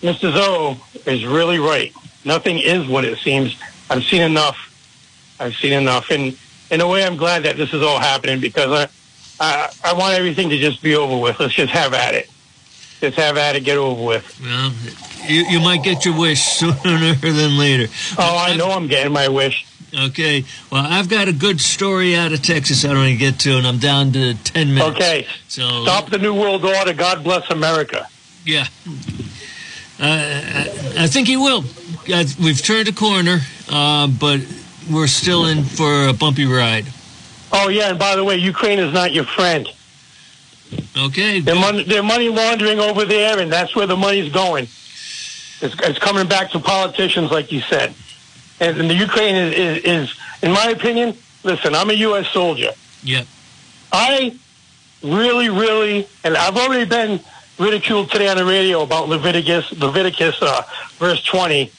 Mr. 0.00 0.32
Zoe 0.32 0.80
is 1.06 1.24
really 1.24 1.58
right. 1.58 1.92
Nothing 2.24 2.58
is 2.58 2.88
what 2.88 3.04
it 3.04 3.18
seems. 3.18 3.56
I've 3.88 4.02
seen 4.04 4.22
enough. 4.22 5.36
I've 5.38 5.54
seen 5.54 5.72
enough. 5.72 6.10
And 6.10 6.36
in 6.72 6.80
a 6.80 6.88
way, 6.88 7.04
I'm 7.04 7.16
glad 7.16 7.44
that 7.44 7.56
this 7.56 7.72
is 7.72 7.82
all 7.82 7.98
happening 8.00 8.40
because 8.40 8.88
I, 9.38 9.44
I, 9.44 9.72
I 9.84 9.92
want 9.92 10.14
everything 10.14 10.48
to 10.48 10.58
just 10.58 10.82
be 10.82 10.96
over 10.96 11.16
with. 11.16 11.38
Let's 11.38 11.54
just 11.54 11.70
have 11.72 11.92
at 11.94 12.14
it. 12.14 12.28
Just 13.00 13.16
have 13.18 13.36
at 13.36 13.54
it, 13.56 13.60
get 13.64 13.76
over 13.78 14.02
with. 14.02 14.40
Well, 14.40 14.72
you, 15.28 15.42
you 15.42 15.60
might 15.60 15.82
get 15.82 16.04
your 16.04 16.18
wish 16.18 16.40
sooner 16.42 17.14
than 17.20 17.58
later. 17.58 17.92
Oh, 18.18 18.36
I 18.38 18.56
know 18.56 18.70
I'm 18.70 18.86
getting 18.88 19.12
my 19.12 19.28
wish. 19.28 19.66
Okay. 19.94 20.44
Well, 20.70 20.84
I've 20.88 21.10
got 21.10 21.28
a 21.28 21.32
good 21.34 21.60
story 21.60 22.16
out 22.16 22.32
of 22.32 22.40
Texas 22.42 22.84
I 22.84 22.88
don't 22.88 22.98
want 22.98 23.10
to 23.10 23.16
get 23.16 23.38
to, 23.40 23.58
and 23.58 23.66
I'm 23.66 23.78
down 23.78 24.12
to 24.12 24.34
10 24.34 24.72
minutes. 24.74 24.96
Okay. 24.96 25.26
So, 25.48 25.82
Stop 25.82 26.08
the 26.08 26.18
New 26.18 26.34
World 26.34 26.64
Order. 26.64 26.94
God 26.94 27.22
bless 27.22 27.50
America. 27.50 28.08
yeah. 28.46 28.66
Uh, 30.00 30.04
I, 30.04 30.92
I 31.00 31.06
think 31.06 31.28
he 31.28 31.36
will. 31.36 31.62
We've 32.42 32.60
turned 32.62 32.88
a 32.88 32.92
corner, 32.92 33.40
uh, 33.68 34.06
but 34.08 34.40
we're 34.90 35.06
still 35.06 35.46
in 35.46 35.64
for 35.64 36.08
a 36.08 36.12
bumpy 36.12 36.46
ride. 36.46 36.86
Oh, 37.52 37.68
yeah. 37.68 37.90
And 37.90 37.98
by 37.98 38.16
the 38.16 38.24
way, 38.24 38.36
Ukraine 38.36 38.78
is 38.78 38.92
not 38.92 39.12
your 39.12 39.24
friend. 39.24 39.68
Okay. 40.96 41.40
They're 41.40 41.54
money, 41.54 41.82
they're 41.84 42.02
money 42.02 42.28
laundering 42.28 42.78
over 42.78 43.04
there, 43.04 43.38
and 43.38 43.52
that's 43.52 43.76
where 43.76 43.86
the 43.86 43.96
money's 43.96 44.32
going. 44.32 44.64
It's, 44.64 45.74
it's 45.78 45.98
coming 45.98 46.26
back 46.26 46.50
to 46.52 46.58
politicians, 46.58 47.30
like 47.30 47.52
you 47.52 47.60
said. 47.60 47.94
And, 48.60 48.80
and 48.80 48.90
the 48.90 48.94
Ukraine 48.94 49.36
is, 49.36 49.54
is, 49.54 49.84
is, 49.84 50.18
in 50.42 50.52
my 50.52 50.70
opinion, 50.70 51.16
listen, 51.44 51.74
I'm 51.74 51.90
a 51.90 51.94
U.S. 51.94 52.28
soldier. 52.28 52.70
Yeah. 53.02 53.24
I 53.92 54.36
really, 55.02 55.48
really, 55.48 56.06
and 56.24 56.36
I've 56.36 56.56
already 56.56 56.88
been 56.88 57.20
ridiculed 57.58 58.10
today 58.10 58.28
on 58.28 58.36
the 58.36 58.44
radio 58.44 58.82
about 58.82 59.08
Leviticus, 59.08 59.72
Leviticus, 59.72 60.40
uh, 60.40 60.62
verse 60.98 61.22
20. 61.24 61.70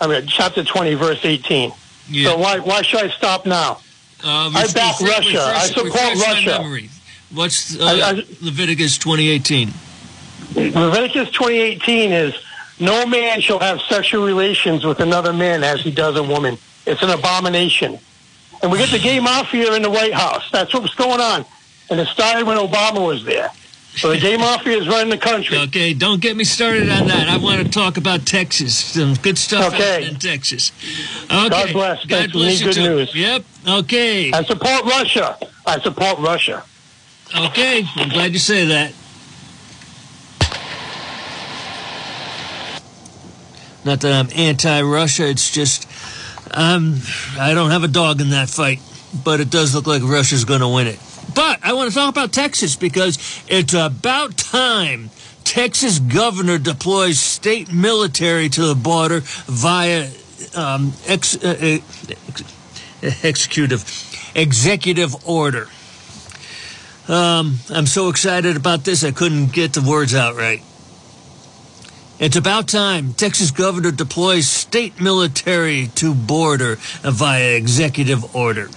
I 0.00 0.06
mean, 0.06 0.26
chapter 0.26 0.64
20, 0.64 0.94
verse 0.94 1.24
18. 1.24 1.72
Yeah. 2.08 2.30
So 2.30 2.38
why, 2.38 2.58
why 2.58 2.82
should 2.82 3.00
I 3.00 3.08
stop 3.10 3.46
now? 3.46 3.80
Uh, 4.24 4.50
I 4.54 4.66
back 4.72 5.00
Russia. 5.00 5.42
I 5.42 5.66
support 5.66 6.14
Russia. 6.16 6.88
What's 7.32 7.78
uh, 7.80 7.84
I- 7.84 8.10
I- 8.10 8.26
Leviticus 8.40 8.98
2018? 8.98 9.72
Leviticus 10.54 11.30
2018 11.30 12.12
is 12.12 12.34
no 12.78 13.06
man 13.06 13.40
shall 13.40 13.58
have 13.58 13.80
sexual 13.82 14.24
relations 14.24 14.84
with 14.84 15.00
another 15.00 15.32
man 15.32 15.64
as 15.64 15.80
he 15.80 15.90
does 15.90 16.16
a 16.16 16.22
woman. 16.22 16.58
It's 16.86 17.02
an 17.02 17.10
abomination. 17.10 17.98
And 18.62 18.70
we 18.70 18.78
get 18.78 18.90
the 18.90 18.98
gay 19.02 19.18
mafia 19.20 19.72
in 19.74 19.82
the 19.82 19.90
White 19.90 20.14
House. 20.14 20.50
That's 20.50 20.72
what's 20.74 20.94
going 20.94 21.20
on. 21.20 21.44
And 21.90 21.98
it 22.00 22.06
started 22.08 22.46
when 22.46 22.58
Obama 22.58 23.04
was 23.06 23.24
there. 23.24 23.50
So 23.94 24.10
the 24.10 24.18
gay 24.18 24.36
mafia 24.38 24.78
is 24.78 24.88
running 24.88 25.10
the 25.10 25.18
country. 25.18 25.58
Okay, 25.58 25.92
don't 25.92 26.20
get 26.20 26.34
me 26.36 26.44
started 26.44 26.88
on 26.88 27.08
that. 27.08 27.28
I 27.28 27.36
want 27.36 27.62
to 27.62 27.68
talk 27.70 27.98
about 27.98 28.24
Texas. 28.24 28.74
Some 28.74 29.14
good 29.14 29.36
stuff 29.36 29.74
Okay. 29.74 30.08
in 30.08 30.16
Texas. 30.16 30.72
Okay. 31.24 31.48
God 31.50 31.72
bless. 31.72 32.04
God. 32.06 32.32
Bless 32.32 32.60
you 32.60 32.66
good 32.66 32.74
too. 32.74 32.82
news. 32.82 33.14
Yep. 33.14 33.44
Okay. 33.68 34.32
I 34.32 34.44
support 34.44 34.84
Russia. 34.84 35.36
I 35.66 35.78
support 35.80 36.18
Russia. 36.20 36.64
Okay. 37.36 37.84
I'm 37.96 38.08
glad 38.08 38.32
you 38.32 38.38
say 38.38 38.64
that. 38.66 38.92
Not 43.84 44.00
that 44.02 44.12
I'm 44.12 44.28
anti-Russia. 44.34 45.28
It's 45.28 45.50
just 45.50 45.88
um, 46.52 46.98
I 47.38 47.52
don't 47.52 47.70
have 47.70 47.82
a 47.84 47.88
dog 47.88 48.20
in 48.20 48.30
that 48.30 48.48
fight, 48.48 48.80
but 49.24 49.40
it 49.40 49.50
does 49.50 49.74
look 49.74 49.86
like 49.86 50.02
Russia's 50.02 50.44
going 50.44 50.60
to 50.60 50.68
win 50.68 50.86
it. 50.86 50.98
But 51.34 51.60
I 51.62 51.72
want 51.72 51.90
to 51.90 51.94
talk 51.96 52.10
about 52.10 52.32
Texas 52.32 52.76
because 52.76 53.18
it's 53.48 53.74
about 53.74 54.36
time 54.36 55.10
Texas 55.44 55.98
governor 55.98 56.58
deploys 56.58 57.18
state 57.18 57.72
military 57.72 58.48
to 58.48 58.66
the 58.66 58.74
border 58.74 59.20
via 59.46 60.10
um, 60.54 60.92
ex, 61.06 61.36
uh, 61.42 61.78
uh, 63.02 63.10
executive 63.22 63.84
executive 64.34 65.28
order. 65.28 65.68
Um, 67.08 67.58
I'm 67.70 67.86
so 67.86 68.08
excited 68.08 68.56
about 68.56 68.84
this, 68.84 69.04
I 69.04 69.10
couldn't 69.10 69.52
get 69.52 69.72
the 69.72 69.82
words 69.82 70.14
out 70.14 70.36
right. 70.36 70.62
It's 72.18 72.36
about 72.36 72.68
time 72.68 73.14
Texas 73.14 73.50
governor 73.50 73.90
deploys 73.90 74.48
state 74.48 75.00
military 75.00 75.88
to 75.96 76.14
border 76.14 76.76
via 77.02 77.56
executive 77.56 78.36
order. 78.36 78.68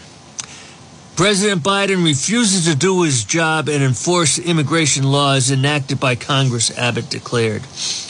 President 1.16 1.64
Biden 1.64 2.04
refuses 2.04 2.66
to 2.66 2.76
do 2.76 3.04
his 3.04 3.24
job 3.24 3.70
and 3.70 3.82
enforce 3.82 4.38
immigration 4.38 5.10
laws 5.10 5.50
enacted 5.50 5.98
by 5.98 6.14
Congress, 6.16 6.78
Abbott 6.78 7.10
declared. 7.10 7.62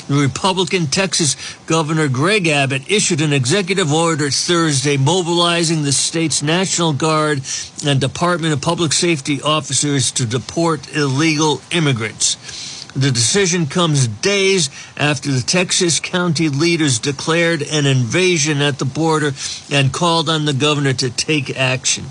The 0.07 0.19
Republican 0.21 0.87
Texas 0.87 1.35
Governor 1.67 2.07
Greg 2.07 2.47
Abbott 2.47 2.89
issued 2.89 3.21
an 3.21 3.31
executive 3.31 3.93
order 3.93 4.31
Thursday 4.31 4.97
mobilizing 4.97 5.83
the 5.83 5.91
state's 5.91 6.41
National 6.41 6.93
Guard 6.93 7.41
and 7.85 8.01
Department 8.01 8.53
of 8.53 8.61
Public 8.61 8.91
Safety 8.91 9.39
officers 9.39 10.11
to 10.13 10.25
deport 10.25 10.95
illegal 10.95 11.61
immigrants. 11.69 12.87
The 12.95 13.11
decision 13.11 13.67
comes 13.67 14.07
days 14.07 14.71
after 14.97 15.31
the 15.31 15.43
Texas 15.43 15.99
county 15.99 16.49
leaders 16.49 16.97
declared 16.97 17.61
an 17.61 17.85
invasion 17.85 18.61
at 18.63 18.79
the 18.79 18.85
border 18.85 19.33
and 19.71 19.93
called 19.93 20.27
on 20.27 20.45
the 20.45 20.53
governor 20.53 20.93
to 20.93 21.11
take 21.11 21.55
action. 21.55 22.05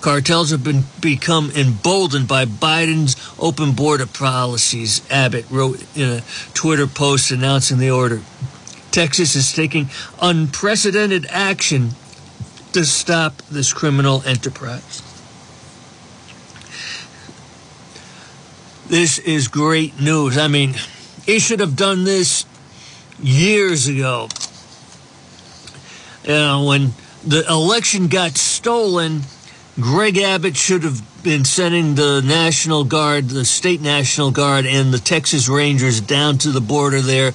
Cartels 0.00 0.50
have 0.50 0.62
been 0.62 0.84
become 1.00 1.50
emboldened 1.52 2.28
by 2.28 2.44
Biden's 2.44 3.16
open 3.38 3.72
border 3.72 4.06
policies, 4.06 5.02
Abbott 5.10 5.46
wrote 5.50 5.84
in 5.96 6.08
a 6.08 6.22
Twitter 6.54 6.86
post 6.86 7.30
announcing 7.30 7.78
the 7.78 7.90
order. 7.90 8.22
Texas 8.92 9.34
is 9.34 9.52
taking 9.52 9.90
unprecedented 10.22 11.26
action 11.28 11.90
to 12.72 12.84
stop 12.84 13.42
this 13.50 13.72
criminal 13.72 14.22
enterprise. 14.24 15.02
This 18.86 19.18
is 19.18 19.48
great 19.48 20.00
news. 20.00 20.38
I 20.38 20.46
mean, 20.46 20.74
he 21.24 21.40
should 21.40 21.60
have 21.60 21.74
done 21.74 22.04
this 22.04 22.46
years 23.20 23.88
ago. 23.88 24.28
You 26.22 26.32
know, 26.32 26.64
when 26.64 26.92
the 27.26 27.44
election 27.48 28.06
got 28.08 28.36
stolen, 28.36 29.22
Greg 29.78 30.16
Abbott 30.16 30.56
should 30.56 30.84
have 30.84 31.02
been 31.22 31.44
sending 31.44 31.96
the 31.96 32.22
National 32.24 32.82
Guard, 32.82 33.28
the 33.28 33.44
state 33.44 33.82
National 33.82 34.30
Guard, 34.30 34.64
and 34.64 34.92
the 34.92 34.98
Texas 34.98 35.50
Rangers 35.50 36.00
down 36.00 36.38
to 36.38 36.50
the 36.50 36.62
border 36.62 37.02
there 37.02 37.32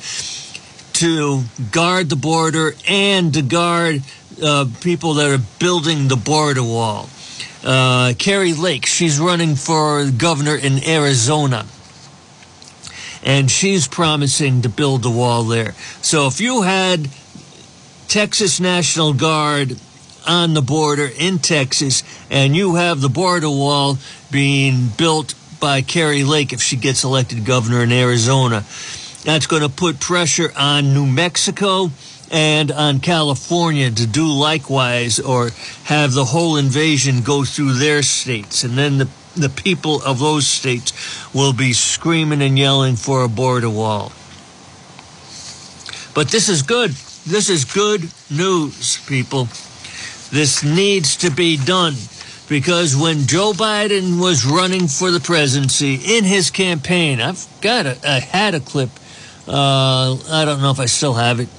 to 0.94 1.44
guard 1.72 2.10
the 2.10 2.16
border 2.16 2.74
and 2.88 3.32
to 3.36 3.44
guard 3.44 4.02
uh, 4.44 4.66
people 4.82 5.16
that 5.16 5.30
are 5.30 5.44
building 5.60 6.08
the 6.08 6.16
border 6.16 6.64
wall. 6.64 7.10
Uh, 7.64 8.14
Kari 8.18 8.54
Lake, 8.54 8.88
she's 8.88 9.20
running 9.20 9.56
for 9.56 10.10
governor 10.10 10.56
in 10.56 10.84
Arizona. 10.84 11.68
And 13.24 13.52
she's 13.52 13.88
promising 13.88 14.64
to 14.64 14.70
build 14.70 15.04
the 15.04 15.12
wall 15.12 15.44
there. 15.44 15.74
So 16.02 16.26
if 16.26 16.42
you 16.42 16.64
had 16.64 17.08
Texas 18.08 18.60
National 18.60 19.14
Guard 19.14 19.78
on 20.28 20.54
the 20.54 20.62
border 20.62 21.10
in 21.18 21.40
Texas, 21.40 22.04
and 22.30 22.56
you 22.56 22.76
have 22.76 23.02
the 23.02 23.10
border 23.10 23.50
wall 23.50 23.98
being 24.32 24.90
built 24.98 25.36
by 25.60 25.82
Kari 25.82 26.24
Lake 26.24 26.54
if 26.54 26.62
she 26.62 26.76
gets 26.76 27.04
elected 27.04 27.46
governor 27.46 27.84
in 27.84 27.92
Arizona. 27.92 28.66
That's 29.24 29.48
going 29.48 29.62
to 29.62 29.70
put 29.70 30.00
pressure 30.00 30.52
on 30.58 30.94
New 30.94 31.06
Mexico 31.06 31.92
and 32.32 32.72
on 32.72 33.00
California 33.00 33.92
to 33.92 34.08
do 34.08 34.26
likewise 34.26 35.20
or 35.20 35.52
have 35.84 36.14
the 36.14 36.26
whole 36.26 36.58
invasion 36.58 37.22
go 37.22 37.44
through 37.44 37.74
their 37.74 38.02
states. 38.02 38.64
And 38.64 38.78
then 38.78 38.98
the, 38.98 39.10
the 39.36 39.50
people 39.50 40.02
of 40.02 40.20
those 40.20 40.48
states 40.48 41.34
will 41.34 41.54
be 41.54 41.74
screaming 41.74 42.42
and 42.42 42.58
yelling 42.58 42.96
for 42.96 43.24
a 43.24 43.28
border 43.28 43.70
wall. 43.70 44.12
But 46.14 46.30
this 46.30 46.50
is 46.50 46.62
good. 46.64 46.92
This 47.26 47.50
is 47.50 47.66
good 47.66 48.10
news, 48.30 48.98
people. 49.06 49.48
This 50.32 50.64
needs 50.64 51.18
to 51.18 51.30
be 51.30 51.58
done 51.58 51.96
because 52.48 52.96
when 52.96 53.28
Joe 53.28 53.54
Biden 53.54 54.20
was 54.20 54.46
running 54.46 54.88
for 54.88 55.12
the 55.12 55.20
presidency 55.20 55.96
in 55.96 56.24
his 56.24 56.50
campaign, 56.52 57.22
I've 57.22 57.46
got 57.62 57.86
a, 57.86 57.98
I 58.08 58.20
had 58.20 58.56
a 58.56 58.60
clip 58.60 58.90
Uh, 59.48 60.18
I 60.30 60.46
don't 60.46 60.62
know 60.62 60.72
if 60.72 60.80
I 60.80 60.86
still 60.86 61.16
have 61.16 61.40
it, 61.40 61.50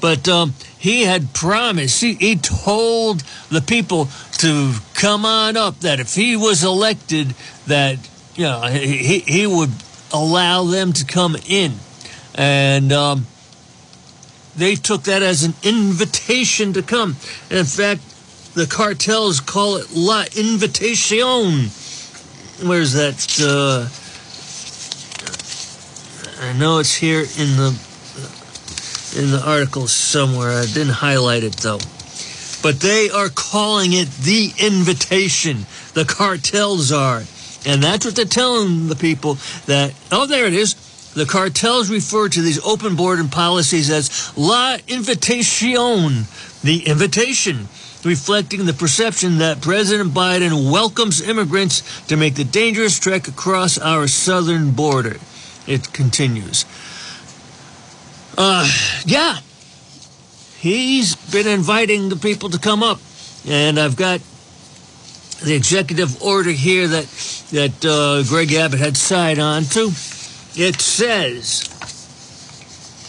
but 0.00 0.28
um, 0.28 0.54
he 0.78 1.02
had 1.02 1.34
promised. 1.34 2.00
He, 2.00 2.14
he 2.14 2.36
told 2.36 3.22
the 3.50 3.60
people 3.60 4.08
to 4.38 4.74
come 4.94 5.26
on 5.26 5.56
up. 5.56 5.80
That 5.80 5.98
if 6.00 6.14
he 6.14 6.36
was 6.36 6.62
elected, 6.62 7.34
that 7.66 7.98
you 8.36 8.44
know 8.44 8.62
he 8.62 9.18
he 9.20 9.46
would 9.46 9.72
allow 10.12 10.64
them 10.64 10.92
to 10.92 11.04
come 11.04 11.36
in, 11.48 11.74
and. 12.34 12.92
Um, 12.92 13.26
they 14.56 14.74
took 14.74 15.02
that 15.02 15.22
as 15.22 15.44
an 15.44 15.54
invitation 15.62 16.72
to 16.74 16.82
come. 16.82 17.16
And 17.50 17.58
in 17.58 17.64
fact, 17.66 18.02
the 18.54 18.66
cartels 18.66 19.40
call 19.40 19.76
it 19.76 19.92
La 19.94 20.24
Invitación. 20.24 21.68
Where's 22.66 22.94
that? 22.94 23.16
Uh, 23.38 23.88
I 26.40 26.52
know 26.58 26.78
it's 26.78 26.94
here 26.94 27.20
in 27.20 27.56
the 27.56 27.78
in 29.16 29.30
the 29.30 29.42
article 29.44 29.86
somewhere. 29.86 30.52
I 30.52 30.66
didn't 30.66 30.94
highlight 30.94 31.44
it 31.44 31.56
though. 31.58 31.80
But 32.62 32.80
they 32.80 33.10
are 33.10 33.28
calling 33.28 33.92
it 33.92 34.08
the 34.08 34.52
invitation. 34.58 35.66
The 35.94 36.04
cartels 36.04 36.92
are. 36.92 37.22
And 37.66 37.82
that's 37.82 38.04
what 38.04 38.14
they're 38.16 38.24
telling 38.24 38.88
the 38.88 38.96
people 38.96 39.38
that, 39.66 39.92
oh, 40.12 40.26
there 40.26 40.46
it 40.46 40.54
is. 40.54 40.74
The 41.16 41.24
cartels 41.24 41.88
refer 41.88 42.28
to 42.28 42.42
these 42.42 42.62
open 42.62 42.94
border 42.94 43.24
policies 43.24 43.88
as 43.88 44.36
La 44.36 44.76
Invitación, 44.86 46.26
the 46.60 46.86
invitation, 46.86 47.68
reflecting 48.04 48.66
the 48.66 48.74
perception 48.74 49.38
that 49.38 49.62
President 49.62 50.10
Biden 50.12 50.70
welcomes 50.70 51.22
immigrants 51.22 52.04
to 52.08 52.18
make 52.18 52.34
the 52.34 52.44
dangerous 52.44 52.98
trek 52.98 53.28
across 53.28 53.78
our 53.78 54.06
southern 54.06 54.72
border. 54.72 55.16
It 55.66 55.90
continues. 55.94 56.66
Uh, 58.36 58.70
yeah, 59.06 59.38
he's 60.58 61.16
been 61.32 61.46
inviting 61.46 62.10
the 62.10 62.16
people 62.16 62.50
to 62.50 62.58
come 62.58 62.82
up, 62.82 63.00
and 63.48 63.80
I've 63.80 63.96
got 63.96 64.20
the 65.42 65.54
executive 65.54 66.22
order 66.22 66.50
here 66.50 66.86
that 66.86 67.06
that 67.52 67.84
uh, 67.86 68.22
Greg 68.28 68.52
Abbott 68.52 68.80
had 68.80 68.98
signed 68.98 69.38
on 69.38 69.64
to. 69.64 69.92
It 70.58 70.80
says, 70.80 71.68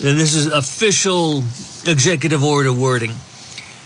and 0.04 0.20
this 0.20 0.36
is 0.36 0.48
official 0.48 1.44
executive 1.88 2.44
order 2.44 2.74
wording. 2.74 3.12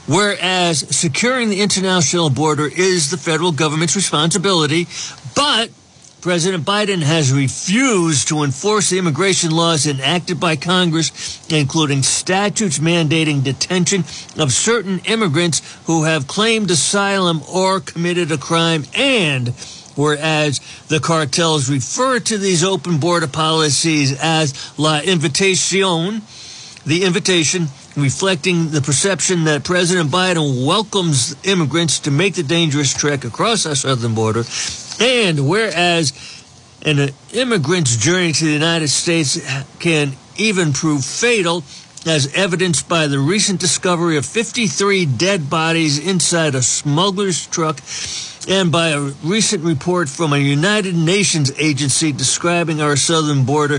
Whereas 0.08 0.80
securing 0.96 1.50
the 1.50 1.62
international 1.62 2.32
border 2.32 2.66
is 2.68 3.12
the 3.12 3.18
federal 3.18 3.52
government's 3.52 3.96
responsibility, 3.96 4.88
but 5.36 5.70
President 6.22 6.66
Biden 6.66 7.04
has 7.04 7.32
refused 7.32 8.28
to 8.30 8.44
enforce 8.44 8.90
the 8.90 8.98
immigration 8.98 9.52
laws 9.52 9.86
enacted 9.86 10.40
by 10.40 10.56
Congress, 10.56 11.46
including 11.50 12.02
statutes 12.02 12.80
mandating 12.80 13.44
detention 13.44 14.02
of 14.40 14.52
certain 14.52 15.00
immigrants 15.06 15.62
who 15.86 16.04
have 16.04 16.28
claimed 16.28 16.72
asylum 16.72 17.42
or 17.52 17.80
committed 17.80 18.32
a 18.32 18.38
crime 18.38 18.86
and 18.96 19.54
whereas 19.96 20.60
the 20.88 21.00
cartels 21.00 21.70
refer 21.70 22.20
to 22.20 22.38
these 22.38 22.64
open 22.64 23.00
border 23.00 23.28
policies 23.28 24.18
as 24.22 24.74
La 24.78 25.02
Invitación, 25.02 26.22
the 26.86 27.04
invitation 27.04 27.68
reflecting 27.96 28.72
the 28.72 28.82
perception 28.82 29.44
that 29.44 29.64
President 29.64 30.10
Biden 30.10 30.66
welcomes 30.66 31.36
immigrants 31.46 32.00
to 32.00 32.12
make 32.12 32.36
the 32.36 32.44
dangerous 32.44 32.94
trek 32.94 33.26
across 33.26 33.66
our 33.66 33.76
southern 33.76 34.16
border, 34.16 34.44
and 35.00 35.48
whereas 35.48 36.14
an 36.86 37.10
immigrant's 37.34 37.98
journey 37.98 38.32
to 38.32 38.46
the 38.46 38.52
United 38.52 38.88
States 38.88 39.40
can 39.80 40.14
even 40.38 40.74
prove 40.74 41.04
fatal, 41.04 41.64
as 42.08 42.34
evidenced 42.34 42.90
by 42.90 43.06
the 43.06 43.20
recent 43.20 43.60
discovery 43.60 44.18
of 44.18 44.26
53 44.26 45.06
dead 45.06 45.50
bodies 45.50 46.00
inside 46.00 46.56
a 46.56 46.62
smuggler's 46.62 47.46
truck 47.46 47.80
and 48.48 48.72
by 48.72 48.90
a 48.90 49.00
recent 49.24 49.64
report 49.64 50.10
from 50.10 50.34
a 50.34 50.38
United 50.38 50.96
Nations 50.96 51.52
agency 51.60 52.12
describing 52.12 52.82
our 52.82 52.96
southern 52.96 53.46
border 53.46 53.76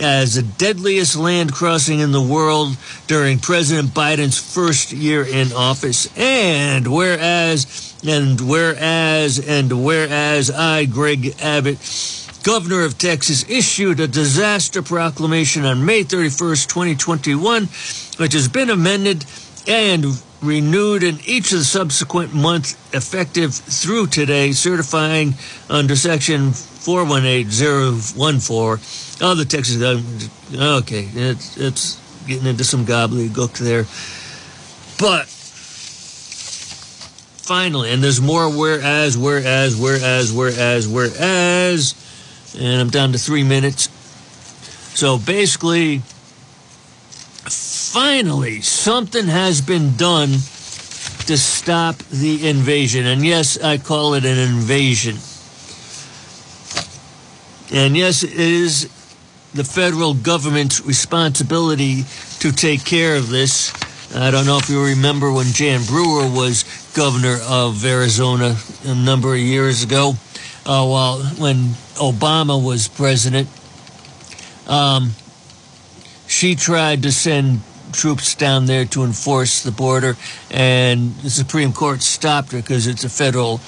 as 0.00 0.34
the 0.34 0.42
deadliest 0.58 1.16
land 1.16 1.52
crossing 1.52 2.00
in 2.00 2.12
the 2.12 2.20
world 2.20 2.76
during 3.06 3.38
President 3.38 3.88
Biden's 3.88 4.38
first 4.38 4.92
year 4.92 5.24
in 5.24 5.52
office. 5.52 6.08
And 6.16 6.86
whereas, 6.86 7.94
and 8.06 8.40
whereas, 8.40 9.38
and 9.46 9.84
whereas 9.84 10.50
I, 10.50 10.84
Greg 10.84 11.34
Abbott, 11.40 11.78
governor 12.42 12.84
of 12.84 12.98
Texas, 12.98 13.48
issued 13.48 14.00
a 14.00 14.08
disaster 14.08 14.82
proclamation 14.82 15.64
on 15.64 15.86
May 15.86 16.04
31st, 16.04 16.68
2021, 16.68 17.62
which 18.18 18.34
has 18.34 18.48
been 18.48 18.68
amended 18.68 19.24
and 19.66 20.04
renewed 20.42 21.02
in 21.02 21.18
each 21.24 21.52
of 21.52 21.58
the 21.58 21.64
subsequent 21.64 22.34
months 22.34 22.72
effective 22.92 23.54
through 23.54 24.08
today, 24.08 24.52
certifying 24.52 25.34
under 25.70 25.96
section 25.96 26.52
418014 26.52 29.26
of 29.26 29.38
the 29.38 29.44
Texas. 29.44 29.80
Okay, 30.54 31.08
it's, 31.14 31.56
it's 31.56 31.98
getting 32.26 32.46
into 32.46 32.64
some 32.64 32.84
gobbledygook 32.84 33.56
there. 33.58 33.84
But 34.98 35.28
finally, 37.42 37.92
and 37.92 38.02
there's 38.02 38.20
more 38.20 38.50
whereas, 38.50 39.16
whereas, 39.16 39.76
whereas, 39.76 40.32
whereas, 40.32 40.88
whereas, 40.88 41.94
and 42.58 42.80
I'm 42.80 42.90
down 42.90 43.12
to 43.12 43.18
three 43.18 43.44
minutes. 43.44 43.88
So 44.94 45.18
basically, 45.18 46.02
finally, 47.92 48.62
something 48.62 49.26
has 49.26 49.60
been 49.60 49.94
done 49.96 50.30
to 51.26 51.36
stop 51.36 51.98
the 51.98 52.48
invasion. 52.48 53.04
And 53.04 53.22
yes, 53.22 53.62
I 53.62 53.76
call 53.76 54.14
it 54.14 54.24
an 54.24 54.38
invasion. 54.38 55.16
And 57.70 57.94
yes, 57.94 58.22
it 58.22 58.32
is 58.32 58.90
the 59.52 59.62
federal 59.62 60.14
government's 60.14 60.80
responsibility 60.86 62.04
to 62.40 62.50
take 62.50 62.82
care 62.82 63.16
of 63.16 63.28
this. 63.28 63.74
I 64.14 64.30
don't 64.30 64.46
know 64.46 64.56
if 64.56 64.70
you 64.70 64.82
remember 64.82 65.30
when 65.30 65.46
Jan 65.48 65.84
Brewer 65.84 66.30
was 66.30 66.64
governor 66.94 67.36
of 67.46 67.84
Arizona 67.84 68.56
a 68.86 68.94
number 68.94 69.34
of 69.34 69.40
years 69.40 69.84
ago, 69.84 70.14
uh, 70.64 70.86
while 70.86 71.22
when 71.36 71.56
Obama 72.00 72.62
was 72.62 72.88
president. 72.88 73.48
Um, 74.66 75.12
she 76.26 76.54
tried 76.54 77.02
to 77.02 77.12
send 77.12 77.60
troops 77.92 78.34
down 78.34 78.66
there 78.66 78.84
to 78.86 79.04
enforce 79.04 79.62
the 79.62 79.70
border, 79.70 80.16
and 80.50 81.14
the 81.16 81.30
Supreme 81.30 81.72
Court 81.72 82.02
stopped 82.02 82.52
her 82.52 82.58
because 82.58 82.86
it's 82.86 83.04
a 83.04 83.08
federal. 83.08 83.60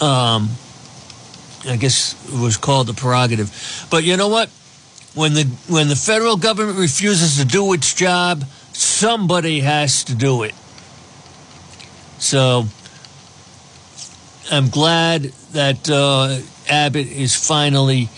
Um, 0.00 0.50
I 1.66 1.76
guess 1.76 2.14
it 2.28 2.38
was 2.40 2.56
called 2.56 2.86
the 2.88 2.94
prerogative. 2.94 3.86
But 3.90 4.04
you 4.04 4.16
know 4.16 4.28
what? 4.28 4.48
When 5.14 5.34
the 5.34 5.44
when 5.68 5.88
the 5.88 5.96
federal 5.96 6.36
government 6.36 6.78
refuses 6.78 7.38
to 7.38 7.44
do 7.44 7.72
its 7.72 7.94
job, 7.94 8.44
somebody 8.72 9.60
has 9.60 10.04
to 10.04 10.14
do 10.14 10.42
it. 10.42 10.54
So 12.18 12.64
I'm 14.50 14.68
glad 14.68 15.22
that 15.52 15.88
uh, 15.88 16.38
Abbott 16.68 17.06
is 17.06 17.34
finally 17.34 18.08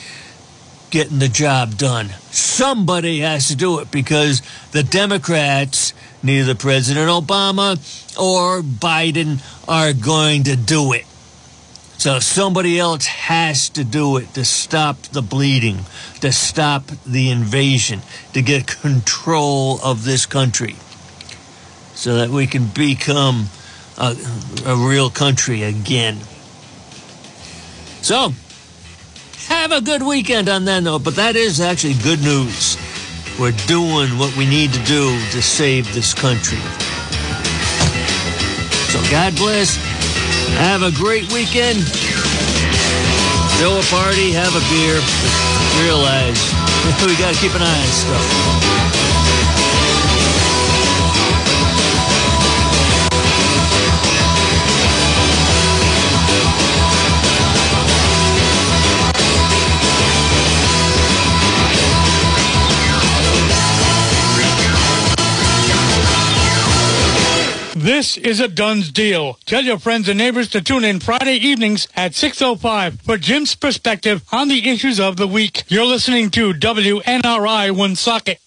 getting 0.96 1.18
the 1.18 1.28
job 1.28 1.76
done. 1.76 2.08
Somebody 2.30 3.18
has 3.18 3.48
to 3.48 3.54
do 3.54 3.80
it 3.80 3.90
because 3.90 4.40
the 4.72 4.82
Democrats, 4.82 5.92
neither 6.22 6.54
President 6.54 7.10
Obama 7.10 7.76
or 8.18 8.62
Biden, 8.62 9.42
are 9.68 9.92
going 9.92 10.44
to 10.44 10.56
do 10.56 10.94
it. 10.94 11.04
So 11.98 12.18
somebody 12.18 12.78
else 12.78 13.04
has 13.04 13.68
to 13.70 13.84
do 13.84 14.16
it 14.16 14.32
to 14.32 14.44
stop 14.46 15.02
the 15.02 15.20
bleeding, 15.20 15.80
to 16.22 16.32
stop 16.32 16.86
the 17.04 17.28
invasion, 17.28 18.00
to 18.32 18.40
get 18.40 18.66
control 18.66 19.78
of 19.84 20.04
this 20.06 20.24
country 20.24 20.76
so 21.94 22.16
that 22.16 22.30
we 22.30 22.46
can 22.46 22.68
become 22.68 23.48
a, 23.98 24.16
a 24.64 24.74
real 24.74 25.10
country 25.10 25.62
again. 25.62 26.20
So, 28.00 28.32
have 29.48 29.72
a 29.72 29.80
good 29.80 30.02
weekend 30.02 30.48
on 30.48 30.64
that 30.66 30.82
note, 30.82 31.04
but 31.04 31.16
that 31.16 31.36
is 31.36 31.60
actually 31.60 31.94
good 31.94 32.22
news. 32.22 32.76
We're 33.38 33.56
doing 33.66 34.18
what 34.18 34.34
we 34.36 34.46
need 34.46 34.72
to 34.72 34.82
do 34.84 35.18
to 35.32 35.42
save 35.42 35.92
this 35.94 36.14
country. 36.14 36.58
So 38.90 38.98
God 39.10 39.36
bless. 39.36 39.76
Have 40.56 40.82
a 40.82 40.90
great 40.92 41.30
weekend. 41.32 41.84
Throw 43.58 43.78
a 43.78 43.86
party, 43.90 44.32
have 44.32 44.54
a 44.54 44.64
beer. 44.72 45.00
Realize 45.84 46.40
we 47.06 47.16
got 47.18 47.34
to 47.34 47.40
keep 47.40 47.54
an 47.54 47.62
eye 47.62 47.80
on 47.80 47.86
stuff. 47.88 48.95
This 67.96 68.18
is 68.18 68.40
a 68.40 68.48
Dunn's 68.48 68.92
deal. 68.92 69.38
Tell 69.46 69.62
your 69.62 69.78
friends 69.78 70.06
and 70.06 70.18
neighbors 70.18 70.50
to 70.50 70.60
tune 70.60 70.84
in 70.84 71.00
Friday 71.00 71.36
evenings 71.36 71.88
at 71.96 72.12
6.05 72.12 73.00
for 73.00 73.16
Jim's 73.16 73.54
perspective 73.54 74.22
on 74.30 74.48
the 74.48 74.68
issues 74.68 75.00
of 75.00 75.16
the 75.16 75.26
week. 75.26 75.62
You're 75.68 75.86
listening 75.86 76.28
to 76.32 76.52
WNRI 76.52 77.74
Woonsocket. 77.74 78.38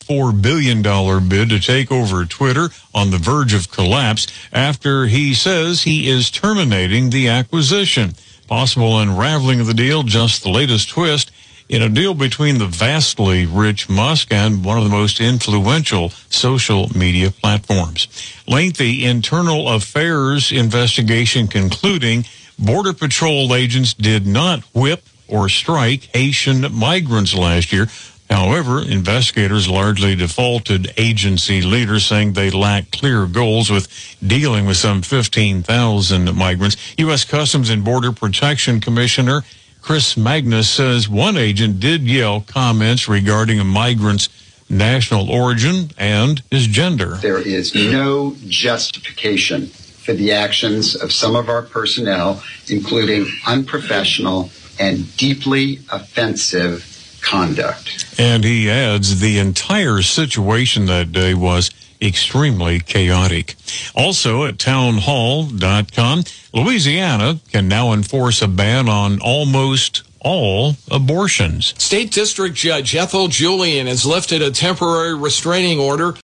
$4 0.00 0.42
billion 0.42 0.82
bid 1.28 1.50
to 1.50 1.60
take 1.60 1.92
over 1.92 2.24
Twitter 2.24 2.70
on 2.92 3.12
the 3.12 3.18
verge 3.18 3.54
of 3.54 3.70
collapse 3.70 4.26
after 4.52 5.06
he 5.06 5.34
says 5.34 5.84
he 5.84 6.08
is 6.08 6.28
terminating 6.28 7.10
the 7.10 7.28
acquisition. 7.28 8.14
Possible 8.48 8.98
unraveling 8.98 9.60
of 9.60 9.68
the 9.68 9.74
deal, 9.74 10.02
just 10.02 10.42
the 10.42 10.50
latest 10.50 10.88
twist 10.88 11.25
in 11.68 11.82
a 11.82 11.88
deal 11.88 12.14
between 12.14 12.58
the 12.58 12.66
vastly 12.66 13.44
rich 13.46 13.88
Musk 13.88 14.32
and 14.32 14.64
one 14.64 14.78
of 14.78 14.84
the 14.84 14.90
most 14.90 15.20
influential 15.20 16.10
social 16.30 16.88
media 16.96 17.30
platforms. 17.30 18.08
Lengthy 18.46 19.04
internal 19.04 19.68
affairs 19.68 20.52
investigation 20.52 21.48
concluding 21.48 22.24
Border 22.58 22.92
Patrol 22.92 23.54
agents 23.54 23.94
did 23.94 24.26
not 24.26 24.60
whip 24.74 25.02
or 25.28 25.48
strike 25.48 26.04
Haitian 26.14 26.72
migrants 26.72 27.34
last 27.34 27.72
year. 27.72 27.88
However, 28.30 28.80
investigators 28.80 29.68
largely 29.68 30.16
defaulted 30.16 30.92
agency 30.96 31.62
leaders 31.62 32.06
saying 32.06 32.32
they 32.32 32.50
lack 32.50 32.90
clear 32.90 33.26
goals 33.26 33.70
with 33.70 33.88
dealing 34.24 34.66
with 34.66 34.76
some 34.76 35.02
15,000 35.02 36.34
migrants. 36.34 36.76
U.S. 36.98 37.24
Customs 37.24 37.70
and 37.70 37.84
Border 37.84 38.10
Protection 38.12 38.80
Commissioner 38.80 39.42
Chris 39.86 40.16
Magnus 40.16 40.68
says 40.68 41.08
one 41.08 41.36
agent 41.36 41.78
did 41.78 42.02
yell 42.02 42.40
comments 42.40 43.08
regarding 43.08 43.60
a 43.60 43.64
migrant's 43.64 44.28
national 44.68 45.30
origin 45.30 45.92
and 45.96 46.42
his 46.50 46.66
gender. 46.66 47.14
There 47.22 47.38
is 47.38 47.72
no 47.72 48.34
justification 48.48 49.68
for 49.68 50.12
the 50.12 50.32
actions 50.32 50.96
of 50.96 51.12
some 51.12 51.36
of 51.36 51.48
our 51.48 51.62
personnel, 51.62 52.42
including 52.68 53.28
unprofessional 53.46 54.50
and 54.80 55.16
deeply 55.16 55.78
offensive 55.92 57.20
conduct. 57.22 58.12
And 58.18 58.42
he 58.42 58.68
adds 58.68 59.20
the 59.20 59.38
entire 59.38 60.02
situation 60.02 60.86
that 60.86 61.12
day 61.12 61.32
was 61.32 61.70
extremely 62.00 62.80
chaotic. 62.80 63.54
Also 63.94 64.44
at 64.44 64.58
townhall.com, 64.58 66.24
Louisiana 66.52 67.40
can 67.52 67.68
now 67.68 67.92
enforce 67.92 68.42
a 68.42 68.48
ban 68.48 68.88
on 68.88 69.20
almost 69.20 70.02
all 70.26 70.74
abortions. 70.90 71.72
State 71.78 72.10
District 72.10 72.54
Judge 72.54 72.96
Ethel 72.96 73.28
Julien 73.28 73.86
has 73.86 74.04
lifted 74.04 74.42
a 74.42 74.50
temporary 74.50 75.14
restraining 75.14 75.78
order 75.78 76.12